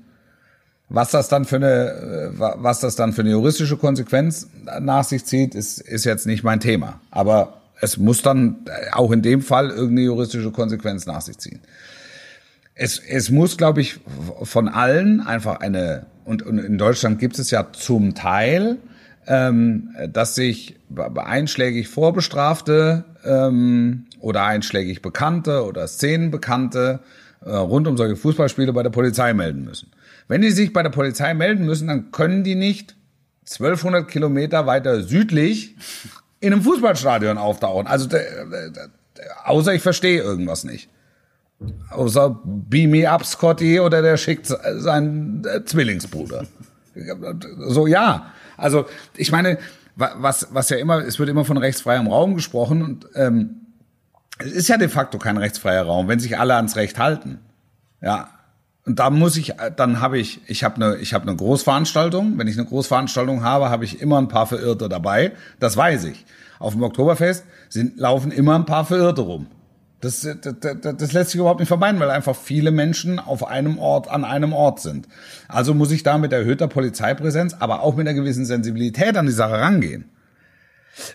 Was 0.90 1.11
das 1.11 1.29
dann 1.29 1.44
für 1.44 1.57
eine, 1.57 1.66
äh, 1.66 2.31
was 2.38 2.81
das 2.81 2.97
dann 2.97 3.12
für 3.12 3.21
eine 3.21 3.31
juristische 3.31 3.77
Konsequenz 3.77 4.49
nach 4.81 5.05
sich 5.05 5.25
zieht, 5.25 5.55
ist, 5.55 5.81
ist 5.81 6.05
jetzt 6.05 6.27
nicht 6.27 6.44
mein 6.44 6.61
Thema. 6.61 7.01
Aber 7.11 7.61
es 7.81 7.99
muss 7.99 8.23
dann 8.23 8.64
auch 8.92 9.12
in 9.12 9.23
dem 9.23 9.42
Fall 9.42 9.68
irgendeine 9.71 10.03
juristische 10.03 10.51
Konsequenz 10.51 11.07
nach 11.07 11.21
sich 11.21 11.38
ziehen. 11.38 11.61
Es, 12.75 12.99
es 12.99 13.31
muss, 13.31 13.57
glaube 13.57 13.81
ich, 13.81 14.01
von 14.42 14.68
allen 14.68 15.21
einfach 15.21 15.61
eine, 15.61 16.07
und, 16.25 16.42
und 16.42 16.59
in 16.59 16.79
Deutschland 16.79 17.18
gibt 17.18 17.38
es 17.38 17.51
ja 17.51 17.66
zum 17.73 18.14
Teil 18.14 18.79
ähm, 19.29 19.91
dass 20.11 20.35
sich 20.35 20.77
einschlägig 21.17 21.88
Vorbestrafte 21.88 23.05
ähm, 23.25 24.07
oder 24.21 24.45
einschlägig 24.45 25.03
Bekannte 25.03 25.64
oder 25.64 25.87
Szenenbekannte 25.87 27.01
äh, 27.45 27.51
rund 27.51 27.87
um 27.87 27.97
solche 27.99 28.17
Fußballspiele 28.17 28.73
bei 28.73 28.83
der 28.83 28.91
Polizei 28.91 29.35
melden 29.35 29.64
müssen. 29.64 29.93
Wenn 30.29 30.41
die 30.41 30.51
sich 30.51 30.73
bei 30.73 30.83
der 30.83 30.91
Polizei 30.91 31.35
melden 31.35 31.67
müssen, 31.67 31.88
dann 31.88 32.11
können 32.11 32.43
die 32.43 32.55
nicht 32.55 32.97
1200 33.43 34.09
Kilometer 34.09 34.67
weiter 34.67 35.03
südlich 35.03 35.77
in 36.41 36.53
einem 36.53 36.62
Fußballstadion 36.62 37.37
auftauchen. 37.37 37.87
Also 37.87 38.09
außer 39.45 39.75
ich 39.75 39.83
verstehe 39.83 40.23
irgendwas 40.23 40.64
nicht. 40.64 40.88
Außer 41.91 42.41
Beam 42.45 42.93
Me 42.93 43.11
Up 43.11 43.27
Scotty 43.27 43.81
oder 43.81 44.01
der 44.01 44.17
schickt 44.17 44.47
seinen 44.47 45.45
äh, 45.45 45.64
Zwillingsbruder. 45.64 46.47
So 47.67 47.87
ja, 47.87 48.33
also 48.59 48.85
ich 49.16 49.33
meine, 49.33 49.59
was, 49.97 50.49
was 50.53 50.68
ja 50.68 50.77
immer, 50.77 50.99
es 50.99 51.18
wird 51.18 51.29
immer 51.29 51.44
von 51.44 51.57
rechtsfreiem 51.57 52.07
Raum 52.07 52.35
gesprochen 52.35 52.83
und 52.83 53.09
ähm, 53.14 53.62
es 54.38 54.53
ist 54.53 54.68
ja 54.68 54.77
de 54.77 54.88
facto 54.88 55.18
kein 55.18 55.37
rechtsfreier 55.37 55.83
Raum, 55.85 56.07
wenn 56.07 56.21
sich 56.21 56.38
alle 56.38 56.55
ans 56.55 56.77
Recht 56.77 56.99
halten. 56.99 57.40
Ja. 58.01 58.29
und 58.87 59.01
da 59.01 59.11
muss 59.11 59.37
ich, 59.37 59.55
dann 59.77 60.01
habe 60.01 60.18
ich, 60.18 60.40
ich 60.47 60.62
habe 60.62 60.77
eine, 60.77 60.97
ich 60.99 61.12
habe 61.12 61.27
eine 61.27 61.35
Großveranstaltung. 61.35 62.38
Wenn 62.38 62.47
ich 62.47 62.57
eine 62.57 62.66
Großveranstaltung 62.66 63.42
habe, 63.42 63.71
habe 63.71 63.85
ich 63.85 64.01
immer 64.01 64.18
ein 64.18 64.29
paar 64.29 64.47
Verirrte 64.47 64.88
dabei. 64.88 65.33
Das 65.59 65.77
weiß 65.77 66.05
ich. 66.05 66.25
Auf 66.61 66.75
dem 66.75 66.85
Oktoberfest 66.85 67.44
sind, 67.68 67.99
laufen 67.99 68.31
immer 68.31 68.55
ein 68.55 68.66
paar 68.66 68.85
Verirrte 68.85 69.23
rum. 69.23 69.49
Das, 70.01 70.21
das, 70.21 70.55
das, 70.61 70.97
das 70.97 71.13
lässt 71.13 71.31
sich 71.31 71.41
überhaupt 71.41 71.59
nicht 71.59 71.69
vermeiden, 71.69 71.99
weil 72.01 72.11
einfach 72.11 72.37
viele 72.37 72.71
Menschen 72.71 73.19
auf 73.19 73.47
einem 73.47 73.79
Ort, 73.79 74.09
an 74.09 74.25
einem 74.25 74.53
Ort 74.53 74.81
sind. 74.81 75.09
Also 75.49 75.75
muss 75.75 75.91
ich 75.91 76.05
da 76.05 76.19
mit 76.19 76.33
erhöhter 76.33 76.69
Polizeipräsenz, 76.69 77.57
aber 77.59 77.83
auch 77.83 77.97
mit 77.97 78.07
einer 78.07 78.19
gewissen 78.19 78.47
Sensibilität 78.47 79.17
an 79.17 79.27
die 79.27 79.33
Sache 79.33 79.55
rangehen. 79.55 80.05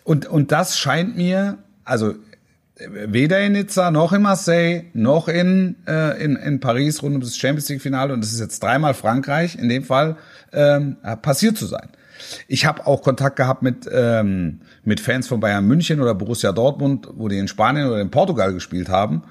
Und, 0.03 0.25
und 0.25 0.51
das 0.51 0.77
scheint 0.77 1.15
mir, 1.15 1.59
also 1.85 2.15
weder 2.89 3.39
in 3.41 3.53
Nizza 3.53 3.91
noch 3.91 4.13
in 4.13 4.21
Marseille 4.21 4.85
noch 4.93 5.27
in, 5.27 5.75
äh, 5.87 6.21
in, 6.23 6.35
in 6.35 6.59
Paris 6.59 7.03
rund 7.03 7.15
um 7.15 7.21
das 7.21 7.37
Champions 7.37 7.69
League 7.69 7.81
Finale 7.81 8.13
und 8.13 8.21
das 8.21 8.33
ist 8.33 8.39
jetzt 8.39 8.61
dreimal 8.63 8.93
Frankreich 8.93 9.57
in 9.57 9.69
dem 9.69 9.83
Fall 9.83 10.17
ähm, 10.51 10.97
passiert 11.21 11.57
zu 11.57 11.67
sein. 11.67 11.89
Ich 12.47 12.65
habe 12.65 12.85
auch 12.87 13.01
Kontakt 13.01 13.35
gehabt 13.35 13.61
mit 13.61 13.89
ähm, 13.91 14.61
mit 14.83 14.99
Fans 14.99 15.27
von 15.27 15.39
Bayern 15.39 15.65
München 15.65 16.01
oder 16.01 16.15
Borussia 16.15 16.51
Dortmund, 16.51 17.07
wo 17.15 17.27
die 17.27 17.37
in 17.37 17.47
Spanien 17.47 17.87
oder 17.87 18.01
in 18.01 18.11
Portugal 18.11 18.53
gespielt 18.53 18.89
haben, 18.89 19.23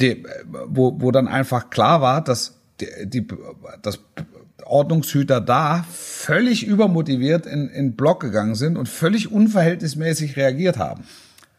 die, 0.00 0.24
wo 0.66 1.00
wo 1.00 1.10
dann 1.10 1.28
einfach 1.28 1.70
klar 1.70 2.00
war, 2.00 2.22
dass 2.22 2.58
die, 2.80 2.86
die 3.06 3.26
das 3.82 4.00
Ordnungshüter 4.64 5.40
da 5.40 5.84
völlig 5.90 6.66
übermotiviert 6.66 7.46
in, 7.46 7.68
in 7.68 7.96
Block 7.96 8.20
gegangen 8.20 8.54
sind 8.54 8.76
und 8.76 8.88
völlig 8.88 9.32
unverhältnismäßig 9.32 10.36
reagiert 10.36 10.78
haben. 10.78 11.04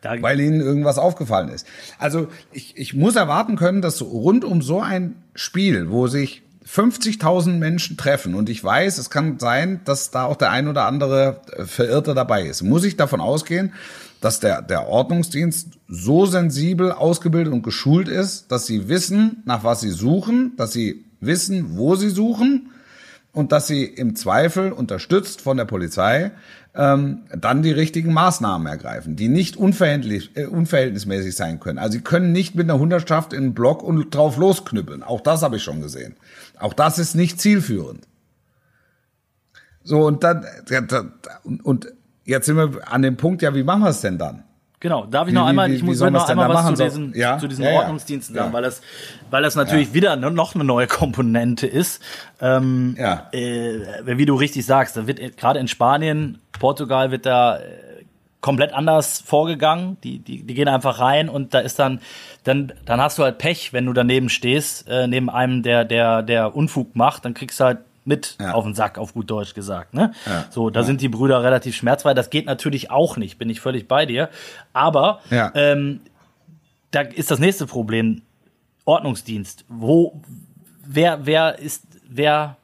Da 0.02 0.22
weil 0.22 0.40
ihnen 0.40 0.62
irgendwas 0.62 0.98
aufgefallen 0.98 1.50
ist. 1.50 1.68
Also 1.98 2.30
ich, 2.54 2.78
ich 2.78 2.94
muss 2.94 3.18
erwarten 3.18 3.58
können, 3.58 3.82
dass 3.82 4.02
rund 4.02 4.46
um 4.46 4.62
so 4.62 4.80
ein 4.80 5.16
Spiel, 5.36 5.90
wo 5.90 6.08
sich 6.08 6.44
50.000 6.72 7.58
Menschen 7.58 7.98
treffen 7.98 8.36
und 8.36 8.48
ich 8.48 8.64
weiß, 8.64 9.00
es 9.00 9.10
kann 9.10 9.40
sein, 9.40 9.82
dass 9.86 10.12
da 10.12 10.26
auch 10.26 10.36
der 10.36 10.52
ein 10.52 10.68
oder 10.68 10.86
andere 10.86 11.42
äh, 11.52 11.66
Verirrte 11.66 12.14
dabei 12.14 12.44
ist, 12.44 12.62
muss 12.62 12.84
ich 12.84 12.96
davon 12.96 13.22
ausgehen, 13.22 13.74
dass 14.22 14.40
der, 14.40 14.62
der 14.62 14.88
Ordnungsdienst 14.88 15.70
so 15.88 16.26
sensibel 16.26 16.92
ausgebildet 16.92 17.54
und 17.54 17.64
geschult 17.64 18.08
ist, 18.08 18.52
dass 18.52 18.68
sie 18.68 18.88
wissen, 18.88 19.42
nach 19.46 19.64
was 19.64 19.82
sie 19.82 19.90
suchen, 19.90 20.54
dass 20.58 20.74
sie 20.74 21.06
wissen, 21.22 21.78
wo 21.78 21.96
sie 21.96 22.10
suchen 22.10 22.72
und 23.32 23.52
dass 23.52 23.68
sie 23.68 23.86
im 23.86 24.16
Zweifel 24.16 24.72
unterstützt 24.72 25.42
von 25.42 25.58
der 25.58 25.66
Polizei 25.66 26.32
ähm, 26.76 27.24
dann 27.36 27.64
die 27.64 27.72
richtigen 27.72 28.14
Maßnahmen 28.14 28.68
ergreifen, 28.68 29.16
die 29.16 29.28
nicht 29.28 29.56
äh, 29.56 29.60
unverhältnismäßig 29.60 31.36
sein 31.36 31.60
können. 31.60 31.80
Also 31.80 31.94
sie 31.94 32.02
können 32.02 32.32
nicht 32.32 32.56
mit 32.56 32.70
einer 32.70 32.80
Hundertschaft 32.80 33.34
in 33.34 33.40
einen 33.40 33.54
Block 33.54 33.82
und 33.84 34.14
drauf 34.14 34.38
losknüppeln. 34.38 35.04
Auch 35.04 35.22
das 35.22 35.42
habe 35.42 35.58
ich 35.58 35.64
schon 35.64 35.82
gesehen. 35.82 36.16
Auch 36.60 36.74
das 36.74 37.00
ist 37.00 37.16
nicht 37.16 37.40
zielführend. 37.40 38.08
So, 39.84 40.06
und 40.06 40.24
dann, 40.24 40.46
und 41.64 41.88
jetzt 42.26 42.46
sind 42.46 42.58
wir 42.58 42.92
an 42.92 43.02
dem 43.02 43.18
Punkt, 43.18 43.42
ja, 43.42 43.56
wie 43.56 43.64
machen 43.64 43.82
wir 43.82 43.90
es 43.90 44.02
denn 44.02 44.18
dann? 44.18 44.44
Genau, 44.82 45.06
darf 45.06 45.28
ich 45.28 45.34
noch 45.34 45.46
wie, 45.46 45.50
einmal, 45.50 45.70
wie, 45.70 45.76
ich 45.76 45.84
muss 45.84 46.00
noch 46.00 46.30
einmal 46.30 46.50
was 46.50 46.68
zu 46.68 46.84
diesen, 46.84 47.14
ja? 47.14 47.38
zu 47.38 47.50
diesen 47.50 47.66
ja, 47.66 47.72
Ordnungsdiensten 47.72 48.34
ja. 48.34 48.44
sagen, 48.44 48.54
weil 48.54 48.64
das, 48.64 48.82
weil 49.30 49.44
das 49.44 49.56
natürlich 49.56 49.94
wieder 49.94 50.16
noch 50.16 50.56
eine 50.56 50.64
neue 50.64 50.88
Komponente 50.88 51.68
ist. 51.68 52.02
Ähm, 52.40 52.96
ja. 52.98 53.28
Äh, 53.34 53.82
wie 54.06 54.26
du 54.26 54.36
richtig 54.36 54.66
sagst, 54.66 54.96
da 54.96 55.06
wird 55.06 55.38
gerade 55.38 55.60
in 55.60 55.68
Spanien, 55.68 56.40
Portugal 56.54 57.12
wird 57.12 57.26
da 57.26 57.58
äh, 57.58 57.62
komplett 58.40 58.74
anders 58.74 59.20
vorgegangen. 59.20 59.98
Die, 60.04 60.20
die, 60.20 60.44
die 60.44 60.54
gehen 60.54 60.70
einfach 60.70 61.00
rein 61.00 61.28
und 61.28 61.54
da 61.54 61.60
ist 61.60 61.78
dann, 61.78 62.00
dann, 62.44 62.74
dann 62.86 63.02
hast 63.02 63.18
du 63.18 63.24
halt 63.24 63.38
Pech, 63.38 63.74
wenn 63.74 63.86
du 63.86 63.94
daneben 63.94 64.30
stehst, 64.30 64.88
äh, 64.88 65.08
neben 65.08 65.30
einem, 65.30 65.64
der, 65.64 65.86
der, 65.86 66.24
der 66.24 66.56
Unfug 66.56 66.96
macht, 66.96 67.26
dann 67.26 67.34
kriegst 67.34 67.60
du 67.60 67.66
halt 67.66 67.80
mit 68.06 68.38
ja. 68.40 68.54
auf 68.54 68.64
den 68.64 68.74
Sack, 68.74 68.98
auf 68.98 69.14
gut 69.14 69.30
Deutsch 69.30 69.54
gesagt. 69.54 69.94
Ne? 69.94 70.14
Ja. 70.26 70.46
So, 70.50 70.70
da 70.70 70.82
ja. 70.82 70.86
sind 70.86 71.02
die 71.02 71.10
Brüder 71.10 71.44
relativ 71.44 71.76
schmerzfrei. 71.76 72.14
Das 72.14 72.30
geht 72.30 72.46
natürlich 72.46 72.92
auch 72.92 73.18
nicht, 73.18 73.38
bin 73.38 73.50
ich 73.50 73.62
völlig 73.62 73.88
bei 73.88 74.06
dir. 74.06 74.30
Aber 74.74 75.22
ähm, 75.54 76.02
da 76.92 77.02
ist 77.02 77.30
das 77.30 77.40
nächste 77.40 77.68
Problem 77.68 78.24
Ordnungsdienst. 78.86 79.66
Wo, 79.68 80.22
wer, 80.84 81.26
wer 81.26 81.60
ist, 81.60 81.84
wer 82.08 82.58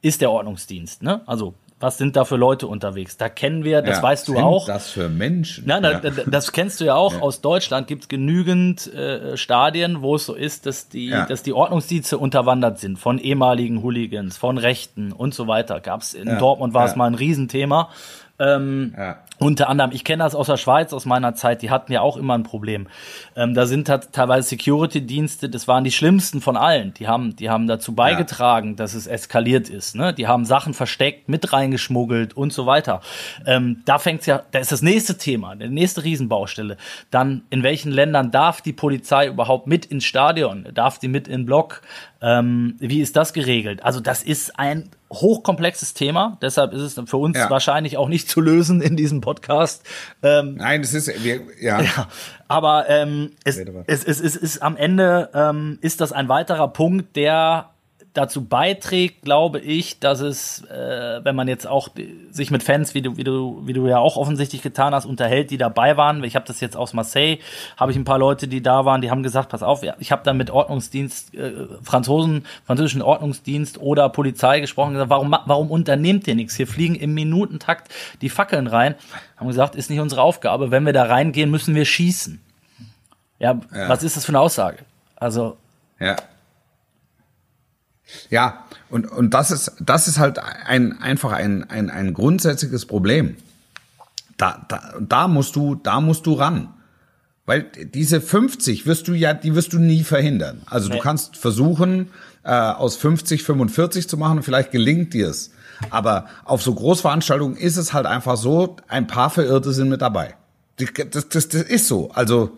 ist 0.00 0.20
der 0.20 0.30
Ordnungsdienst? 0.30 1.02
Ne? 1.02 1.20
Also 1.26 1.54
was 1.82 1.98
sind 1.98 2.16
da 2.16 2.24
für 2.24 2.36
Leute 2.36 2.66
unterwegs? 2.66 3.16
Da 3.16 3.28
kennen 3.28 3.64
wir, 3.64 3.82
das 3.82 3.98
ja, 3.98 4.02
weißt 4.02 4.28
du 4.28 4.38
auch. 4.38 4.66
Das 4.66 4.90
für 4.90 5.08
Menschen. 5.08 5.64
Na, 5.66 5.80
ja. 5.80 6.00
das 6.00 6.52
kennst 6.52 6.80
du 6.80 6.84
ja 6.84 6.94
auch. 6.94 7.14
Ja. 7.14 7.20
Aus 7.20 7.40
Deutschland 7.40 7.86
gibt 7.88 8.04
es 8.04 8.08
genügend 8.08 8.92
äh, 8.92 9.36
Stadien, 9.36 10.00
wo 10.00 10.14
es 10.14 10.26
so 10.26 10.34
ist, 10.34 10.66
dass 10.66 10.88
die, 10.88 11.10
dass 11.10 11.42
die 11.42 11.52
Ordnungsdienste 11.52 12.18
unterwandert 12.18 12.78
sind 12.78 12.98
von 12.98 13.18
ehemaligen 13.18 13.82
Hooligans, 13.82 14.36
von 14.36 14.58
Rechten 14.58 15.12
und 15.12 15.34
so 15.34 15.48
weiter. 15.48 15.80
Gab's 15.80 16.14
in 16.14 16.38
Dortmund 16.38 16.72
war 16.74 16.86
es 16.86 16.96
mal 16.96 17.06
ein 17.06 17.14
Riesenthema. 17.14 17.90
Ähm, 18.42 18.94
ja. 18.96 19.18
Unter 19.38 19.68
anderem, 19.68 19.90
ich 19.92 20.04
kenne 20.04 20.22
das 20.22 20.36
aus 20.36 20.46
der 20.46 20.56
Schweiz, 20.56 20.92
aus 20.92 21.04
meiner 21.04 21.34
Zeit, 21.34 21.62
die 21.62 21.70
hatten 21.70 21.92
ja 21.92 22.00
auch 22.00 22.16
immer 22.16 22.34
ein 22.34 22.44
Problem. 22.44 22.86
Ähm, 23.34 23.54
da 23.54 23.66
sind 23.66 23.88
halt 23.88 24.12
teilweise 24.12 24.48
Security-Dienste, 24.48 25.48
das 25.48 25.66
waren 25.66 25.82
die 25.82 25.90
schlimmsten 25.90 26.40
von 26.40 26.56
allen. 26.56 26.94
Die 26.94 27.08
haben, 27.08 27.34
die 27.34 27.50
haben 27.50 27.66
dazu 27.66 27.92
beigetragen, 27.94 28.70
ja. 28.70 28.74
dass 28.76 28.94
es 28.94 29.08
eskaliert 29.08 29.68
ist. 29.68 29.96
Ne? 29.96 30.14
Die 30.14 30.28
haben 30.28 30.44
Sachen 30.44 30.74
versteckt, 30.74 31.28
mit 31.28 31.52
reingeschmuggelt 31.52 32.36
und 32.36 32.52
so 32.52 32.66
weiter. 32.66 33.00
Ähm, 33.44 33.82
da 33.84 33.98
fängt's 33.98 34.26
ja, 34.26 34.42
da 34.52 34.60
ist 34.60 34.70
das 34.70 34.82
nächste 34.82 35.18
Thema, 35.18 35.56
die 35.56 35.68
nächste 35.68 36.04
Riesenbaustelle. 36.04 36.76
Dann, 37.10 37.42
in 37.50 37.64
welchen 37.64 37.90
Ländern 37.90 38.30
darf 38.30 38.60
die 38.60 38.72
Polizei 38.72 39.26
überhaupt 39.26 39.66
mit 39.66 39.86
ins 39.86 40.04
Stadion? 40.04 40.68
Darf 40.72 41.00
die 41.00 41.08
mit 41.08 41.26
in 41.26 41.46
Block? 41.46 41.82
Ähm, 42.22 42.76
wie 42.78 43.00
ist 43.00 43.16
das 43.16 43.32
geregelt? 43.32 43.82
Also 43.82 44.00
das 44.00 44.22
ist 44.22 44.58
ein 44.58 44.88
hochkomplexes 45.12 45.92
Thema, 45.92 46.38
deshalb 46.40 46.72
ist 46.72 46.80
es 46.80 47.10
für 47.10 47.16
uns 47.16 47.36
ja. 47.36 47.50
wahrscheinlich 47.50 47.96
auch 47.96 48.08
nicht 48.08 48.28
zu 48.30 48.40
lösen 48.40 48.80
in 48.80 48.96
diesem 48.96 49.20
Podcast. 49.20 49.82
Ähm, 50.22 50.54
Nein, 50.54 50.80
es 50.80 50.94
ist 50.94 51.24
wir, 51.24 51.40
ja. 51.60 51.80
ja. 51.82 52.08
Aber 52.48 52.88
ähm, 52.88 53.32
es, 53.44 53.58
es, 53.58 54.04
es, 54.04 54.20
es 54.20 54.36
ist 54.36 54.62
am 54.62 54.76
Ende 54.76 55.30
ähm, 55.34 55.78
ist 55.80 56.00
das 56.00 56.12
ein 56.12 56.28
weiterer 56.28 56.68
Punkt, 56.68 57.16
der 57.16 57.71
dazu 58.14 58.44
beiträgt, 58.44 59.22
glaube 59.22 59.58
ich, 59.58 59.98
dass 59.98 60.20
es, 60.20 60.64
äh, 60.64 61.20
wenn 61.24 61.34
man 61.34 61.48
jetzt 61.48 61.66
auch 61.66 61.88
sich 62.30 62.50
mit 62.50 62.62
Fans, 62.62 62.94
wie 62.94 63.00
du, 63.00 63.16
wie 63.16 63.24
du, 63.24 63.62
wie 63.64 63.72
du 63.72 63.86
ja 63.86 63.98
auch 63.98 64.16
offensichtlich 64.16 64.60
getan 64.60 64.94
hast, 64.94 65.06
unterhält, 65.06 65.50
die 65.50 65.56
dabei 65.56 65.96
waren. 65.96 66.22
Ich 66.22 66.36
habe 66.36 66.44
das 66.46 66.60
jetzt 66.60 66.76
aus 66.76 66.92
Marseille, 66.92 67.38
habe 67.76 67.90
ich 67.90 67.96
ein 67.96 68.04
paar 68.04 68.18
Leute, 68.18 68.48
die 68.48 68.62
da 68.62 68.84
waren, 68.84 69.00
die 69.00 69.10
haben 69.10 69.22
gesagt, 69.22 69.48
pass 69.48 69.62
auf, 69.62 69.82
ich 69.98 70.12
habe 70.12 70.22
da 70.24 70.34
mit 70.34 70.50
Ordnungsdienst, 70.50 71.34
äh, 71.34 71.52
Franzosen, 71.82 72.44
französischen 72.66 73.00
Ordnungsdienst 73.02 73.80
oder 73.80 74.10
Polizei 74.10 74.60
gesprochen, 74.60 74.92
gesagt, 74.92 75.10
warum, 75.10 75.34
warum 75.46 75.70
unternehmt 75.70 76.28
ihr 76.28 76.34
nichts? 76.34 76.54
Hier 76.54 76.66
fliegen 76.66 76.94
im 76.96 77.14
Minutentakt 77.14 77.90
die 78.20 78.28
Fackeln 78.28 78.66
rein. 78.66 78.94
Haben 79.38 79.48
gesagt, 79.48 79.74
ist 79.74 79.88
nicht 79.88 80.00
unsere 80.00 80.20
Aufgabe. 80.20 80.70
Wenn 80.70 80.84
wir 80.84 80.92
da 80.92 81.04
reingehen, 81.04 81.50
müssen 81.50 81.74
wir 81.74 81.86
schießen. 81.86 82.40
Ja, 83.38 83.58
ja. 83.74 83.88
was 83.88 84.02
ist 84.02 84.16
das 84.16 84.24
für 84.24 84.30
eine 84.30 84.40
Aussage? 84.40 84.78
Also. 85.16 85.56
Ja. 85.98 86.16
Ja, 88.30 88.64
und, 88.90 89.10
und 89.10 89.34
das 89.34 89.50
ist, 89.50 89.72
das 89.80 90.08
ist 90.08 90.18
halt 90.18 90.38
ein, 90.38 91.00
einfach 91.00 91.32
ein, 91.32 91.68
ein, 91.68 91.90
ein 91.90 92.14
grundsätzliches 92.14 92.86
Problem. 92.86 93.36
Da, 94.36 94.64
da, 94.68 94.94
da 95.00 95.28
musst 95.28 95.56
du, 95.56 95.74
da 95.76 96.00
musst 96.00 96.26
du 96.26 96.34
ran. 96.34 96.68
Weil 97.44 97.62
diese 97.62 98.20
50 98.20 98.86
wirst 98.86 99.08
du 99.08 99.14
ja, 99.14 99.34
die 99.34 99.54
wirst 99.54 99.72
du 99.72 99.78
nie 99.78 100.04
verhindern. 100.04 100.62
Also 100.66 100.88
du 100.88 100.98
kannst 100.98 101.36
versuchen, 101.36 102.10
äh, 102.44 102.52
aus 102.52 102.96
50 102.96 103.42
45 103.42 104.08
zu 104.08 104.16
machen 104.16 104.42
vielleicht 104.42 104.70
gelingt 104.70 105.12
dir 105.12 105.28
es. 105.28 105.50
Aber 105.90 106.26
auf 106.44 106.62
so 106.62 106.74
Großveranstaltungen 106.74 107.56
ist 107.56 107.76
es 107.76 107.92
halt 107.92 108.06
einfach 108.06 108.36
so, 108.36 108.76
ein 108.86 109.08
paar 109.08 109.30
Verirrte 109.30 109.72
sind 109.72 109.88
mit 109.88 110.02
dabei. 110.02 110.34
Das, 110.76 111.28
das, 111.28 111.48
das 111.48 111.62
ist 111.62 111.88
so. 111.88 112.10
Also 112.12 112.56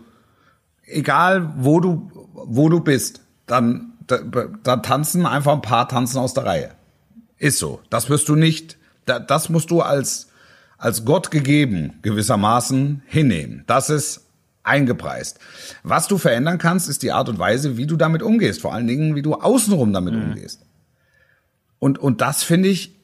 egal 0.87 1.55
wo 1.57 1.81
du, 1.81 2.11
wo 2.33 2.69
du 2.69 2.81
bist, 2.81 3.23
dann 3.47 3.94
da, 4.07 4.19
da 4.63 4.77
tanzen 4.77 5.27
einfach 5.27 5.53
ein 5.53 5.63
paar 5.63 5.89
tanzen 5.89 6.19
aus 6.19 6.35
der 6.35 6.45
Reihe. 6.45 6.71
Ist 7.39 7.59
so. 7.59 7.81
Das 7.91 8.09
wirst 8.09 8.29
du 8.29 8.37
nicht, 8.37 8.79
da, 9.07 9.19
das 9.19 9.49
musst 9.49 9.71
du 9.71 9.81
als, 9.81 10.29
als 10.79 11.05
Gott 11.05 11.31
gegeben 11.31 11.99
gewissermaßen 12.03 13.03
hinnehmen. 13.07 13.65
Das 13.67 13.91
ist 13.91 14.25
eingepreist. 14.63 15.39
Was 15.83 16.09
du 16.09 16.19
verändern 16.19 16.59
kannst, 16.59 16.89
ist 16.89 17.03
die 17.03 17.13
Art 17.13 17.29
und 17.29 17.39
Weise, 17.39 17.77
wie 17.77 17.87
du 17.87 17.97
damit 17.97 18.23
umgehst. 18.23 18.61
Vor 18.61 18.73
allen 18.73 18.87
Dingen, 18.87 19.15
wie 19.15 19.23
du 19.23 19.35
außenrum 19.35 19.93
damit 19.93 20.15
mhm. 20.15 20.23
umgehst. 20.23 20.63
Und, 21.79 21.99
und 21.99 22.21
das 22.21 22.43
finde 22.43 22.71
ich, 22.71 22.99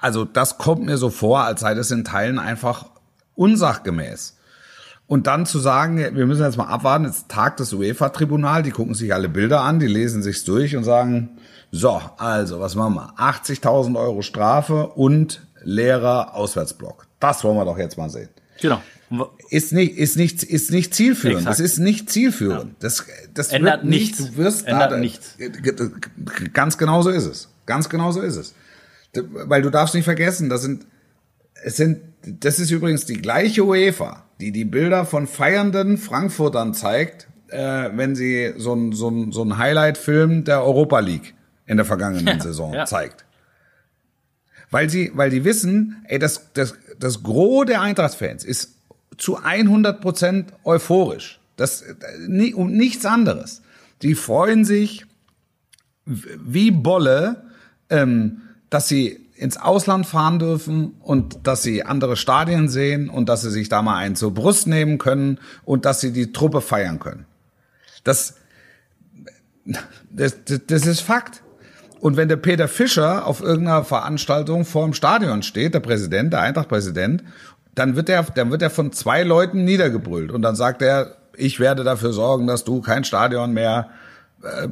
also 0.00 0.24
das 0.24 0.58
kommt 0.58 0.84
mir 0.84 0.98
so 0.98 1.08
vor, 1.10 1.44
als 1.44 1.60
sei 1.60 1.74
das 1.74 1.90
in 1.90 2.04
Teilen 2.04 2.38
einfach 2.38 2.90
unsachgemäß. 3.34 4.37
Und 5.08 5.26
dann 5.26 5.46
zu 5.46 5.58
sagen, 5.58 5.96
wir 5.96 6.26
müssen 6.26 6.44
jetzt 6.44 6.58
mal 6.58 6.66
abwarten, 6.66 7.06
jetzt 7.06 7.30
tagt 7.30 7.60
das 7.60 7.72
UEFA-Tribunal, 7.72 8.62
die 8.62 8.70
gucken 8.70 8.94
sich 8.94 9.14
alle 9.14 9.30
Bilder 9.30 9.62
an, 9.62 9.80
die 9.80 9.86
lesen 9.86 10.22
sich's 10.22 10.44
durch 10.44 10.76
und 10.76 10.84
sagen, 10.84 11.30
so, 11.72 12.00
also, 12.18 12.60
was 12.60 12.74
machen 12.74 12.94
wir? 12.94 13.14
80.000 13.18 13.98
Euro 13.98 14.22
Strafe 14.22 14.86
und 14.88 15.46
leerer 15.64 16.34
Auswärtsblock. 16.34 17.06
Das 17.20 17.42
wollen 17.42 17.56
wir 17.56 17.64
doch 17.64 17.78
jetzt 17.78 17.96
mal 17.98 18.10
sehen. 18.10 18.28
Genau. 18.60 18.82
Ist 19.48 19.72
nicht, 19.72 19.96
ist 19.96 20.16
nicht, 20.16 20.42
ist 20.42 20.70
nicht 20.70 20.94
zielführend. 20.94 21.40
Exakt. 21.40 21.58
Das 21.58 21.60
ist 21.60 21.78
nicht 21.78 22.10
zielführend. 22.10 22.76
Das, 22.80 23.06
das 23.32 23.48
Ändert 23.48 23.82
wird 23.82 23.84
nicht, 23.84 24.18
nichts. 24.18 24.32
du 24.32 24.36
wirst 24.36 24.66
Ändert 24.66 24.92
da, 24.92 24.96
nichts. 24.98 25.36
Ganz 26.52 26.76
genau 26.76 27.00
so 27.00 27.08
ist 27.08 27.24
es. 27.24 27.48
Ganz 27.64 27.88
genau 27.88 28.12
so 28.12 28.20
ist 28.20 28.36
es. 28.36 28.54
Weil 29.14 29.62
du 29.62 29.70
darfst 29.70 29.94
nicht 29.94 30.04
vergessen, 30.04 30.50
das 30.50 30.60
sind, 30.60 30.86
es 31.64 31.76
sind, 31.76 32.00
das 32.22 32.60
ist 32.60 32.70
übrigens 32.70 33.06
die 33.06 33.16
gleiche 33.16 33.64
UEFA, 33.64 34.24
die 34.40 34.52
die 34.52 34.64
Bilder 34.64 35.04
von 35.04 35.26
feiernden 35.26 35.98
Frankfurtern 35.98 36.74
zeigt, 36.74 37.28
äh, 37.48 37.90
wenn 37.94 38.14
sie 38.14 38.54
so 38.56 38.74
ein, 38.74 38.92
so 38.92 39.08
ein, 39.08 39.32
so 39.32 39.42
ein 39.42 39.58
Highlight-Film 39.58 40.44
der 40.44 40.62
Europa 40.62 41.00
League 41.00 41.34
in 41.66 41.76
der 41.76 41.86
vergangenen 41.86 42.26
Ja, 42.26 42.40
Saison 42.40 42.72
ja. 42.72 42.84
zeigt. 42.84 43.24
Weil 44.70 44.90
sie, 44.90 45.12
weil 45.14 45.30
die 45.30 45.44
wissen, 45.44 46.04
ey, 46.04 46.18
das, 46.18 46.52
das, 46.52 46.74
das 46.98 47.22
Gros 47.22 47.66
der 47.66 47.80
Eintracht-Fans 47.80 48.44
ist 48.44 48.76
zu 49.16 49.36
100 49.36 50.00
Prozent 50.00 50.52
euphorisch. 50.64 51.40
Das, 51.56 51.84
um 52.54 52.72
nichts 52.72 53.04
anderes. 53.04 53.62
Die 54.02 54.14
freuen 54.14 54.64
sich 54.64 55.04
wie 56.04 56.70
Bolle, 56.70 57.44
ähm, 57.90 58.42
dass 58.70 58.88
sie 58.88 59.27
ins 59.38 59.56
Ausland 59.56 60.06
fahren 60.06 60.38
dürfen 60.38 60.96
und 61.00 61.46
dass 61.46 61.62
sie 61.62 61.84
andere 61.84 62.16
Stadien 62.16 62.68
sehen 62.68 63.08
und 63.08 63.28
dass 63.28 63.42
sie 63.42 63.50
sich 63.50 63.68
da 63.68 63.82
mal 63.82 63.96
einen 63.96 64.16
zur 64.16 64.34
Brust 64.34 64.66
nehmen 64.66 64.98
können 64.98 65.38
und 65.64 65.84
dass 65.84 66.00
sie 66.00 66.12
die 66.12 66.32
Truppe 66.32 66.60
feiern 66.60 66.98
können. 66.98 67.24
Das, 68.02 68.34
das, 70.10 70.36
das, 70.66 70.86
ist 70.86 71.00
Fakt. 71.00 71.42
Und 72.00 72.16
wenn 72.16 72.28
der 72.28 72.36
Peter 72.36 72.68
Fischer 72.68 73.26
auf 73.26 73.40
irgendeiner 73.40 73.84
Veranstaltung 73.84 74.64
vor 74.64 74.84
dem 74.84 74.94
Stadion 74.94 75.42
steht, 75.42 75.74
der 75.74 75.80
Präsident, 75.80 76.32
der 76.32 76.40
Eintracht-Präsident, 76.40 77.22
dann 77.74 77.94
wird 77.94 78.08
er, 78.08 78.24
dann 78.24 78.50
wird 78.50 78.62
er 78.62 78.70
von 78.70 78.92
zwei 78.92 79.22
Leuten 79.22 79.64
niedergebrüllt 79.64 80.32
und 80.32 80.42
dann 80.42 80.56
sagt 80.56 80.82
er, 80.82 81.16
ich 81.36 81.60
werde 81.60 81.84
dafür 81.84 82.12
sorgen, 82.12 82.48
dass 82.48 82.64
du 82.64 82.80
kein 82.80 83.04
Stadion 83.04 83.52
mehr, 83.52 83.90
äh, 84.42 84.68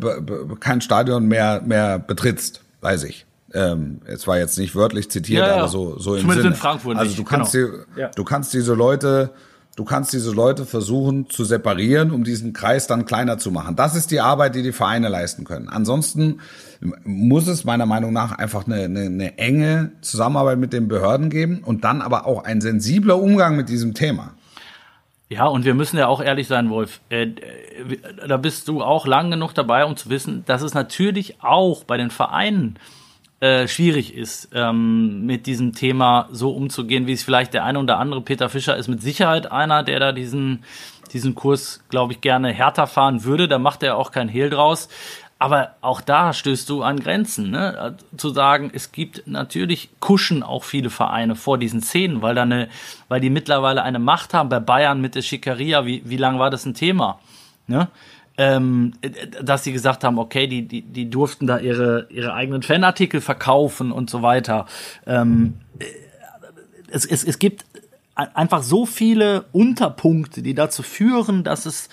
kein 0.58 0.80
Stadion 0.80 1.26
mehr, 1.26 1.62
mehr 1.64 2.00
betrittst, 2.00 2.62
weiß 2.80 3.04
ich. 3.04 3.25
Ähm, 3.56 4.00
es 4.04 4.26
war 4.26 4.38
jetzt 4.38 4.58
nicht 4.58 4.74
wörtlich 4.76 5.10
zitiert, 5.10 5.40
Ja, 5.40 5.48
ja. 5.48 5.56
aber 5.56 5.68
so, 5.68 5.98
so 5.98 6.14
im 6.14 6.20
Zumindest 6.20 6.42
Sinne. 6.42 6.54
in 6.54 6.60
Frankfurt 6.60 6.96
Also 6.98 7.16
du 7.16 7.24
kannst, 7.24 7.52
genau. 7.52 7.68
die, 7.96 8.00
Ja. 8.00 8.10
du 8.14 8.24
kannst 8.24 8.52
diese 8.52 8.74
Leute, 8.74 9.30
du 9.76 9.84
kannst 9.84 10.12
diese 10.12 10.30
Leute 10.32 10.66
versuchen 10.66 11.30
zu 11.30 11.44
separieren, 11.44 12.10
um 12.10 12.22
diesen 12.24 12.52
Kreis 12.52 12.86
dann 12.86 13.06
kleiner 13.06 13.38
zu 13.38 13.50
machen. 13.50 13.74
Das 13.74 13.94
ist 13.96 14.10
die 14.10 14.20
Arbeit, 14.20 14.54
die 14.54 14.62
die 14.62 14.72
Vereine 14.72 15.08
leisten 15.08 15.44
können. 15.44 15.68
Ansonsten 15.68 16.40
muss 17.04 17.46
es 17.48 17.64
meiner 17.64 17.86
Meinung 17.86 18.12
nach 18.12 18.32
einfach 18.32 18.66
eine, 18.66 18.76
eine, 18.84 19.00
eine 19.06 19.38
enge 19.38 19.92
Zusammenarbeit 20.02 20.58
mit 20.58 20.72
den 20.74 20.88
Behörden 20.88 21.30
geben 21.30 21.62
und 21.64 21.84
dann 21.84 22.02
aber 22.02 22.26
auch 22.26 22.44
ein 22.44 22.60
sensibler 22.60 23.18
Umgang 23.18 23.56
mit 23.56 23.68
diesem 23.70 23.94
Thema. 23.94 24.34
Ja, 25.28 25.46
und 25.46 25.64
wir 25.64 25.74
müssen 25.74 25.96
ja 25.98 26.06
auch 26.06 26.20
ehrlich 26.22 26.46
sein, 26.46 26.70
Wolf. 26.70 27.00
Äh, 27.08 27.22
äh, 27.22 27.34
da 28.28 28.36
bist 28.36 28.68
du 28.68 28.82
auch 28.82 29.06
lang 29.06 29.30
genug 29.30 29.54
dabei, 29.54 29.84
um 29.84 29.96
zu 29.96 30.08
wissen, 30.08 30.44
dass 30.46 30.62
es 30.62 30.72
natürlich 30.74 31.42
auch 31.42 31.82
bei 31.84 31.96
den 31.96 32.10
Vereinen 32.10 32.78
äh, 33.40 33.68
schwierig 33.68 34.14
ist, 34.14 34.48
ähm, 34.54 35.26
mit 35.26 35.46
diesem 35.46 35.74
Thema 35.74 36.28
so 36.32 36.50
umzugehen, 36.52 37.06
wie 37.06 37.12
es 37.12 37.22
vielleicht 37.22 37.52
der 37.52 37.64
eine 37.64 37.78
oder 37.78 37.98
andere 37.98 38.22
Peter 38.22 38.48
Fischer 38.48 38.76
ist 38.76 38.88
mit 38.88 39.02
Sicherheit 39.02 39.52
einer, 39.52 39.82
der 39.82 40.00
da 40.00 40.12
diesen, 40.12 40.64
diesen 41.12 41.34
Kurs, 41.34 41.82
glaube 41.90 42.14
ich, 42.14 42.22
gerne 42.22 42.52
härter 42.52 42.86
fahren 42.86 43.24
würde. 43.24 43.46
Da 43.46 43.58
macht 43.58 43.82
er 43.82 43.98
auch 43.98 44.10
kein 44.10 44.28
Hehl 44.28 44.48
draus. 44.48 44.88
Aber 45.38 45.74
auch 45.82 46.00
da 46.00 46.32
stößt 46.32 46.66
du 46.70 46.82
an 46.82 46.98
Grenzen, 46.98 47.50
ne? 47.50 47.98
Zu 48.16 48.30
sagen, 48.30 48.70
es 48.72 48.90
gibt 48.90 49.26
natürlich 49.26 49.90
kuschen 50.00 50.42
auch 50.42 50.64
viele 50.64 50.88
Vereine 50.88 51.36
vor 51.36 51.58
diesen 51.58 51.82
Szenen, 51.82 52.22
weil 52.22 52.34
da 52.34 52.42
eine, 52.42 52.68
weil 53.08 53.20
die 53.20 53.28
mittlerweile 53.28 53.82
eine 53.82 53.98
Macht 53.98 54.32
haben. 54.32 54.48
Bei 54.48 54.60
Bayern 54.60 55.02
mit 55.02 55.14
der 55.14 55.20
Schickeria, 55.20 55.84
wie, 55.84 56.00
wie 56.06 56.16
lange 56.16 56.38
war 56.38 56.48
das 56.48 56.64
ein 56.64 56.72
Thema? 56.72 57.20
Ne? 57.66 57.88
Ähm, 58.38 58.92
dass 59.42 59.64
sie 59.64 59.72
gesagt 59.72 60.04
haben, 60.04 60.18
okay, 60.18 60.46
die, 60.46 60.62
die, 60.68 60.82
die 60.82 61.08
durften 61.08 61.46
da 61.46 61.58
ihre, 61.58 62.06
ihre 62.10 62.34
eigenen 62.34 62.62
Fanartikel 62.62 63.20
verkaufen 63.22 63.90
und 63.92 64.10
so 64.10 64.20
weiter. 64.20 64.66
Ähm, 65.06 65.54
es, 66.90 67.06
es, 67.06 67.24
es 67.24 67.38
gibt 67.38 67.64
ein- 68.14 68.34
einfach 68.36 68.62
so 68.62 68.84
viele 68.84 69.46
Unterpunkte, 69.52 70.42
die 70.42 70.54
dazu 70.54 70.82
führen, 70.82 71.44
dass 71.44 71.64
es 71.66 71.88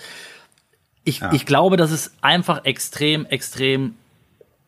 ich, 1.06 1.20
ich 1.32 1.44
glaube, 1.44 1.76
dass 1.76 1.90
es 1.90 2.12
einfach 2.22 2.64
extrem, 2.64 3.26
extrem 3.26 3.94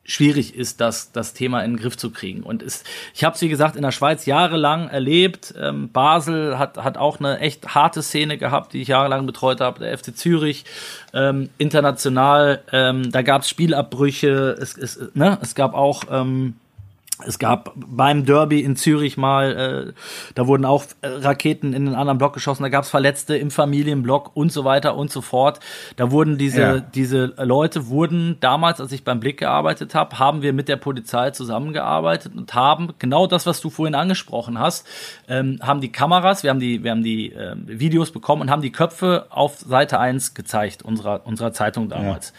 schwierig 0.06 0.54
ist, 0.54 0.80
das, 0.80 1.12
das 1.12 1.34
Thema 1.34 1.62
in 1.62 1.72
den 1.72 1.80
Griff 1.80 1.96
zu 1.96 2.10
kriegen. 2.10 2.42
Und 2.42 2.62
es, 2.62 2.84
ich 3.14 3.24
habe 3.24 3.34
es, 3.34 3.42
wie 3.42 3.48
gesagt, 3.48 3.76
in 3.76 3.82
der 3.82 3.90
Schweiz 3.90 4.26
jahrelang 4.26 4.88
erlebt. 4.88 5.54
Ähm, 5.60 5.90
Basel 5.90 6.58
hat, 6.58 6.78
hat 6.78 6.96
auch 6.96 7.18
eine 7.18 7.40
echt 7.40 7.74
harte 7.74 8.02
Szene 8.02 8.38
gehabt, 8.38 8.72
die 8.72 8.82
ich 8.82 8.88
jahrelang 8.88 9.26
betreut 9.26 9.60
habe. 9.60 9.80
Der 9.80 9.96
FC 9.96 10.16
Zürich, 10.16 10.64
ähm, 11.12 11.50
international, 11.58 12.62
ähm, 12.72 13.10
da 13.10 13.22
gab 13.22 13.42
es 13.42 13.48
Spielabbrüche. 13.48 14.56
Es, 14.60 14.76
es, 14.76 14.98
ne? 15.14 15.38
es 15.42 15.54
gab 15.54 15.74
auch... 15.74 16.04
Ähm, 16.10 16.54
es 17.24 17.38
gab 17.38 17.72
beim 17.76 18.26
Derby 18.26 18.60
in 18.60 18.76
Zürich 18.76 19.16
mal, 19.16 19.86
äh, 19.88 19.92
da 20.34 20.46
wurden 20.46 20.64
auch 20.66 20.84
äh, 21.00 21.06
Raketen 21.08 21.72
in 21.72 21.86
einen 21.86 21.94
anderen 21.96 22.18
Block 22.18 22.34
geschossen, 22.34 22.62
da 22.62 22.68
gab 22.68 22.84
es 22.84 22.90
Verletzte 22.90 23.36
im 23.36 23.50
Familienblock 23.50 24.32
und 24.36 24.52
so 24.52 24.64
weiter 24.64 24.96
und 24.96 25.10
so 25.10 25.22
fort. 25.22 25.60
Da 25.96 26.10
wurden 26.10 26.36
diese, 26.36 26.60
Ja. 26.60 26.80
diese 26.80 27.32
Leute 27.38 27.88
wurden 27.88 28.36
damals, 28.40 28.80
als 28.80 28.92
ich 28.92 29.02
beim 29.02 29.20
Blick 29.20 29.38
gearbeitet 29.38 29.94
habe, 29.94 30.18
haben 30.18 30.42
wir 30.42 30.52
mit 30.52 30.68
der 30.68 30.76
Polizei 30.76 31.30
zusammengearbeitet 31.30 32.32
und 32.36 32.52
haben 32.54 32.92
genau 32.98 33.26
das, 33.26 33.46
was 33.46 33.60
du 33.60 33.70
vorhin 33.70 33.94
angesprochen 33.94 34.58
hast, 34.58 34.86
ähm, 35.28 35.58
haben 35.62 35.80
die 35.80 35.90
Kameras, 35.92 36.42
wir 36.42 36.50
haben 36.50 36.60
die, 36.60 36.84
wir 36.84 36.90
haben 36.90 37.02
die 37.02 37.32
ähm, 37.32 37.64
Videos 37.66 38.10
bekommen 38.10 38.42
und 38.42 38.50
haben 38.50 38.62
die 38.62 38.72
Köpfe 38.72 39.26
auf 39.30 39.58
Seite 39.60 39.98
1 39.98 40.34
gezeigt, 40.34 40.82
unserer, 40.82 41.26
unserer 41.26 41.52
Zeitung 41.52 41.88
damals. 41.88 42.34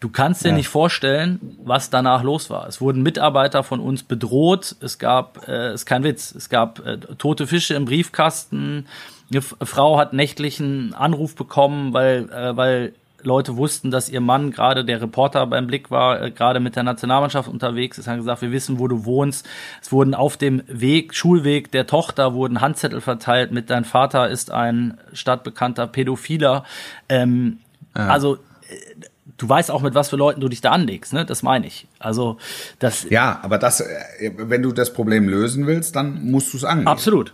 Du 0.00 0.08
kannst 0.08 0.44
dir 0.44 0.52
nicht 0.52 0.68
vorstellen, 0.68 1.56
was 1.64 1.90
danach 1.90 2.22
los 2.22 2.48
war. 2.50 2.66
Es 2.66 2.80
wurden 2.80 3.02
Mitarbeiter 3.02 3.62
von 3.62 3.80
uns 3.80 4.05
bedroht. 4.08 4.76
Es 4.80 4.98
gab, 4.98 5.46
äh, 5.48 5.74
ist 5.74 5.86
kein 5.86 6.04
Witz, 6.04 6.34
es 6.34 6.48
gab 6.48 6.84
äh, 6.86 6.98
tote 7.18 7.46
Fische 7.46 7.74
im 7.74 7.84
Briefkasten. 7.84 8.86
Eine 9.30 9.38
F 9.38 9.56
Frau 9.62 9.98
hat 9.98 10.12
nächtlichen 10.12 10.94
Anruf 10.94 11.34
bekommen, 11.34 11.92
weil, 11.92 12.30
äh, 12.30 12.56
weil 12.56 12.92
Leute 13.22 13.56
wussten, 13.56 13.90
dass 13.90 14.08
ihr 14.08 14.20
Mann 14.20 14.52
gerade 14.52 14.84
der 14.84 15.00
Reporter 15.00 15.46
beim 15.46 15.66
Blick 15.66 15.90
war, 15.90 16.22
äh, 16.22 16.30
gerade 16.30 16.60
mit 16.60 16.76
der 16.76 16.84
Nationalmannschaft 16.84 17.48
unterwegs 17.48 17.98
ist, 17.98 18.06
haben 18.06 18.18
gesagt, 18.18 18.42
wir 18.42 18.52
wissen, 18.52 18.78
wo 18.78 18.86
du 18.86 19.04
wohnst. 19.04 19.46
Es 19.82 19.90
wurden 19.90 20.14
auf 20.14 20.36
dem 20.36 20.62
Weg, 20.68 21.14
Schulweg 21.14 21.72
der 21.72 21.86
Tochter 21.86 22.34
wurden 22.34 22.60
Handzettel 22.60 23.00
verteilt 23.00 23.50
mit 23.50 23.68
dein 23.70 23.84
Vater 23.84 24.28
ist 24.28 24.50
ein 24.52 24.98
stadtbekannter 25.12 25.86
Pädophiler. 25.88 26.64
Ähm, 27.08 27.58
Also 27.94 28.36
äh, 28.36 29.06
du 29.36 29.48
weißt 29.48 29.70
auch, 29.70 29.82
mit 29.82 29.94
was 29.94 30.10
für 30.10 30.16
Leuten 30.16 30.40
du 30.40 30.48
dich 30.48 30.60
da 30.60 30.72
anlegst, 30.72 31.12
ne? 31.12 31.24
Das 31.24 31.42
meine 31.42 31.66
ich. 31.66 31.86
Also 31.98 32.38
das 32.78 33.06
Ja, 33.10 33.40
aber 33.42 33.58
das, 33.58 33.80
äh, 33.80 34.32
wenn 34.36 34.62
du 34.62 34.72
das 34.72 34.92
Problem 34.92 35.28
lösen 35.28 35.66
willst, 35.66 35.96
dann 35.96 36.30
musst 36.30 36.52
du 36.52 36.56
es 36.56 36.64
angehen. 36.64 36.88
absolut. 36.88 37.32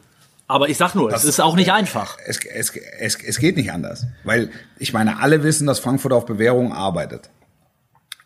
Aber 0.48 0.68
ich 0.68 0.76
sag 0.76 0.94
nur, 0.94 1.10
es 1.12 1.24
ist 1.24 1.40
auch 1.40 1.56
nicht 1.56 1.72
einfach. 1.72 2.18
Es, 2.26 2.40
es, 2.44 2.72
es, 2.98 3.16
es 3.24 3.38
geht 3.38 3.56
nicht 3.56 3.72
anders. 3.72 4.06
Weil 4.24 4.50
ich 4.78 4.92
meine, 4.92 5.18
alle 5.18 5.44
wissen, 5.44 5.66
dass 5.66 5.78
Frankfurt 5.78 6.12
auf 6.12 6.26
Bewährung 6.26 6.74
arbeitet. 6.74 7.30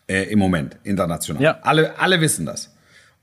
Äh, 0.07 0.23
Im 0.23 0.39
Moment, 0.39 0.77
international. 0.83 1.41
Ja. 1.41 1.59
Alle, 1.61 1.99
alle 1.99 2.19
wissen 2.19 2.45
das. 2.45 2.73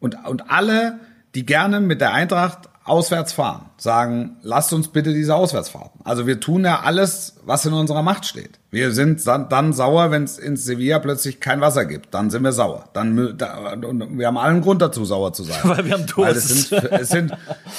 Und, 0.01 0.17
und 0.27 0.51
alle, 0.51 1.01
die 1.35 1.45
gerne 1.45 1.81
mit 1.81 2.01
der 2.01 2.15
Eintracht 2.15 2.71
auswärts 2.85 3.33
fahren, 3.33 3.71
sagen, 3.77 4.37
lasst 4.43 4.73
uns 4.73 4.89
bitte 4.89 5.13
diese 5.13 5.35
Auswärtsfahrten. 5.35 5.94
Also 6.05 6.27
wir 6.27 6.39
tun 6.39 6.67
ja 6.67 6.81
alles, 6.81 7.37
was 7.47 7.65
in 7.65 7.73
unserer 7.73 8.03
Macht 8.03 8.27
steht. 8.27 8.59
Wir 8.71 8.93
sind 8.93 9.27
dann, 9.27 9.49
dann 9.49 9.73
sauer, 9.73 10.11
wenn 10.11 10.25
es 10.25 10.39
in 10.39 10.55
Sevilla 10.59 10.99
plötzlich 10.99 11.41
kein 11.41 11.63
Wasser 11.63 11.87
gibt. 11.87 12.13
Dann 12.13 12.29
sind 12.29 12.43
wir 12.43 12.53
sauer. 12.53 12.85
Dann, 12.93 13.39
da, 13.39 13.75
wir 13.81 14.27
haben 14.27 14.37
allen 14.37 14.61
Grund 14.61 14.83
dazu, 14.83 15.07
sauer 15.07 15.33
zu 15.33 15.45
sein. 15.45 15.61
Weil 15.65 15.87
wir 15.87 15.95
haben 15.95 16.05
Durst. 16.05 16.19
Weil 16.19 16.37
es 16.37 16.49
sind, 16.49 16.93
es 16.93 17.09
sind, 17.09 17.33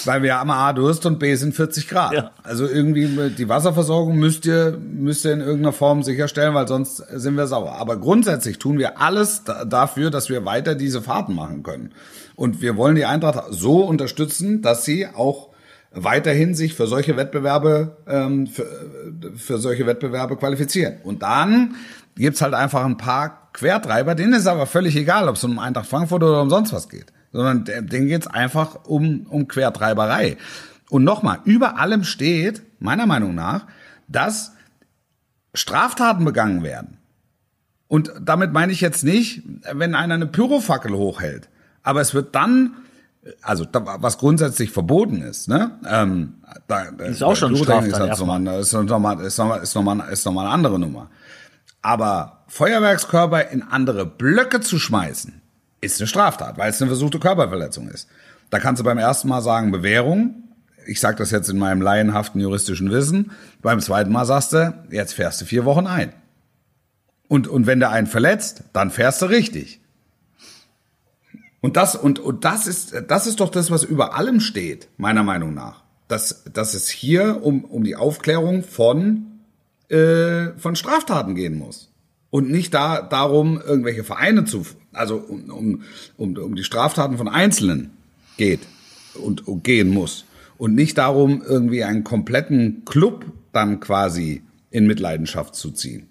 weil 0.05 0.23
wir 0.23 0.39
haben 0.39 0.49
A 0.49 0.73
Durst 0.73 1.05
und 1.05 1.19
B 1.19 1.36
sind 1.36 1.53
40 1.53 1.88
Grad. 1.88 2.13
Ja. 2.13 2.32
Also 2.41 2.67
irgendwie 2.67 3.30
die 3.30 3.47
Wasserversorgung 3.47 4.17
müsst 4.17 4.47
ihr, 4.47 4.76
müsst 4.76 5.23
ihr 5.26 5.34
in 5.34 5.41
irgendeiner 5.41 5.73
Form 5.73 6.01
sicherstellen, 6.01 6.55
weil 6.55 6.67
sonst 6.67 6.97
sind 6.97 7.36
wir 7.36 7.45
sauer. 7.45 7.73
Aber 7.73 7.97
grundsätzlich 7.97 8.57
tun 8.57 8.80
wir 8.80 8.99
alles 8.99 9.43
da, 9.43 9.65
dafür, 9.65 10.09
dass 10.09 10.30
wir 10.30 10.45
weiter 10.45 10.73
diese 10.73 11.03
Fahrten 11.03 11.36
machen 11.36 11.61
können. 11.61 11.91
Und 12.36 12.59
wir 12.61 12.76
wollen 12.76 12.95
die 12.95 13.05
Eintracht 13.05 13.43
so 13.51 13.82
unterstützen, 13.84 14.63
dass 14.63 14.84
sie 14.84 15.07
auch 15.07 15.49
weiterhin 15.95 16.53
sich 16.53 16.73
für 16.73 16.87
solche 16.87 17.17
Wettbewerbe 17.17 17.97
ähm, 18.07 18.47
für, 18.47 18.67
für 19.35 19.57
solche 19.57 19.85
Wettbewerbe 19.87 20.35
qualifizieren. 20.37 20.97
Und 21.03 21.23
dann 21.23 21.75
gibt's 22.15 22.41
halt 22.41 22.53
einfach 22.53 22.83
ein 22.85 22.97
paar 22.97 23.49
Quertreiber, 23.53 24.15
denen 24.15 24.33
ist 24.33 24.47
aber 24.47 24.65
völlig 24.65 24.95
egal, 24.95 25.29
ob 25.29 25.37
es 25.37 25.43
um 25.43 25.57
Eintracht 25.57 25.87
Frankfurt 25.87 26.23
oder 26.23 26.41
um 26.41 26.49
sonst 26.49 26.73
was 26.73 26.89
geht. 26.89 27.13
Sondern 27.31 27.63
de- 27.65 27.81
denen 27.81 28.07
geht's 28.07 28.27
einfach 28.27 28.85
um, 28.85 29.25
um 29.29 29.47
Quertreiberei. 29.47 30.37
Und 30.89 31.03
nochmal, 31.03 31.39
über 31.45 31.79
allem 31.79 32.03
steht, 32.03 32.61
meiner 32.79 33.05
Meinung 33.05 33.33
nach, 33.33 33.65
dass 34.07 34.51
Straftaten 35.53 36.25
begangen 36.25 36.63
werden. 36.63 36.97
Und 37.87 38.11
damit 38.21 38.51
meine 38.51 38.71
ich 38.71 38.81
jetzt 38.81 39.03
nicht, 39.03 39.43
wenn 39.71 39.95
einer 39.95 40.15
eine 40.15 40.27
Pyrofackel 40.27 40.93
hochhält. 40.93 41.49
Aber 41.83 42.01
es 42.01 42.13
wird 42.13 42.35
dann 42.35 42.73
also 43.41 43.65
da, 43.65 43.84
was 44.01 44.17
grundsätzlich 44.17 44.71
verboten 44.71 45.21
ist, 45.21 45.47
ne? 45.47 45.71
Ähm, 45.88 46.36
da, 46.67 46.84
ist 46.84 47.23
auch 47.23 47.36
schon 47.36 47.55
Straftat 47.55 48.11
ist, 48.11 48.19
nochmal, 48.19 48.59
ist 48.59 48.73
nochmal, 48.73 49.19
ist 49.21 49.38
nochmal, 49.38 49.61
ist 49.61 49.76
nochmal, 49.76 50.09
ist 50.11 50.26
nochmal 50.26 50.45
eine 50.45 50.53
andere 50.53 50.80
Nummer. 50.80 51.09
Aber 51.82 52.43
Feuerwerkskörper 52.47 53.49
in 53.49 53.63
andere 53.63 54.05
Blöcke 54.05 54.61
zu 54.61 54.80
schmeißen, 54.80 55.41
ist 55.82 55.99
eine 55.99 56.07
Straftat, 56.07 56.57
weil 56.57 56.69
es 56.69 56.82
eine 56.82 56.89
versuchte 56.89 57.19
Körperverletzung 57.19 57.88
ist. 57.89 58.07
Da 58.49 58.59
kannst 58.59 58.80
du 58.80 58.84
beim 58.84 58.97
ersten 58.97 59.28
Mal 59.28 59.41
sagen 59.41 59.71
Bewährung. 59.71 60.43
Ich 60.88 60.99
sage 60.99 61.17
das 61.17 61.32
jetzt 61.32 61.49
in 61.49 61.57
meinem 61.57 61.82
laienhaften 61.82 62.39
juristischen 62.41 62.91
Wissen. 62.91 63.32
Beim 63.61 63.80
zweiten 63.80 64.11
Mal 64.11 64.26
sagst 64.26 64.53
du, 64.53 64.73
jetzt 64.91 65.13
fährst 65.13 65.41
du 65.41 65.45
vier 65.45 65.65
Wochen 65.65 65.88
ein. 65.88 66.13
Und, 67.28 67.47
und 67.47 67.65
wenn 67.65 67.80
der 67.80 67.89
einen 67.89 68.07
verletzt, 68.07 68.63
dann 68.73 68.91
fährst 68.91 69.21
du 69.21 69.26
richtig. 69.26 69.82
Und 71.66 71.78
das, 71.78 71.95
und, 71.95 72.20
und 72.20 72.45
das 72.45 72.68
ist, 72.68 72.93
das 73.07 73.26
ist 73.26 73.39
doch 73.39 73.49
das, 73.49 73.72
was 73.72 73.84
über 73.84 74.13
allem 74.13 74.39
steht, 74.39 74.88
meiner 74.97 75.24
Meinung 75.24 75.55
nach. 75.55 75.82
Dass, 76.07 76.43
dass 76.53 76.76
es 76.76 76.89
hier 76.89 77.43
um, 77.43 77.66
um 77.66 77.84
die 77.84 77.95
Aufklärung 77.95 78.61
von, 78.61 79.39
äh, 79.89 80.49
von 80.57 80.76
Straftaten 80.76 81.34
gehen 81.34 81.57
muss. 81.57 81.91
Und 82.30 82.51
nicht 82.51 82.76
da, 82.76 83.01
darum, 83.01 83.59
irgendwelche 83.59 84.03
Vereine 84.03 84.45
zu, 84.45 84.63
also 84.93 85.16
um, 85.16 85.49
um, 85.49 85.84
um, 86.18 86.38
um 86.38 86.55
die 86.55 86.63
Straftaten 86.63 87.18
von 87.18 87.28
Einzelnen 87.28 87.97
geht 88.38 88.61
und, 89.16 89.47
und 89.47 89.63
gehen 89.63 89.89
muss. 89.89 90.26
Und 90.59 90.76
nicht 90.76 90.99
darum, 90.99 91.41
irgendwie 91.41 91.84
einen 91.84 92.03
kompletten 92.03 92.86
Club 92.86 93.26
dann 93.53 93.80
quasi 93.80 94.43
in 94.70 94.86
Mitleidenschaft 94.86 95.55
zu 95.55 95.72
ziehen. 95.72 96.09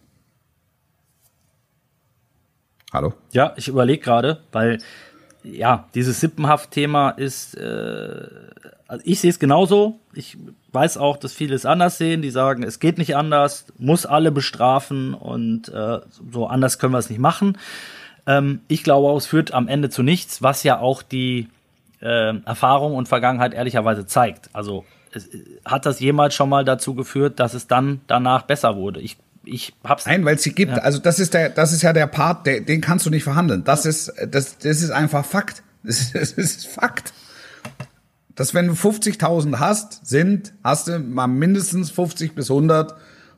Hallo? 2.93 3.15
Ja, 3.31 3.55
ich 3.57 3.69
überlege 3.69 4.03
gerade, 4.03 4.41
weil 4.51 4.81
ja, 5.45 5.89
dieses 5.95 6.21
Sippenhaft-Thema 6.21 7.11
ist, 7.11 7.55
äh, 7.55 8.27
also 8.89 9.03
ich 9.05 9.21
sehe 9.21 9.31
es 9.31 9.39
genauso. 9.39 10.01
Ich 10.15 10.39
weiß 10.73 10.97
auch, 10.97 11.17
dass 11.17 11.33
viele 11.33 11.55
es 11.55 11.67
anders 11.67 11.99
sehen. 11.99 12.23
Die 12.23 12.31
sagen, 12.31 12.63
es 12.63 12.81
geht 12.81 12.99
nicht 12.99 13.15
anders, 13.15 13.67
muss 13.79 14.07
alle 14.07 14.33
bestrafen 14.33 15.15
und 15.15 15.69
äh, 15.69 16.01
so 16.33 16.47
anders 16.47 16.79
können 16.79 16.95
wir 16.95 16.99
es 16.99 17.11
nicht 17.11 17.19
machen. 17.21 17.59
Ähm, 18.27 18.61
ich 18.69 18.83
glaube 18.83 19.09
auch, 19.09 19.17
es 19.17 19.27
führt 19.27 19.53
am 19.53 19.69
Ende 19.69 19.91
zu 19.91 20.03
nichts, 20.03 20.43
was 20.43 20.63
ja 20.63 20.79
auch 20.79 21.03
die 21.03 21.49
äh, 22.01 22.35
Erfahrung 22.45 22.95
und 22.95 23.09
Vergangenheit 23.09 23.55
ehrlicherweise 23.55 24.07
zeigt. 24.07 24.49
Also 24.55 24.85
es, 25.13 25.29
hat 25.65 25.85
das 25.87 26.01
jemals 26.01 26.35
schon 26.35 26.49
mal 26.49 26.65
dazu 26.65 26.95
geführt, 26.95 27.39
dass 27.39 27.55
es 27.55 27.67
dann 27.67 28.01
danach 28.07 28.43
besser 28.43 28.77
wurde? 28.77 29.01
Ich 29.01 29.19
ich 29.47 29.75
hab's. 29.85 30.07
Nein, 30.07 30.25
weil 30.25 30.37
es 30.37 30.43
sie 30.43 30.55
gibt. 30.55 30.73
Ja. 30.73 30.79
Also 30.79 30.99
das 30.99 31.19
ist 31.19 31.35
der, 31.35 31.49
das 31.49 31.73
ist 31.73 31.83
ja 31.83 31.93
der 31.93 32.07
Part, 32.07 32.47
der, 32.47 32.61
den 32.61 32.81
kannst 32.81 33.07
du 33.07 33.11
nicht 33.11 33.25
verhandeln. 33.25 33.65
Das 33.65 33.87
ist, 33.87 34.13
das, 34.29 34.59
das 34.59 34.83
ist 34.83 34.91
einfach 34.91 35.25
Fakt. 35.25 35.63
Das 35.83 36.01
ist, 36.01 36.15
das 36.15 36.33
ist 36.33 36.67
Fakt. 36.67 37.13
Dass 38.35 38.53
wenn 38.55 38.67
du 38.67 38.73
50.000 38.73 39.59
hast, 39.61 40.07
sind, 40.07 40.55
hast 40.65 40.89
du 40.89 40.99
mal 40.99 41.29
mindestens 41.29 41.91
50 41.91 42.35
bis 42.35 42.51
100, 42.51 42.95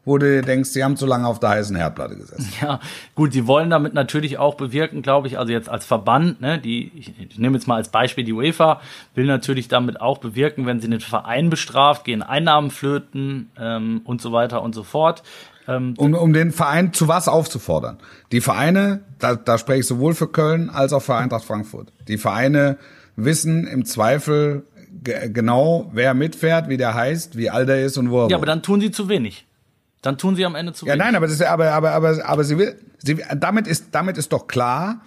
wo 0.06 0.16
du 0.18 0.26
dir 0.26 0.42
denkst, 0.42 0.72
die 0.72 0.82
haben 0.82 0.96
zu 0.96 1.04
lange 1.04 1.26
auf 1.26 1.40
der 1.40 1.50
heißen 1.50 1.76
Herdplatte 1.76 2.16
gesessen. 2.16 2.50
Ja, 2.62 2.80
gut, 3.14 3.34
die 3.34 3.46
wollen 3.46 3.68
damit 3.68 3.92
natürlich 3.92 4.38
auch 4.38 4.54
bewirken, 4.54 5.02
glaube 5.02 5.26
ich, 5.26 5.38
also 5.38 5.52
jetzt 5.52 5.68
als 5.68 5.84
Verband, 5.84 6.40
ne, 6.40 6.58
die, 6.58 6.92
ich, 6.94 7.12
ich 7.18 7.38
nehme 7.38 7.56
jetzt 7.56 7.66
mal 7.66 7.74
als 7.74 7.90
Beispiel 7.90 8.24
die 8.24 8.32
UEFA, 8.32 8.80
will 9.14 9.26
natürlich 9.26 9.66
damit 9.68 10.00
auch 10.00 10.18
bewirken, 10.18 10.64
wenn 10.64 10.80
sie 10.80 10.88
den 10.88 11.00
Verein 11.00 11.50
bestraft, 11.50 12.04
gehen 12.04 12.22
Einnahmen 12.22 12.70
flöten 12.70 13.50
ähm, 13.58 14.00
und 14.04 14.22
so 14.22 14.32
weiter 14.32 14.62
und 14.62 14.74
so 14.74 14.84
fort. 14.84 15.24
Ähm, 15.68 15.94
um, 15.96 16.14
um 16.14 16.32
den 16.32 16.52
Verein 16.52 16.92
zu 16.92 17.08
was 17.08 17.28
aufzufordern. 17.28 17.98
Die 18.32 18.40
Vereine, 18.40 19.00
da, 19.18 19.34
da 19.34 19.58
spreche 19.58 19.80
ich 19.80 19.86
sowohl 19.86 20.14
für 20.14 20.28
Köln 20.28 20.70
als 20.70 20.92
auch 20.92 21.02
für 21.02 21.16
Eintracht 21.16 21.44
Frankfurt. 21.44 21.92
Die 22.08 22.18
Vereine 22.18 22.78
wissen 23.16 23.66
im 23.66 23.84
Zweifel 23.84 24.64
genau, 25.02 25.90
wer 25.92 26.14
mitfährt, 26.14 26.68
wie 26.68 26.76
der 26.76 26.94
heißt, 26.94 27.36
wie 27.36 27.50
alt 27.50 27.68
er 27.68 27.84
ist 27.84 27.96
und 27.96 28.10
wo 28.10 28.24
er 28.24 28.30
Ja, 28.30 28.36
aber 28.36 28.46
dann 28.46 28.62
tun 28.62 28.80
sie 28.80 28.90
zu 28.90 29.08
wenig. 29.08 29.46
Dann 30.02 30.18
tun 30.18 30.36
sie 30.36 30.44
am 30.44 30.54
Ende 30.54 30.72
zu 30.72 30.86
ja, 30.86 30.92
wenig. 30.92 31.00
Ja, 31.00 31.04
nein, 31.04 31.16
aber 31.16 31.26
das 31.26 31.36
ist, 31.36 31.42
aber, 31.42 31.72
aber, 31.72 31.92
aber, 31.92 32.24
aber 32.24 32.44
sie 32.44 32.58
will, 32.58 32.76
sie, 32.98 33.22
damit 33.36 33.66
ist, 33.66 33.86
damit 33.92 34.18
ist 34.18 34.32
doch 34.32 34.46
klar, 34.46 35.00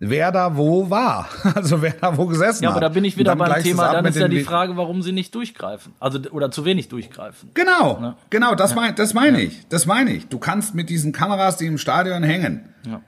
wer 0.00 0.32
da 0.32 0.56
wo 0.56 0.90
war. 0.90 1.28
Also 1.54 1.82
wer 1.82 1.92
da 1.92 2.16
wo 2.16 2.26
gesessen 2.26 2.58
hat. 2.58 2.62
Ja, 2.62 2.70
aber 2.70 2.80
da 2.80 2.88
bin 2.88 3.04
ich 3.04 3.16
wieder 3.16 3.34
beim 3.34 3.62
Thema, 3.62 3.92
dann 3.92 4.04
ist 4.04 4.16
ja 4.16 4.28
die 4.28 4.42
Frage, 4.42 4.76
warum 4.76 5.02
sie 5.02 5.12
nicht 5.12 5.34
durchgreifen. 5.34 5.92
Also 5.98 6.18
oder 6.30 6.50
zu 6.50 6.64
wenig 6.64 6.88
durchgreifen. 6.88 7.50
Genau, 7.54 7.98
ja. 8.00 8.16
genau, 8.30 8.54
das, 8.54 8.70
ja. 8.70 8.76
mein, 8.76 8.94
das 8.94 9.14
meine 9.14 9.40
ich. 9.40 9.66
Das 9.68 9.86
meine 9.86 10.12
ich. 10.12 10.28
Du 10.28 10.38
kannst 10.38 10.74
mit 10.74 10.88
diesen 10.88 11.12
Kameras, 11.12 11.56
die 11.56 11.66
im 11.66 11.78
Stadion 11.78 12.22
hängen, 12.22 12.72
ja. 12.86 13.00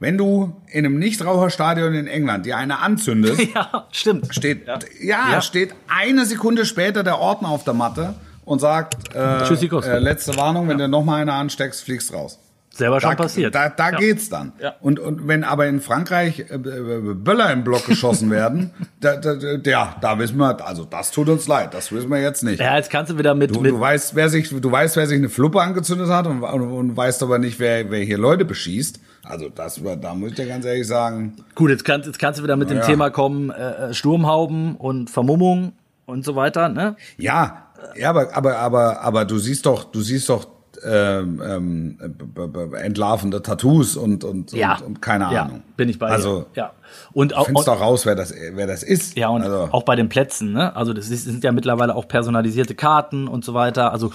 wenn 0.00 0.18
du 0.18 0.56
in 0.68 0.84
einem 0.84 0.98
Nichtraucherstadion 0.98 1.94
in 1.94 2.06
England 2.06 2.46
dir 2.46 2.56
eine 2.56 2.80
anzündest, 2.80 3.40
ja, 3.54 3.86
stimmt. 3.92 4.34
Steht, 4.34 4.66
ja. 5.00 5.40
steht 5.42 5.74
eine 5.88 6.26
Sekunde 6.26 6.64
später 6.64 7.04
der 7.04 7.18
Ordner 7.18 7.50
auf 7.50 7.64
der 7.64 7.74
Matte 7.74 8.14
und 8.44 8.60
sagt, 8.60 9.14
äh, 9.14 9.44
äh, 9.44 9.98
letzte 9.98 10.36
Warnung, 10.36 10.68
wenn 10.68 10.78
du 10.78 10.88
noch 10.88 11.04
mal 11.04 11.20
eine 11.20 11.34
ansteckst, 11.34 11.84
fliegst 11.84 12.12
raus. 12.12 12.38
Selber 12.76 13.00
schon 13.00 13.10
da, 13.10 13.16
passiert. 13.16 13.54
Da, 13.54 13.68
da 13.70 13.90
ja. 13.90 13.98
geht's 13.98 14.28
dann. 14.28 14.52
Ja. 14.60 14.74
Und, 14.80 14.98
und 14.98 15.26
wenn 15.26 15.44
aber 15.44 15.66
in 15.66 15.80
Frankreich 15.80 16.40
äh, 16.40 16.58
Böller 16.58 17.50
im 17.52 17.64
Block 17.64 17.86
geschossen 17.86 18.30
werden, 18.30 18.70
da, 19.00 19.16
da, 19.16 19.34
ja, 19.64 19.96
da 20.00 20.18
wissen 20.18 20.36
wir, 20.36 20.66
also 20.66 20.84
das 20.84 21.10
tut 21.10 21.28
uns 21.28 21.48
leid, 21.48 21.72
das 21.72 21.90
wissen 21.92 22.10
wir 22.10 22.20
jetzt 22.20 22.42
nicht. 22.44 22.60
Ja, 22.60 22.76
jetzt 22.76 22.90
kannst 22.90 23.10
du 23.10 23.18
wieder 23.18 23.34
mit, 23.34 23.54
du, 23.54 23.60
mit 23.60 23.72
du 23.72 23.80
weißt, 23.80 24.14
wer 24.14 24.28
sich, 24.28 24.48
du 24.50 24.70
weißt, 24.70 24.96
wer 24.96 25.06
sich 25.06 25.16
eine 25.16 25.28
Fluppe 25.28 25.60
angezündet 25.60 26.08
hat 26.08 26.26
und, 26.26 26.42
und, 26.42 26.62
und 26.62 26.96
weißt 26.96 27.22
aber 27.22 27.38
nicht, 27.38 27.58
wer, 27.58 27.90
wer 27.90 28.00
hier 28.00 28.18
Leute 28.18 28.44
beschießt. 28.44 29.00
Also 29.24 29.48
das, 29.48 29.80
da 30.00 30.14
muss 30.14 30.30
ich 30.30 30.36
dir 30.36 30.46
ganz 30.46 30.64
ehrlich 30.64 30.86
sagen. 30.86 31.34
Gut, 31.54 31.70
jetzt 31.70 31.84
kannst, 31.84 32.06
jetzt 32.06 32.18
kannst 32.18 32.38
du 32.38 32.44
wieder 32.44 32.56
mit 32.56 32.70
dem 32.70 32.78
ja. 32.78 32.84
Thema 32.84 33.10
kommen, 33.10 33.50
äh, 33.50 33.92
Sturmhauben 33.92 34.76
und 34.76 35.10
Vermummung 35.10 35.72
und 36.04 36.24
so 36.24 36.36
weiter, 36.36 36.68
ne? 36.68 36.96
Ja, 37.16 37.66
ja, 37.96 38.10
aber, 38.10 38.36
aber, 38.36 38.58
aber, 38.58 39.00
aber 39.00 39.24
du 39.24 39.38
siehst 39.38 39.66
doch, 39.66 39.84
du 39.84 40.00
siehst 40.00 40.28
doch 40.28 40.55
ähm, 40.86 41.42
ähm, 41.44 42.74
entlarvende 42.74 43.42
Tattoos 43.42 43.96
und 43.96 44.24
und, 44.24 44.52
ja. 44.52 44.76
und, 44.76 44.86
und 44.86 45.02
keine 45.02 45.32
ja, 45.32 45.42
Ahnung. 45.42 45.62
Bin 45.76 45.88
ich 45.88 45.98
bei 45.98 46.08
also, 46.08 46.46
dir. 46.54 46.62
Ja. 46.62 46.72
Und 47.12 47.34
auch 47.36 47.46
findest 47.46 47.68
doch 47.68 47.80
raus, 47.80 48.06
wer 48.06 48.14
das 48.14 48.32
wer 48.52 48.66
das 48.66 48.82
ist. 48.82 49.16
Ja 49.16 49.28
und 49.28 49.42
also. 49.42 49.68
auch 49.72 49.82
bei 49.82 49.96
den 49.96 50.08
Plätzen, 50.08 50.52
ne? 50.52 50.74
Also 50.76 50.92
das, 50.92 51.08
ist, 51.08 51.24
sind 51.24 51.42
ja 51.42 51.52
mittlerweile 51.52 51.94
auch 51.94 52.06
personalisierte 52.06 52.74
Karten 52.74 53.26
und 53.26 53.44
so 53.44 53.54
weiter. 53.54 53.92
Also 53.92 54.12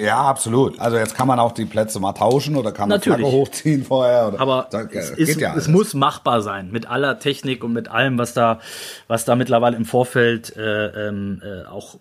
ja, 0.00 0.22
absolut. 0.22 0.80
Also 0.80 0.96
jetzt 0.96 1.14
kann 1.14 1.28
man 1.28 1.38
auch 1.38 1.52
die 1.52 1.66
Plätze 1.66 2.00
mal 2.00 2.12
tauschen 2.12 2.56
oder 2.56 2.72
kann 2.72 2.88
man 2.88 2.98
Natürlich. 2.98 3.20
Flagge 3.20 3.36
hochziehen 3.36 3.84
vorher. 3.84 4.28
Oder, 4.28 4.40
Aber 4.40 4.68
das, 4.70 4.86
es, 4.92 5.10
ist, 5.10 5.40
ja 5.40 5.54
es 5.54 5.68
muss 5.68 5.94
machbar 5.94 6.40
sein 6.40 6.70
mit 6.70 6.88
aller 6.88 7.18
Technik 7.18 7.62
und 7.62 7.72
mit 7.72 7.88
allem, 7.88 8.18
was 8.18 8.32
da 8.32 8.60
was 9.06 9.24
da 9.24 9.36
mittlerweile 9.36 9.76
im 9.76 9.84
Vorfeld 9.84 10.56
äh, 10.56 11.08
ähm, 11.08 11.42
äh, 11.44 11.66
auch 11.66 11.96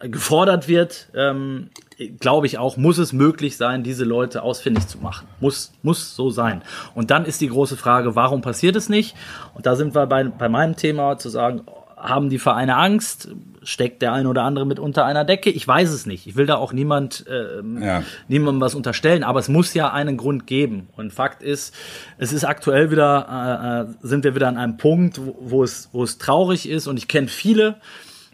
gefordert 0.00 0.68
wird, 0.68 1.08
ähm, 1.14 1.70
glaube 2.20 2.46
ich 2.46 2.58
auch, 2.58 2.76
muss 2.76 2.98
es 2.98 3.12
möglich 3.12 3.56
sein, 3.56 3.82
diese 3.82 4.04
Leute 4.04 4.42
ausfindig 4.42 4.86
zu 4.86 4.98
machen. 4.98 5.26
Muss, 5.40 5.72
muss 5.82 6.14
so 6.14 6.30
sein. 6.30 6.62
Und 6.94 7.10
dann 7.10 7.24
ist 7.24 7.40
die 7.40 7.48
große 7.48 7.76
Frage, 7.76 8.14
warum 8.14 8.42
passiert 8.42 8.76
es 8.76 8.88
nicht? 8.88 9.16
Und 9.54 9.66
da 9.66 9.76
sind 9.76 9.94
wir 9.94 10.06
bei, 10.06 10.24
bei 10.24 10.48
meinem 10.48 10.76
Thema 10.76 11.16
zu 11.18 11.30
sagen, 11.30 11.62
haben 11.96 12.28
die 12.28 12.38
Vereine 12.38 12.76
Angst? 12.76 13.30
Steckt 13.62 14.02
der 14.02 14.12
eine 14.12 14.28
oder 14.28 14.42
andere 14.42 14.66
mit 14.66 14.78
unter 14.78 15.06
einer 15.06 15.24
Decke? 15.24 15.50
Ich 15.50 15.66
weiß 15.66 15.90
es 15.90 16.06
nicht. 16.06 16.26
Ich 16.26 16.36
will 16.36 16.46
da 16.46 16.56
auch 16.56 16.72
niemand, 16.72 17.24
ähm, 17.28 17.82
ja. 17.82 18.02
niemandem 18.28 18.60
was 18.60 18.74
unterstellen, 18.74 19.24
aber 19.24 19.40
es 19.40 19.48
muss 19.48 19.74
ja 19.74 19.92
einen 19.92 20.18
Grund 20.18 20.46
geben. 20.46 20.88
Und 20.96 21.12
Fakt 21.12 21.42
ist, 21.42 21.74
es 22.18 22.32
ist 22.32 22.44
aktuell 22.44 22.90
wieder, 22.90 23.88
äh, 23.88 23.90
äh 23.90 23.94
sind 24.06 24.22
wir 24.22 24.34
wieder 24.34 24.46
an 24.46 24.58
einem 24.58 24.76
Punkt, 24.76 25.18
wo, 25.24 25.36
wo 25.40 25.64
es, 25.64 25.88
wo 25.92 26.04
es 26.04 26.18
traurig 26.18 26.68
ist. 26.68 26.86
Und 26.86 26.98
ich 26.98 27.08
kenne 27.08 27.28
viele, 27.28 27.76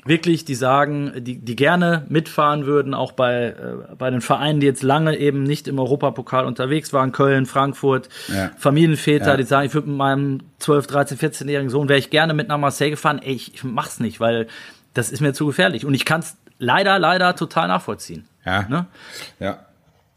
wirklich, 0.04 0.44
die 0.44 0.54
sagen, 0.54 1.12
die, 1.18 1.38
die 1.38 1.56
gerne 1.56 2.04
mitfahren 2.08 2.66
würden, 2.66 2.94
auch 2.94 3.12
bei, 3.12 3.48
äh, 3.48 3.94
bei 3.96 4.10
den 4.10 4.20
Vereinen, 4.20 4.60
die 4.60 4.66
jetzt 4.66 4.82
lange 4.82 5.16
eben 5.16 5.44
nicht 5.44 5.68
im 5.68 5.78
Europapokal 5.78 6.44
unterwegs 6.44 6.92
waren, 6.92 7.12
Köln, 7.12 7.46
Frankfurt, 7.46 8.08
ja. 8.28 8.50
Familienväter, 8.58 9.32
ja. 9.32 9.36
die 9.36 9.44
sagen, 9.44 9.66
ich 9.66 9.74
würde 9.74 9.88
mit 9.88 9.96
meinem 9.96 10.40
12, 10.58 10.86
13, 10.88 11.18
14-jährigen 11.18 11.70
Sohn, 11.70 11.88
wäre 11.88 11.98
ich 11.98 12.10
gerne 12.10 12.34
mit 12.34 12.48
nach 12.48 12.58
Marseille 12.58 12.90
gefahren, 12.90 13.20
ey, 13.22 13.32
ich, 13.32 13.54
ich 13.54 13.64
mach's 13.64 14.00
nicht, 14.00 14.18
weil 14.18 14.48
das 14.94 15.10
ist 15.10 15.20
mir 15.20 15.32
zu 15.32 15.46
gefährlich. 15.46 15.86
Und 15.86 15.94
ich 15.94 16.04
kann 16.04 16.20
es 16.20 16.36
leider, 16.58 16.98
leider 16.98 17.36
total 17.36 17.68
nachvollziehen. 17.68 18.26
Ja. 18.44 18.68
Ne? 18.68 18.86
Ja. 19.38 19.66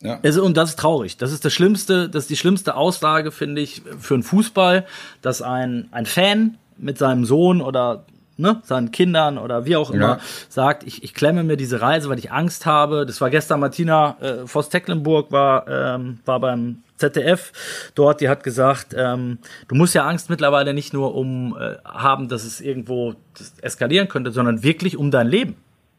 Ja. 0.02 0.20
Also, 0.24 0.44
und 0.44 0.58
das 0.58 0.72
ist 0.72 0.80
traurig. 0.80 1.18
Das 1.18 1.32
ist 1.32 1.46
das 1.46 1.54
Schlimmste, 1.54 2.10
das 2.10 2.26
ist 2.26 2.30
die 2.30 2.36
schlimmste 2.36 2.76
Aussage, 2.76 3.32
finde 3.32 3.62
ich, 3.62 3.82
für 4.00 4.14
einen 4.14 4.24
Fußball, 4.24 4.86
dass 5.22 5.42
ein, 5.42 5.88
ein 5.92 6.06
Fan 6.06 6.58
mit 6.78 6.98
seinem 6.98 7.26
Sohn 7.26 7.62
oder 7.62 8.06
ne, 8.38 8.62
seinen 8.64 8.92
Kindern 8.92 9.38
oder 9.38 9.66
wie 9.66 9.76
auch 9.76 9.92
immer 9.92 10.18
ja. 10.18 10.20
sagt, 10.50 10.84
ich, 10.84 11.04
ich 11.04 11.14
klemme 11.14 11.44
mir 11.44 11.58
diese 11.58 11.82
Reise, 11.82 12.10
weil 12.10 12.20
ich 12.20 12.32
Angst 12.32 12.66
habe. 12.66 13.06
Das 13.06 13.22
war 13.22 13.30
gestern 13.30 13.60
Martina 13.60 14.18
äh, 14.20 14.48
Voss-Tecklenburg, 14.48 15.32
war, 15.32 15.68
ähm, 15.68 16.20
war 16.26 16.40
beim 16.40 16.84
ZDF 16.98 17.52
dort, 17.94 18.22
die 18.22 18.30
hat 18.30 18.44
gesagt, 18.44 18.96
ähm, 18.98 19.40
du 19.68 19.76
musst 19.76 19.96
ja 19.96 20.08
Angst 20.08 20.30
mittlerweile 20.30 20.74
nicht 20.74 20.94
nur 20.94 21.16
um 21.16 21.58
äh, 21.58 21.76
haben, 21.84 22.30
dass 22.30 22.46
es 22.46 22.62
irgendwo 22.62 23.16
eskalieren 23.62 24.08
könnte, 24.08 24.32
sondern 24.32 24.64
wirklich 24.64 24.98
um 24.98 25.12
dein 25.12 25.28
Leben. 25.28 25.56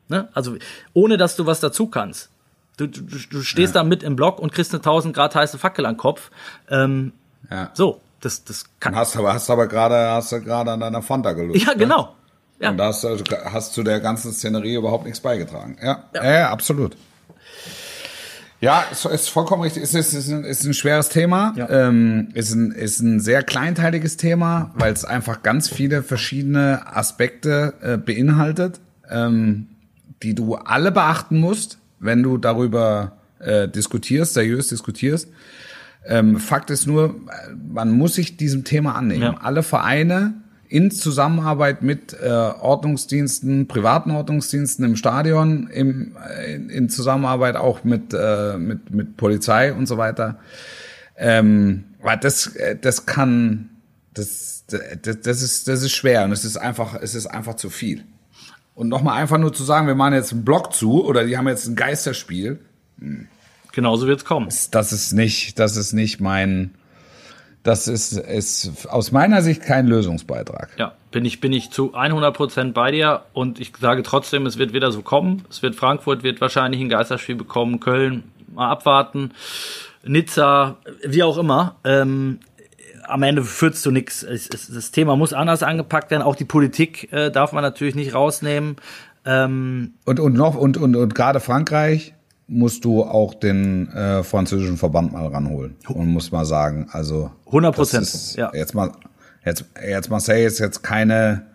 Ne? 0.09 0.29
Also 0.33 0.57
ohne 0.95 1.17
dass 1.17 1.37
du 1.37 1.47
was 1.47 1.61
dazu 1.61 1.89
kannst. 1.89 2.31
Du, 2.77 2.87
du, 2.87 3.01
du 3.01 3.43
stehst 3.43 3.75
ja. 3.75 3.83
da 3.83 3.89
mit 3.89 4.03
im 4.03 4.17
Block 4.17 4.39
und 4.39 4.53
kriegst 4.53 4.73
eine 4.73 4.81
1000 4.81 5.15
Grad 5.15 5.35
heiße 5.35 5.59
Fackel 5.59 5.87
an 5.87 5.95
den 5.95 5.99
Kopf. 5.99 6.31
Ähm, 6.69 7.13
ja. 7.51 7.71
So, 7.73 8.01
das, 8.21 8.45
das 8.45 8.65
kann. 8.81 8.95
Hast 8.95 9.17
aber, 9.17 9.33
hast 9.33 9.49
aber 9.51 9.67
gerade, 9.67 10.11
hast 10.11 10.33
du 10.33 10.41
gerade 10.41 10.73
an 10.73 10.81
deiner 10.81 11.03
Fanta 11.03 11.33
gelöst. 11.33 11.65
Ja, 11.65 11.75
genau. 11.75 12.15
Ja. 12.59 12.71
Und 12.71 12.79
da 12.79 12.87
hast, 12.87 13.05
du 13.05 13.23
hast 13.45 13.75
zu 13.75 13.83
der 13.83 14.01
ganzen 14.01 14.33
Szenerie 14.33 14.77
überhaupt 14.77 15.05
nichts 15.05 15.21
beigetragen. 15.21 15.77
Ja, 15.83 16.05
ja, 16.15 16.25
ja 16.25 16.51
absolut. 16.51 16.97
Ja, 18.61 18.85
es 18.91 19.05
ist 19.05 19.29
vollkommen 19.29 19.63
richtig. 19.63 19.83
Es 19.83 19.95
ist, 19.95 20.15
ist, 20.15 20.31
ein, 20.31 20.45
ist 20.45 20.65
ein 20.65 20.73
schweres 20.73 21.11
Thema. 21.11 21.53
Ja. 21.57 21.69
Ähm, 21.69 22.29
ist, 22.33 22.55
ein, 22.55 22.73
ist 22.73 23.01
ein 23.01 23.21
sehr 23.21 23.43
kleinteiliges 23.43 24.17
Thema, 24.17 24.73
weil 24.75 24.93
es 24.93 25.05
einfach 25.05 25.43
ganz 25.43 25.69
viele 25.69 26.03
verschiedene 26.03 26.97
Aspekte 26.97 27.75
äh, 27.83 27.97
beinhaltet, 27.99 28.81
ähm, 29.11 29.69
die 30.23 30.35
du 30.35 30.55
alle 30.55 30.91
beachten 30.91 31.39
musst, 31.39 31.79
wenn 32.01 32.23
du 32.23 32.39
darüber 32.39 33.19
äh, 33.41 33.69
diskutierst, 33.69 34.33
seriös 34.33 34.69
diskutierst. 34.69 35.29
Ähm, 36.07 36.39
Fakt 36.39 36.71
ist 36.71 36.87
nur, 36.87 37.17
man 37.73 37.91
muss 37.91 38.15
sich 38.15 38.39
diesem 38.39 38.65
Thema 38.65 38.95
annehmen. 38.95 39.23
Ja. 39.23 39.37
Alle 39.43 39.63
Vereine 39.63 40.35
in 40.69 40.91
Zusammenarbeit 40.91 41.83
mit 41.83 42.15
äh, 42.21 42.29
Ordnungsdiensten, 42.29 43.69
privaten 43.69 44.11
Ordnungsdiensten 44.11 44.85
im 44.85 44.97
Stadion, 44.97 45.69
im, 45.69 46.17
in, 46.47 46.71
in 46.71 46.89
Zusammenarbeit 46.89 47.57
auch 47.57 47.85
mit, 47.85 48.15
äh, 48.15 48.57
mit, 48.59 48.91
mit 48.91 49.17
Polizei 49.17 49.73
und 49.73 49.87
so 49.87 49.97
weiter. 49.97 50.39
Ähm, 51.17 51.85
weil 52.03 52.19
das, 52.19 52.49
äh, 52.57 52.77
das 52.77 53.07
kann, 53.07 53.71
das, 54.15 54.65
das, 54.69 55.21
das, 55.23 55.43
ist, 55.43 55.69
das 55.69 55.83
ist 55.83 55.93
schwer 55.93 56.25
und 56.25 56.33
es 56.33 56.45
ist 56.45 56.57
einfach, 56.57 56.95
es 57.01 57.15
ist 57.15 57.27
einfach 57.27 57.55
zu 57.55 57.71
viel. 57.71 58.05
Und 58.75 58.89
nochmal 58.89 59.21
einfach 59.21 59.39
nur 59.39 59.53
zu 59.53 59.65
sagen, 59.65 59.87
wir 59.87 59.95
machen 59.95 60.15
jetzt 60.15 60.33
einen 60.33 60.45
Block 60.45 60.75
zu 60.75 61.05
oder 61.05 61.25
die 61.25 61.39
haben 61.39 61.49
jetzt 61.49 61.67
ein 61.67 61.77
Geisterspiel. 61.77 62.59
Hm. 62.99 63.29
Genauso 63.73 64.07
wird's 64.07 64.25
kommen. 64.25 64.49
Das 64.71 64.93
ist 64.93 65.13
nicht, 65.13 65.59
das 65.59 65.77
ist 65.77 65.93
nicht 65.93 66.21
mein, 66.21 66.71
das 67.67 67.89
ist, 67.89 68.13
ist 68.13 68.87
aus 68.89 69.11
meiner 69.13 69.43
Sicht 69.43 69.63
kein 69.63 69.87
Lösungsbeitrag. 69.87 70.71
Ja, 70.79 70.93
bin 71.11 71.25
ich, 71.25 71.41
bin 71.41 71.53
ich 71.53 71.71
zu 71.71 71.95
100 71.95 72.35
Prozent 72.35 72.75
bei 72.75 72.93
dir 72.93 73.23
und 73.33 73.61
ich 73.61 73.73
sage 73.81 74.03
trotzdem, 74.03 74.47
es 74.47 74.57
wird 74.57 74.73
wieder 74.73 74.93
so 74.93 75.03
kommen. 75.03 75.45
Es 75.51 75.63
wird 75.63 75.75
Frankfurt 75.75 76.23
wird 76.23 76.41
wahrscheinlich 76.41 76.81
ein 76.81 76.89
Geisterspiel 76.89 77.35
bekommen, 77.35 77.81
Köln 77.81 78.25
mal 78.55 78.71
abwarten, 78.71 79.33
Nizza, 80.05 80.77
wie 81.05 81.23
auch 81.23 81.39
immer. 81.39 81.77
Ähm, 81.85 82.39
am 83.05 83.23
Ende 83.23 83.43
führt 83.43 83.77
zu 83.77 83.91
nichts. 83.91 84.27
Das 84.29 84.91
Thema 84.91 85.17
muss 85.17 85.33
anders 85.33 85.63
angepackt 85.63 86.11
werden. 86.11 86.23
Auch 86.23 86.37
die 86.37 86.45
Politik 86.45 87.13
äh, 87.13 87.31
darf 87.31 87.53
man 87.53 87.63
natürlich 87.63 87.95
nicht 87.95 88.15
rausnehmen. 88.15 88.77
Ähm, 89.25 89.95
und, 90.05 90.21
und 90.21 90.35
noch, 90.35 90.55
und, 90.55 90.77
und, 90.77 90.97
und 90.97 91.15
gerade 91.15 91.41
Frankreich, 91.41 92.15
musst 92.49 92.85
du 92.85 93.03
auch 93.03 93.35
den 93.35 93.89
äh, 93.93 94.23
französischen 94.23 94.77
Verband 94.77 95.13
mal 95.13 95.27
ranholen 95.27 95.77
und 95.89 96.07
muss 96.09 96.31
mal 96.31 96.45
sagen, 96.45 96.89
also 96.91 97.31
100 97.47 97.75
Prozent. 97.75 98.37
Ja. 98.37 98.53
Jetzt 98.55 98.75
mal, 98.75 98.93
jetzt 99.45 99.65
jetzt 99.85 100.11
Marseille 100.11 100.47
ist 100.47 100.59
jetzt 100.59 100.83
keine 100.83 101.47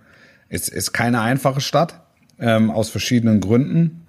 ist 0.49 0.69
ist 0.69 0.91
keine 0.91 1.21
einfache 1.21 1.61
Stadt 1.61 2.01
ähm, 2.39 2.71
aus 2.71 2.89
verschiedenen 2.89 3.39
Gründen. 3.39 4.05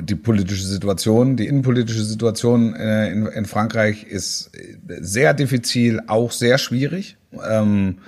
Die 0.00 0.14
politische 0.14 0.66
Situation, 0.66 1.36
die 1.36 1.46
innenpolitische 1.46 2.02
Situation 2.02 2.74
äh, 2.74 3.10
in, 3.10 3.26
in 3.26 3.44
Frankreich 3.44 4.04
ist 4.04 4.50
sehr 4.88 5.34
diffizil, 5.34 6.00
auch 6.06 6.32
sehr 6.32 6.56
schwierig. 6.56 7.18
Ähm, 7.46 7.98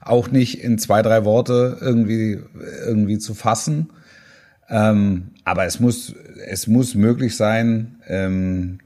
auch 0.00 0.30
nicht 0.30 0.62
in 0.62 0.78
zwei, 0.78 1.02
drei 1.02 1.24
Worte 1.24 1.78
irgendwie, 1.80 2.38
irgendwie 2.84 3.18
zu 3.18 3.34
fassen. 3.34 3.90
Ähm, 4.68 5.30
aber 5.44 5.66
es 5.66 5.80
muss, 5.80 6.14
es 6.46 6.66
muss 6.66 6.94
möglich 6.94 7.36
sein, 7.36 7.96
ähm, 8.06 8.78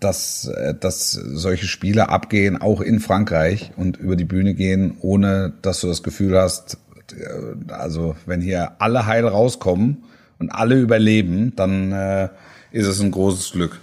dass, 0.00 0.46
äh, 0.48 0.74
dass 0.78 1.12
solche 1.12 1.66
Spiele 1.66 2.08
abgehen, 2.08 2.60
auch 2.60 2.80
in 2.80 3.00
Frankreich 3.00 3.72
und 3.76 3.96
über 3.96 4.16
die 4.16 4.24
Bühne 4.24 4.54
gehen, 4.54 4.96
ohne 5.00 5.52
dass 5.62 5.80
du 5.80 5.86
das 5.86 6.02
Gefühl 6.02 6.38
hast, 6.38 6.78
äh, 7.12 7.72
also 7.72 8.16
wenn 8.26 8.40
hier 8.40 8.72
alle 8.80 9.06
heil 9.06 9.26
rauskommen 9.26 10.04
und 10.38 10.50
alle 10.50 10.80
überleben, 10.80 11.52
dann 11.56 11.92
äh, 11.92 12.28
ist 12.72 12.86
es 12.86 13.00
ein 13.00 13.10
großes 13.10 13.52
Glück. 13.52 13.78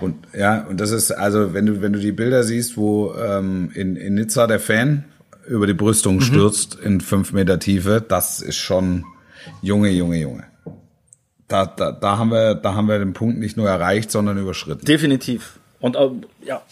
Und 0.00 0.16
ja, 0.36 0.62
und 0.62 0.80
das 0.80 0.90
ist 0.90 1.12
also, 1.12 1.52
wenn 1.52 1.66
du 1.66 1.82
wenn 1.82 1.92
du 1.92 1.98
die 1.98 2.12
Bilder 2.12 2.44
siehst, 2.44 2.76
wo 2.76 3.14
ähm, 3.14 3.70
in, 3.74 3.96
in 3.96 4.14
Nizza 4.14 4.46
der 4.46 4.60
Fan 4.60 5.04
über 5.46 5.66
die 5.66 5.74
Brüstung 5.74 6.16
mhm. 6.16 6.20
stürzt 6.22 6.76
in 6.76 7.00
fünf 7.00 7.32
Meter 7.32 7.58
Tiefe, 7.58 8.02
das 8.06 8.40
ist 8.40 8.56
schon 8.56 9.04
Junge, 9.60 9.90
Junge, 9.90 10.18
Junge. 10.18 10.44
Da, 11.48 11.66
da, 11.66 11.92
da, 11.92 12.18
haben 12.18 12.30
wir, 12.30 12.54
da 12.54 12.74
haben 12.74 12.88
wir 12.88 12.98
den 12.98 13.12
Punkt 13.12 13.38
nicht 13.38 13.56
nur 13.56 13.68
erreicht, 13.68 14.10
sondern 14.10 14.38
überschritten. 14.38 14.84
Definitiv. 14.84 15.58
Und 15.80 15.96
äh, 15.96 16.10
ja, 16.44 16.62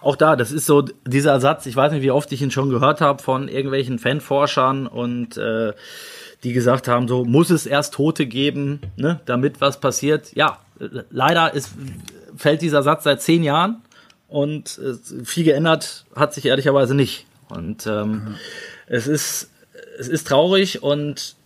auch 0.00 0.16
da, 0.16 0.36
das 0.36 0.52
ist 0.52 0.66
so 0.66 0.82
dieser 1.06 1.40
Satz, 1.40 1.66
ich 1.66 1.76
weiß 1.76 1.92
nicht, 1.92 2.02
wie 2.02 2.10
oft 2.10 2.30
ich 2.32 2.42
ihn 2.42 2.50
schon 2.50 2.68
gehört 2.70 3.00
habe 3.00 3.22
von 3.22 3.48
irgendwelchen 3.48 3.98
Fanforschern 3.98 4.86
und 4.86 5.36
äh, 5.36 5.72
die 6.44 6.52
gesagt 6.52 6.88
haben, 6.88 7.08
so 7.08 7.24
muss 7.24 7.50
es 7.50 7.66
erst 7.66 7.94
Tote 7.94 8.26
geben, 8.26 8.80
ne, 8.96 9.20
damit 9.24 9.60
was 9.60 9.80
passiert. 9.80 10.34
Ja, 10.34 10.58
leider 11.10 11.54
ist, 11.54 11.70
fällt 12.36 12.62
dieser 12.62 12.82
Satz 12.82 13.04
seit 13.04 13.22
zehn 13.22 13.42
Jahren 13.42 13.82
und 14.28 14.78
äh, 14.78 15.24
viel 15.24 15.44
geändert 15.44 16.04
hat 16.14 16.34
sich 16.34 16.46
ehrlicherweise 16.46 16.94
nicht. 16.94 17.26
Und 17.48 17.86
ähm, 17.86 18.10
mhm. 18.10 18.34
es 18.86 19.06
ist 19.06 19.50
es 19.98 20.08
ist 20.08 20.26
traurig 20.26 20.82
und 20.82 21.36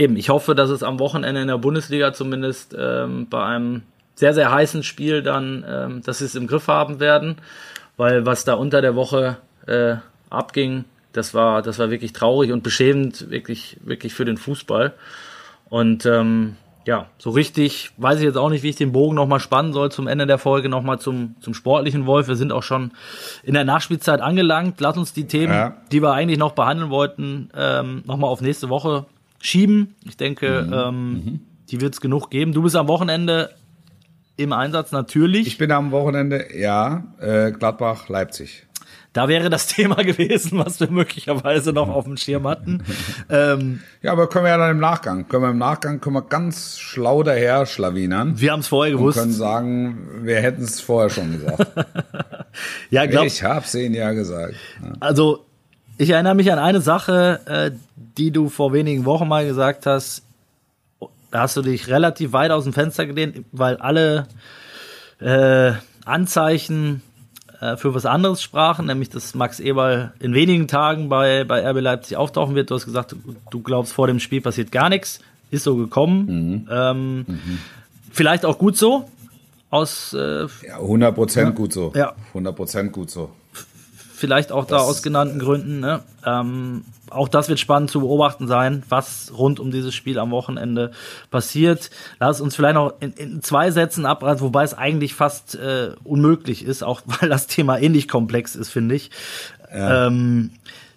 eben, 0.00 0.16
ich 0.16 0.30
hoffe, 0.30 0.54
dass 0.54 0.70
es 0.70 0.82
am 0.82 0.98
Wochenende 0.98 1.42
in 1.42 1.48
der 1.48 1.58
Bundesliga 1.58 2.12
zumindest 2.14 2.74
ähm, 2.76 3.26
bei 3.28 3.44
einem 3.44 3.82
sehr, 4.14 4.32
sehr 4.32 4.50
heißen 4.50 4.82
Spiel 4.82 5.22
dann, 5.22 5.64
ähm, 5.68 6.02
dass 6.02 6.18
sie 6.18 6.24
es 6.24 6.34
im 6.34 6.46
Griff 6.46 6.68
haben 6.68 7.00
werden, 7.00 7.36
weil 7.98 8.24
was 8.24 8.44
da 8.44 8.54
unter 8.54 8.80
der 8.80 8.96
Woche 8.96 9.36
äh, 9.66 9.96
abging, 10.30 10.86
das 11.12 11.34
war, 11.34 11.60
das 11.60 11.78
war 11.78 11.90
wirklich 11.90 12.14
traurig 12.14 12.50
und 12.50 12.62
beschämend, 12.62 13.30
wirklich, 13.30 13.76
wirklich 13.82 14.14
für 14.14 14.24
den 14.24 14.38
Fußball. 14.38 14.94
Und 15.68 16.06
ähm, 16.06 16.56
ja, 16.86 17.06
so 17.18 17.30
richtig 17.30 17.90
weiß 17.98 18.20
ich 18.20 18.24
jetzt 18.24 18.38
auch 18.38 18.48
nicht, 18.48 18.62
wie 18.62 18.70
ich 18.70 18.76
den 18.76 18.92
Bogen 18.92 19.14
nochmal 19.14 19.40
spannen 19.40 19.74
soll 19.74 19.92
zum 19.92 20.06
Ende 20.06 20.26
der 20.26 20.38
Folge, 20.38 20.70
nochmal 20.70 20.98
zum, 20.98 21.34
zum 21.40 21.52
sportlichen 21.52 22.06
Wolf. 22.06 22.26
Wir 22.26 22.36
sind 22.36 22.52
auch 22.52 22.62
schon 22.62 22.92
in 23.42 23.52
der 23.52 23.64
Nachspielzeit 23.64 24.22
angelangt. 24.22 24.80
Lass 24.80 24.96
uns 24.96 25.12
die 25.12 25.26
Themen, 25.26 25.52
ja. 25.52 25.76
die 25.92 26.00
wir 26.00 26.12
eigentlich 26.12 26.38
noch 26.38 26.52
behandeln 26.52 26.90
wollten, 26.90 27.50
ähm, 27.54 28.02
nochmal 28.06 28.30
auf 28.30 28.40
nächste 28.40 28.70
Woche 28.70 29.04
schieben. 29.40 29.94
Ich 30.04 30.16
denke, 30.16 30.64
mhm. 30.66 30.72
Ähm, 30.72 31.12
mhm. 31.12 31.40
die 31.70 31.80
wird 31.80 31.94
es 31.94 32.00
genug 32.00 32.30
geben. 32.30 32.52
Du 32.52 32.62
bist 32.62 32.76
am 32.76 32.88
Wochenende 32.88 33.50
im 34.36 34.52
Einsatz 34.52 34.92
natürlich. 34.92 35.46
Ich 35.46 35.58
bin 35.58 35.70
am 35.72 35.90
Wochenende, 35.90 36.46
ja, 36.56 37.04
äh, 37.20 37.52
Gladbach, 37.52 38.08
Leipzig. 38.08 38.66
Da 39.12 39.26
wäre 39.28 39.50
das 39.50 39.66
Thema 39.68 39.96
gewesen, 39.96 40.58
was 40.58 40.78
wir 40.80 40.90
möglicherweise 40.90 41.72
noch 41.72 41.88
auf 41.88 42.04
dem 42.04 42.16
Schirm 42.16 42.46
hatten. 42.46 42.82
ähm, 43.28 43.80
ja, 44.02 44.12
aber 44.12 44.28
können 44.28 44.44
wir 44.44 44.50
ja 44.50 44.58
dann 44.58 44.70
im 44.70 44.78
Nachgang, 44.78 45.28
können 45.28 45.42
wir 45.42 45.50
im 45.50 45.58
Nachgang, 45.58 46.00
können 46.00 46.16
wir 46.16 46.22
ganz 46.22 46.78
schlau 46.78 47.22
daher 47.22 47.66
schlawinern. 47.66 48.40
Wir 48.40 48.52
haben 48.52 48.60
es 48.60 48.68
vorher 48.68 48.94
gewusst. 48.94 49.18
Wir 49.18 49.22
können 49.22 49.34
sagen, 49.34 50.08
wir 50.22 50.36
hätten 50.36 50.62
es 50.62 50.80
vorher 50.80 51.10
schon 51.10 51.32
gesagt. 51.32 51.66
ja, 52.90 53.06
glaub, 53.06 53.26
ich 53.26 53.42
hab's 53.42 53.74
ihnen 53.74 53.94
ja 53.94 54.12
gesagt. 54.12 54.54
Ja. 54.82 54.92
Also 55.00 55.44
ich 56.00 56.08
erinnere 56.08 56.34
mich 56.34 56.50
an 56.50 56.58
eine 56.58 56.80
Sache, 56.80 57.40
äh, 57.44 57.70
die 58.16 58.30
du 58.30 58.48
vor 58.48 58.72
wenigen 58.72 59.04
Wochen 59.04 59.28
mal 59.28 59.46
gesagt 59.46 59.84
hast. 59.84 60.22
Da 61.30 61.40
hast 61.40 61.58
du 61.58 61.62
dich 61.62 61.88
relativ 61.88 62.32
weit 62.32 62.50
aus 62.52 62.64
dem 62.64 62.72
Fenster 62.72 63.04
gelehnt, 63.04 63.44
weil 63.52 63.76
alle 63.76 64.26
äh, 65.20 65.72
Anzeichen 66.06 67.02
äh, 67.60 67.76
für 67.76 67.94
was 67.94 68.06
anderes 68.06 68.40
sprachen, 68.40 68.86
nämlich 68.86 69.10
dass 69.10 69.34
Max 69.34 69.60
Eberl 69.60 70.14
in 70.20 70.32
wenigen 70.32 70.68
Tagen 70.68 71.10
bei, 71.10 71.44
bei 71.44 71.68
RB 71.68 71.82
Leipzig 71.82 72.16
auftauchen 72.16 72.54
wird. 72.54 72.70
Du 72.70 72.76
hast 72.76 72.86
gesagt, 72.86 73.14
du 73.50 73.60
glaubst, 73.60 73.92
vor 73.92 74.06
dem 74.06 74.20
Spiel 74.20 74.40
passiert 74.40 74.72
gar 74.72 74.88
nichts. 74.88 75.20
Ist 75.50 75.64
so 75.64 75.76
gekommen. 75.76 76.24
Mhm. 76.24 76.68
Ähm, 76.70 77.16
mhm. 77.26 77.58
Vielleicht 78.10 78.46
auch 78.46 78.56
gut 78.56 78.78
so. 78.78 79.10
Aus 79.68 80.14
äh, 80.14 80.46
ja, 80.66 80.76
100 80.76 81.14
Prozent 81.14 81.48
ja. 81.50 81.54
gut 81.54 81.74
so. 81.74 81.92
Ja. 81.94 82.14
100 82.28 82.56
Prozent 82.56 82.90
gut 82.90 83.10
so. 83.10 83.30
Vielleicht 84.20 84.52
auch 84.52 84.66
das, 84.66 84.82
da 84.82 84.86
aus 84.86 85.02
genannten 85.02 85.38
Gründen. 85.38 85.80
Ne? 85.80 86.00
Ähm, 86.26 86.84
auch 87.08 87.26
das 87.26 87.48
wird 87.48 87.58
spannend 87.58 87.90
zu 87.90 88.00
beobachten 88.00 88.46
sein, 88.46 88.82
was 88.90 89.32
rund 89.34 89.58
um 89.58 89.70
dieses 89.70 89.94
Spiel 89.94 90.18
am 90.18 90.30
Wochenende 90.30 90.90
passiert. 91.30 91.90
Lass 92.18 92.42
uns 92.42 92.54
vielleicht 92.54 92.74
noch 92.74 92.92
in, 93.00 93.14
in 93.14 93.42
zwei 93.42 93.70
Sätzen 93.70 94.04
abraten, 94.04 94.42
wobei 94.42 94.62
es 94.62 94.74
eigentlich 94.74 95.14
fast 95.14 95.54
äh, 95.54 95.92
unmöglich 96.04 96.66
ist, 96.66 96.82
auch 96.82 97.00
weil 97.06 97.30
das 97.30 97.46
Thema 97.46 97.78
ähnlich 97.78 98.08
komplex 98.08 98.56
ist, 98.56 98.68
finde 98.68 98.94
ich. 98.94 99.10
Ja. 99.74 100.08
Ähm, 100.08 100.50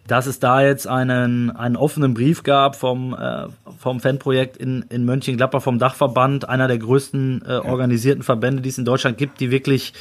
dass 0.06 0.26
es 0.26 0.40
da 0.40 0.62
jetzt 0.62 0.86
einen, 0.86 1.50
einen 1.50 1.78
offenen 1.78 2.14
Brief 2.14 2.44
gab 2.44 2.76
vom, 2.76 3.14
äh, 3.18 3.48
vom 3.80 4.02
Fanprojekt 4.02 4.58
in, 4.58 4.84
in 4.90 5.06
Mönchengladbach 5.06 5.62
vom 5.62 5.80
Dachverband, 5.80 6.50
einer 6.50 6.68
der 6.68 6.78
größten 6.78 7.44
äh, 7.48 7.54
organisierten 7.54 8.22
Verbände, 8.22 8.62
die 8.62 8.68
es 8.68 8.78
in 8.78 8.84
Deutschland 8.84 9.18
gibt, 9.18 9.40
die 9.40 9.50
wirklich, 9.50 9.94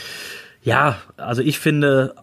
ja, 0.64 0.96
also 1.16 1.40
ich 1.40 1.60
finde, 1.60 2.16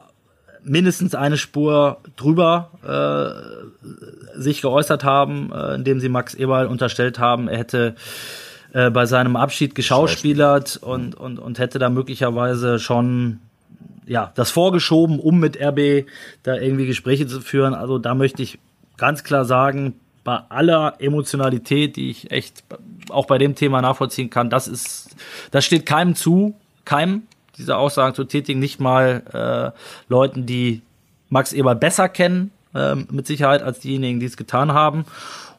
mindestens 0.64 1.16
eine 1.16 1.38
Spur 1.38 1.98
drüber 2.16 2.72
äh, 2.84 4.40
sich 4.40 4.62
geäußert 4.62 5.04
haben, 5.04 5.52
äh, 5.52 5.76
indem 5.76 6.00
sie 6.00 6.10
Max 6.10 6.34
Eberl 6.34 6.68
unterstellt 6.68 7.20
haben, 7.20 7.48
er 7.48 7.58
hätte 7.58 7.96
äh, 8.74 8.90
bei 8.90 9.06
seinem 9.06 9.36
Abschied 9.36 9.76
geschauspielert 9.76 10.78
und, 10.78 11.16
und, 11.16 11.40
und 11.40 11.60
hätte 11.60 11.80
da 11.80 11.90
möglicherweise 11.90 12.80
schon 12.80 13.40
ja, 14.06 14.32
das 14.36 14.52
vorgeschoben, 14.52 15.20
um 15.20 15.40
mit 15.40 15.60
RB 15.62 16.08
da 16.44 16.56
irgendwie 16.56 16.88
Gespräche 16.88 17.28
zu 17.28 17.42
führen. 17.42 17.74
Also 17.74 18.00
da 18.00 18.16
möchte 18.16 18.42
ich 18.42 18.60
ganz 18.98 19.24
klar 19.24 19.46
sagen, 19.46 19.96
bei 20.24 20.40
aller 20.50 20.96
Emotionalität, 21.00 21.96
die 21.96 22.10
ich 22.10 22.32
echt 22.32 22.64
auch 23.10 23.26
bei 23.26 23.38
dem 23.38 23.56
Thema 23.56 23.82
nachvollziehen 23.82 24.30
kann, 24.30 24.50
das 24.50 24.68
ist, 24.68 25.16
das 25.52 25.66
steht 25.66 25.86
keinem 25.86 26.16
zu, 26.16 26.56
keinem 26.86 27.24
diese 27.60 27.78
Aussagen 27.78 28.16
zu 28.16 28.24
tätigen, 28.24 28.60
nicht 28.60 28.80
mal 28.80 29.22
äh, 29.32 29.80
Leuten, 30.10 30.46
die 30.46 30.82
Max 31.30 31.54
Eber 31.54 31.76
besser 31.76 32.10
kennen, 32.10 32.52
äh, 32.74 32.96
mit 32.96 33.28
Sicherheit, 33.28 33.62
als 33.62 33.80
diejenigen, 33.80 34.20
die 34.20 34.26
es 34.26 34.38
getan 34.38 34.74
haben. 34.74 35.06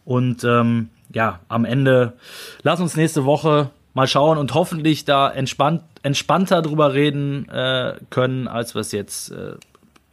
Und 0.05 0.42
ähm, 0.42 0.88
ja, 1.12 1.40
am 1.48 1.64
Ende 1.64 2.14
lass 2.62 2.80
uns 2.80 2.96
nächste 2.96 3.24
Woche 3.24 3.70
mal 3.94 4.09
schauen 4.09 4.38
und 4.38 4.55
hoffentlich 4.55 5.05
da 5.05 5.30
entspannt, 5.30 5.82
entspannter 6.03 6.62
drüber 6.62 6.94
reden 6.94 7.48
äh, 7.48 7.94
können, 8.09 8.48
als 8.48 8.74
wir 8.74 8.80
es 8.80 8.92
jetzt 8.92 9.30
äh, 9.30 9.55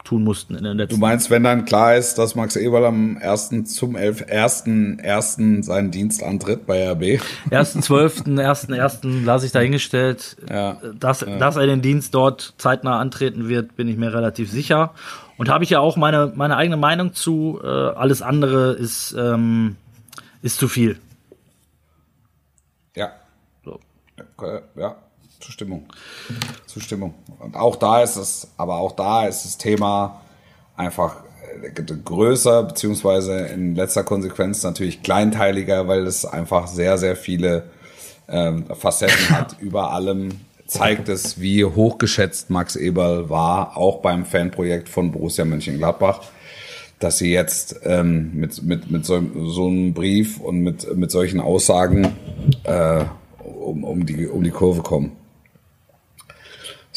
tun 0.07 0.23
mussten 0.23 0.55
in 0.55 0.63
den 0.63 0.77
letzten 0.77 0.95
Du 0.95 1.01
meinst, 1.01 1.29
wenn 1.29 1.43
dann 1.43 1.65
klar 1.65 1.95
ist, 1.95 2.17
dass 2.17 2.33
Max 2.35 2.55
Eberl 2.55 2.85
am 2.85 3.17
1. 3.17 3.65
zum 3.65 3.95
11. 3.95 4.25
1. 4.29 4.63
1. 5.03 5.37
seinen 5.65 5.91
Dienst 5.91 6.23
antritt 6.23 6.65
bei 6.65 6.89
RB? 6.91 7.19
1.12., 7.51 8.23
1.1. 8.39 9.25
lasse 9.25 9.45
ich 9.45 9.51
dahingestellt. 9.51 10.37
Ja. 10.49 10.77
Dass, 10.97 11.21
Ja. 11.21 11.37
dass 11.37 11.57
er 11.57 11.65
den 11.67 11.81
Dienst 11.81 12.13
dort 12.15 12.53
zeitnah 12.57 12.99
antreten 12.99 13.49
wird, 13.49 13.75
bin 13.75 13.87
ich 13.89 13.97
mir 13.97 14.13
relativ 14.13 14.49
sicher. 14.49 14.93
Und 15.37 15.49
habe 15.49 15.65
ich 15.65 15.69
ja 15.69 15.79
auch 15.79 15.97
meine, 15.97 16.31
meine 16.35 16.55
eigene 16.55 16.77
Meinung 16.77 17.13
zu. 17.13 17.59
Äh, 17.61 17.67
alles 17.67 18.21
andere 18.21 18.73
ist, 18.73 19.13
ähm, 19.17 19.75
ist 20.41 20.57
zu 20.57 20.67
viel. 20.69 20.97
Ja. 22.95 23.11
So. 23.65 23.79
Ja, 24.17 24.61
Ja, 24.75 24.95
Zustimmung. 25.47 25.85
Zustimmung. 26.65 27.13
Und 27.39 27.55
auch 27.55 27.77
da 27.77 28.03
ist 28.03 28.17
es, 28.17 28.49
aber 28.57 28.79
auch 28.79 28.91
da 28.91 29.27
ist 29.27 29.45
das 29.45 29.57
Thema 29.57 30.21
einfach 30.75 31.23
äh, 31.63 31.69
größer, 31.71 32.63
beziehungsweise 32.63 33.47
in 33.47 33.73
letzter 33.73 34.03
Konsequenz 34.03 34.61
natürlich 34.63 35.03
kleinteiliger, 35.03 35.87
weil 35.87 36.05
es 36.05 36.25
einfach 36.25 36.67
sehr, 36.67 36.97
sehr 36.97 37.15
viele 37.15 37.63
ähm, 38.27 38.65
Facetten 38.75 39.29
hat. 39.37 39.55
Über 39.61 39.93
allem 39.93 40.41
zeigt 40.65 41.07
es, 41.07 41.39
wie 41.39 41.63
hochgeschätzt 41.63 42.49
Max 42.49 42.75
Eberl 42.75 43.29
war, 43.29 43.77
auch 43.77 44.01
beim 44.01 44.25
Fanprojekt 44.25 44.89
von 44.89 45.13
Borussia 45.13 45.45
Mönchengladbach 45.45 46.23
dass 46.99 47.19
sie 47.19 47.31
jetzt 47.31 47.81
ähm, 47.83 48.31
mit, 48.33 48.63
mit, 48.63 48.89
mit 48.89 49.05
so, 49.05 49.21
so 49.45 49.67
einem 49.67 49.93
Brief 49.93 50.39
und 50.39 50.61
mit, 50.61 50.97
mit 50.97 51.11
solchen 51.11 51.39
Aussagen 51.39 52.15
äh, 52.63 53.05
um, 53.67 53.83
um, 53.83 54.05
die, 54.05 54.27
um 54.27 54.43
die 54.43 54.51
Kurve 54.51 54.81
kommen. 54.81 55.11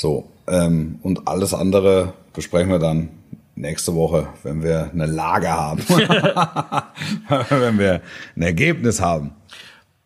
So, 0.00 0.30
ähm, 0.48 0.98
und 1.02 1.28
alles 1.28 1.52
andere 1.52 2.14
besprechen 2.32 2.70
wir 2.70 2.78
dann 2.78 3.10
nächste 3.54 3.94
Woche, 3.94 4.28
wenn 4.44 4.62
wir 4.62 4.88
eine 4.94 5.04
Lage 5.04 5.50
haben. 5.50 5.84
wenn 7.50 7.78
wir 7.78 8.00
ein 8.34 8.40
Ergebnis 8.40 9.02
haben. 9.02 9.32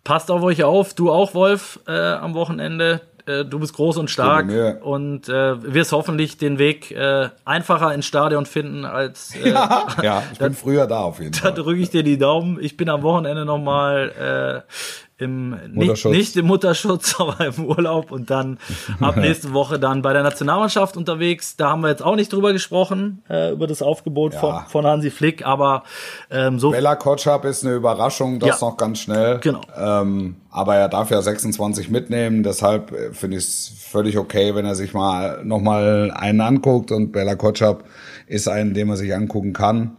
Passt 0.03 0.33
auf 0.33 0.43
euch 0.43 0.65
auf, 0.65 0.95
du 0.95 1.13
auch, 1.13 1.33
Wolf, 1.35 1.79
äh, 1.87 1.93
am 1.93 2.35
Wochenende. 2.35 3.03
Äh, 3.27 3.45
du 3.45 3.61
bist 3.61 3.75
groß 3.75 3.99
und 3.99 4.11
stark 4.11 4.49
und 4.83 5.29
äh, 5.29 5.63
wirst 5.73 5.93
hoffentlich 5.93 6.39
den 6.39 6.59
Weg 6.59 6.91
äh, 6.91 7.29
einfacher 7.45 7.95
ins 7.95 8.07
Stadion 8.07 8.47
finden 8.47 8.85
als 8.85 9.37
äh, 9.45 9.51
Ja, 9.51 10.25
ich 10.33 10.41
bin 10.41 10.55
früher 10.55 10.89
da 10.89 11.03
auf 11.03 11.21
jeden 11.21 11.31
Da 11.31 11.39
Fall. 11.39 11.55
drücke 11.55 11.81
ich 11.81 11.91
dir 11.91 12.03
die 12.03 12.19
Daumen. 12.19 12.59
Ich 12.61 12.77
bin 12.77 12.89
am 12.89 13.03
Wochenende 13.03 13.45
nochmal 13.45 14.65
äh, 14.67 15.14
im 15.25 15.57
nicht, 15.73 16.05
nicht 16.05 16.37
im 16.37 16.47
Mutterschutz, 16.47 17.17
aber 17.19 17.45
im 17.47 17.65
Urlaub 17.65 18.13
und 18.13 18.31
dann 18.31 18.59
ab 19.01 19.17
nächste 19.17 19.53
Woche 19.53 19.79
dann 19.81 20.03
bei 20.03 20.13
der 20.13 20.23
Nationalmannschaft 20.23 20.97
unterwegs. 20.97 21.57
Da 21.57 21.71
haben 21.71 21.81
wir 21.83 21.89
jetzt 21.89 22.05
auch 22.05 22.15
nicht 22.15 22.33
drüber 22.33 22.53
gesprochen, 22.53 23.23
äh, 23.29 23.51
über 23.53 23.67
das 23.67 23.83
Aufgebot 23.83 24.35
Ja. 24.35 24.41
von, 24.41 24.55
von 24.69 24.87
Hansi 24.87 25.11
Flick, 25.11 25.45
aber 25.45 25.83
ähm, 26.31 26.59
so 26.61 26.71
Bella 26.71 26.95
Kotschap 26.95 27.45
ist 27.45 27.65
eine 27.65 27.75
Überraschung, 27.75 28.39
das 28.39 28.61
Ja. 28.61 28.69
noch 28.69 28.77
ganz 28.77 29.01
schnell. 29.01 29.41
Genau. 29.41 29.63
Ähm, 29.77 30.37
aber 30.51 30.77
er 30.77 30.89
darf 30.89 31.11
ja 31.11 31.21
26 31.21 31.91
mitnehmen, 31.91 32.43
deshalb 32.45 32.93
äh, 32.93 33.13
finde 33.13 33.39
ich 33.39 33.45
es 33.45 33.73
völlig 33.91 34.19
okay, 34.19 34.55
wenn 34.55 34.65
er 34.67 34.75
sich 34.77 34.93
mal 34.95 35.45
nochmal 35.45 36.13
einen 36.15 36.41
anguckt. 36.41 36.93
Und 36.93 37.11
Bella 37.13 37.35
Kotschap 37.35 37.85
ist 38.27 38.49
einen, 38.49 38.75
den 38.75 38.87
man 38.89 38.97
sich 38.97 39.15
angucken 39.15 39.53
kann. 39.53 39.97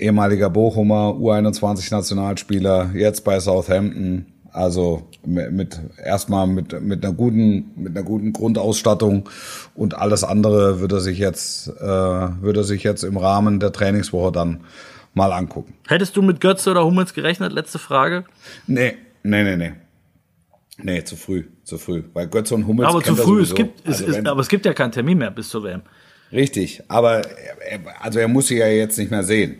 Ehemaliger 0.00 0.50
Bochumer, 0.50 1.14
U21-Nationalspieler, 1.20 2.90
jetzt 2.94 3.24
bei 3.24 3.38
Southampton. 3.40 4.26
Also 4.52 5.06
mit, 5.24 5.78
erstmal 6.04 6.48
mit, 6.48 6.80
mit 6.82 7.04
einer 7.04 7.14
guten 7.14 7.70
mit 7.76 7.96
einer 7.96 8.04
guten 8.04 8.32
Grundausstattung 8.32 9.28
und 9.76 9.96
alles 9.96 10.24
andere 10.24 10.80
würde 10.80 10.96
er 10.96 11.00
sich 11.00 11.18
jetzt 11.18 11.68
äh, 11.68 11.80
würde 11.84 12.60
er 12.60 12.64
sich 12.64 12.82
jetzt 12.82 13.04
im 13.04 13.16
Rahmen 13.16 13.60
der 13.60 13.70
Trainingswoche 13.70 14.32
dann 14.32 14.60
mal 15.14 15.32
angucken. 15.32 15.74
hättest 15.86 16.16
du 16.16 16.22
mit 16.22 16.40
Götze 16.40 16.72
oder 16.72 16.84
Hummels 16.84 17.14
gerechnet? 17.14 17.52
Letzte 17.52 17.78
Frage. 17.78 18.24
Nee, 18.66 18.94
nee, 19.22 19.44
nee, 19.44 19.56
nee. 19.56 19.72
Nee, 20.82 21.04
zu 21.04 21.14
früh, 21.14 21.44
zu 21.62 21.78
früh. 21.78 22.02
Weil 22.12 22.26
Götze 22.26 22.56
und 22.56 22.66
Hummels 22.66 22.88
aber 22.88 23.04
zu 23.04 23.14
früh. 23.14 23.42
Es 23.42 23.54
gibt, 23.54 23.80
es 23.86 23.98
Also 23.98 24.06
ist, 24.06 24.16
wenn- 24.16 24.26
aber 24.26 24.40
es 24.40 24.48
gibt 24.48 24.66
ja 24.66 24.72
keinen 24.74 24.90
Termin 24.92 25.18
mehr 25.18 25.30
bis 25.30 25.48
zur 25.48 25.62
WM. 25.62 25.82
Richtig, 26.32 26.82
aber 26.88 27.18
er, 27.60 27.78
also 28.00 28.18
er 28.18 28.26
muss 28.26 28.48
sie 28.48 28.56
ja 28.58 28.66
jetzt 28.66 28.98
nicht 28.98 29.12
mehr 29.12 29.22
sehen. 29.22 29.56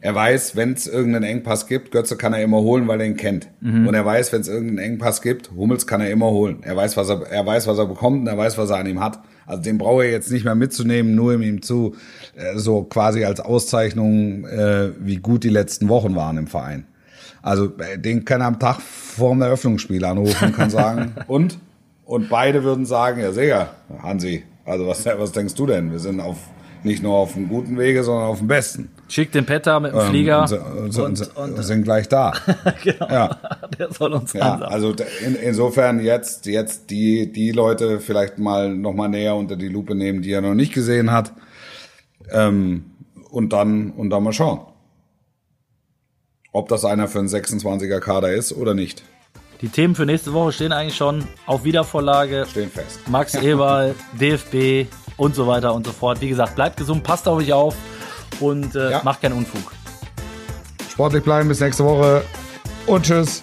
Er 0.00 0.14
weiß, 0.14 0.56
wenn 0.56 0.72
es 0.72 0.86
irgendeinen 0.86 1.24
Engpass 1.24 1.66
gibt, 1.66 1.90
Götze 1.90 2.16
kann 2.16 2.32
er 2.32 2.42
immer 2.42 2.58
holen, 2.58 2.88
weil 2.88 3.00
er 3.00 3.06
ihn 3.06 3.16
kennt. 3.16 3.48
Und 3.60 3.94
er 3.94 4.04
weiß, 4.04 4.32
wenn 4.32 4.40
es 4.40 4.48
irgendeinen 4.48 4.92
Engpass 4.92 5.22
gibt, 5.22 5.50
Hummels 5.52 5.86
kann 5.86 6.00
er 6.00 6.10
immer 6.10 6.30
holen. 6.30 6.58
Er 6.62 6.76
weiß, 6.76 6.96
was 6.96 7.08
er, 7.08 7.22
er 7.26 7.44
weiß, 7.44 7.66
was 7.66 7.78
er 7.78 7.86
bekommt 7.86 8.20
und 8.20 8.26
er 8.26 8.38
weiß, 8.38 8.58
was 8.58 8.70
er 8.70 8.76
an 8.76 8.86
ihm 8.86 9.00
hat. 9.00 9.20
Also 9.46 9.62
den 9.62 9.78
braucht 9.78 10.04
er 10.04 10.10
jetzt 10.10 10.30
nicht 10.30 10.44
mehr 10.44 10.54
mitzunehmen, 10.54 11.14
nur 11.14 11.34
um 11.34 11.42
ihm 11.42 11.62
zu, 11.62 11.94
äh, 12.34 12.56
so 12.58 12.82
quasi 12.82 13.24
als 13.24 13.40
Auszeichnung, 13.40 14.44
äh, 14.44 14.90
wie 14.98 15.16
gut 15.16 15.44
die 15.44 15.50
letzten 15.50 15.88
Wochen 15.88 16.16
waren 16.16 16.36
im 16.36 16.46
Verein. 16.48 16.86
Also 17.42 17.72
äh, 17.78 17.98
den 17.98 18.24
kann 18.24 18.40
er 18.40 18.48
am 18.48 18.58
Tag 18.58 18.80
vor 18.80 19.30
dem 19.30 19.42
Eröffnungsspiel 19.42 20.04
anrufen 20.04 20.46
und 20.46 20.56
kann 20.56 20.70
sagen, 20.70 21.14
und? 21.28 21.58
Und 22.04 22.28
beide 22.28 22.62
würden 22.62 22.86
sagen, 22.86 23.20
ja 23.20 23.32
sicher, 23.32 23.70
Hansi, 24.02 24.44
also 24.64 24.86
was, 24.86 25.04
was 25.06 25.32
denkst 25.32 25.54
du 25.54 25.66
denn? 25.66 25.92
Wir 25.92 25.98
sind 25.98 26.20
auf 26.20 26.38
nicht 26.84 27.02
nur 27.02 27.14
auf 27.14 27.36
einem 27.36 27.48
guten 27.48 27.78
Wege, 27.78 28.02
sondern 28.04 28.26
auf 28.26 28.38
dem 28.38 28.48
besten. 28.48 28.90
Schick 29.08 29.30
den 29.32 29.46
Petter 29.46 29.78
mit 29.80 29.92
dem 29.92 30.00
Ähm, 30.00 30.06
Flieger 30.08 30.40
und, 30.42 30.48
so- 30.48 30.56
und, 30.56 30.98
und, 30.98 31.16
so- 31.16 31.30
und, 31.40 31.62
sind 31.64 31.84
gleich 31.84 32.08
da. 32.08 32.32
genau. 32.82 33.08
Ja. 33.08 33.40
Der 33.78 33.92
soll 33.92 34.12
uns 34.14 34.32
Ja, 34.32 34.52
ansagen. 34.54 34.72
also 34.74 34.94
in, 35.24 35.36
insofern 35.36 36.00
jetzt, 36.00 36.46
jetzt 36.46 36.90
die, 36.90 37.30
die 37.32 37.52
Leute 37.52 38.00
vielleicht 38.00 38.38
mal 38.38 38.74
noch 38.74 38.94
mal 38.94 39.08
näher 39.08 39.36
unter 39.36 39.56
die 39.56 39.68
Lupe 39.68 39.94
nehmen, 39.94 40.22
die 40.22 40.32
er 40.32 40.40
noch 40.40 40.54
nicht 40.54 40.72
gesehen 40.72 41.10
hat. 41.12 41.32
Ähm, 42.30 42.86
und 43.30 43.52
dann, 43.52 43.90
und 43.92 44.10
dann 44.10 44.22
mal 44.22 44.32
schauen. 44.32 44.60
Ob 46.52 46.68
das 46.68 46.84
einer 46.84 47.06
für 47.06 47.18
einen 47.18 47.28
26er 47.28 48.00
Kader 48.00 48.32
ist 48.32 48.52
oder 48.52 48.72
nicht. 48.74 49.02
Die 49.62 49.68
Themen 49.68 49.94
für 49.94 50.04
nächste 50.04 50.32
Woche 50.32 50.52
stehen 50.52 50.72
eigentlich 50.72 50.96
schon 50.96 51.26
auf 51.46 51.64
Wiedervorlage. 51.64 52.46
Stehen 52.50 52.70
fest. 52.70 53.00
Max 53.08 53.34
Eberl, 53.34 53.94
DFB 54.12 54.86
und 55.16 55.34
so 55.34 55.46
weiter 55.46 55.72
und 55.74 55.86
so 55.86 55.92
fort. 55.92 56.20
Wie 56.20 56.28
gesagt, 56.28 56.54
bleibt 56.56 56.76
gesund, 56.76 57.02
passt 57.02 57.26
auf 57.26 57.38
euch 57.38 57.52
auf 57.52 57.74
und 58.40 58.74
äh, 58.74 58.90
Ja. 58.90 59.00
macht 59.02 59.22
keinen 59.22 59.32
Unfug. 59.38 59.72
Sportlich 60.90 61.22
bleiben 61.24 61.48
bis 61.48 61.60
nächste 61.60 61.84
Woche. 61.84 62.22
Und 62.86 63.04
tschüss. 63.06 63.42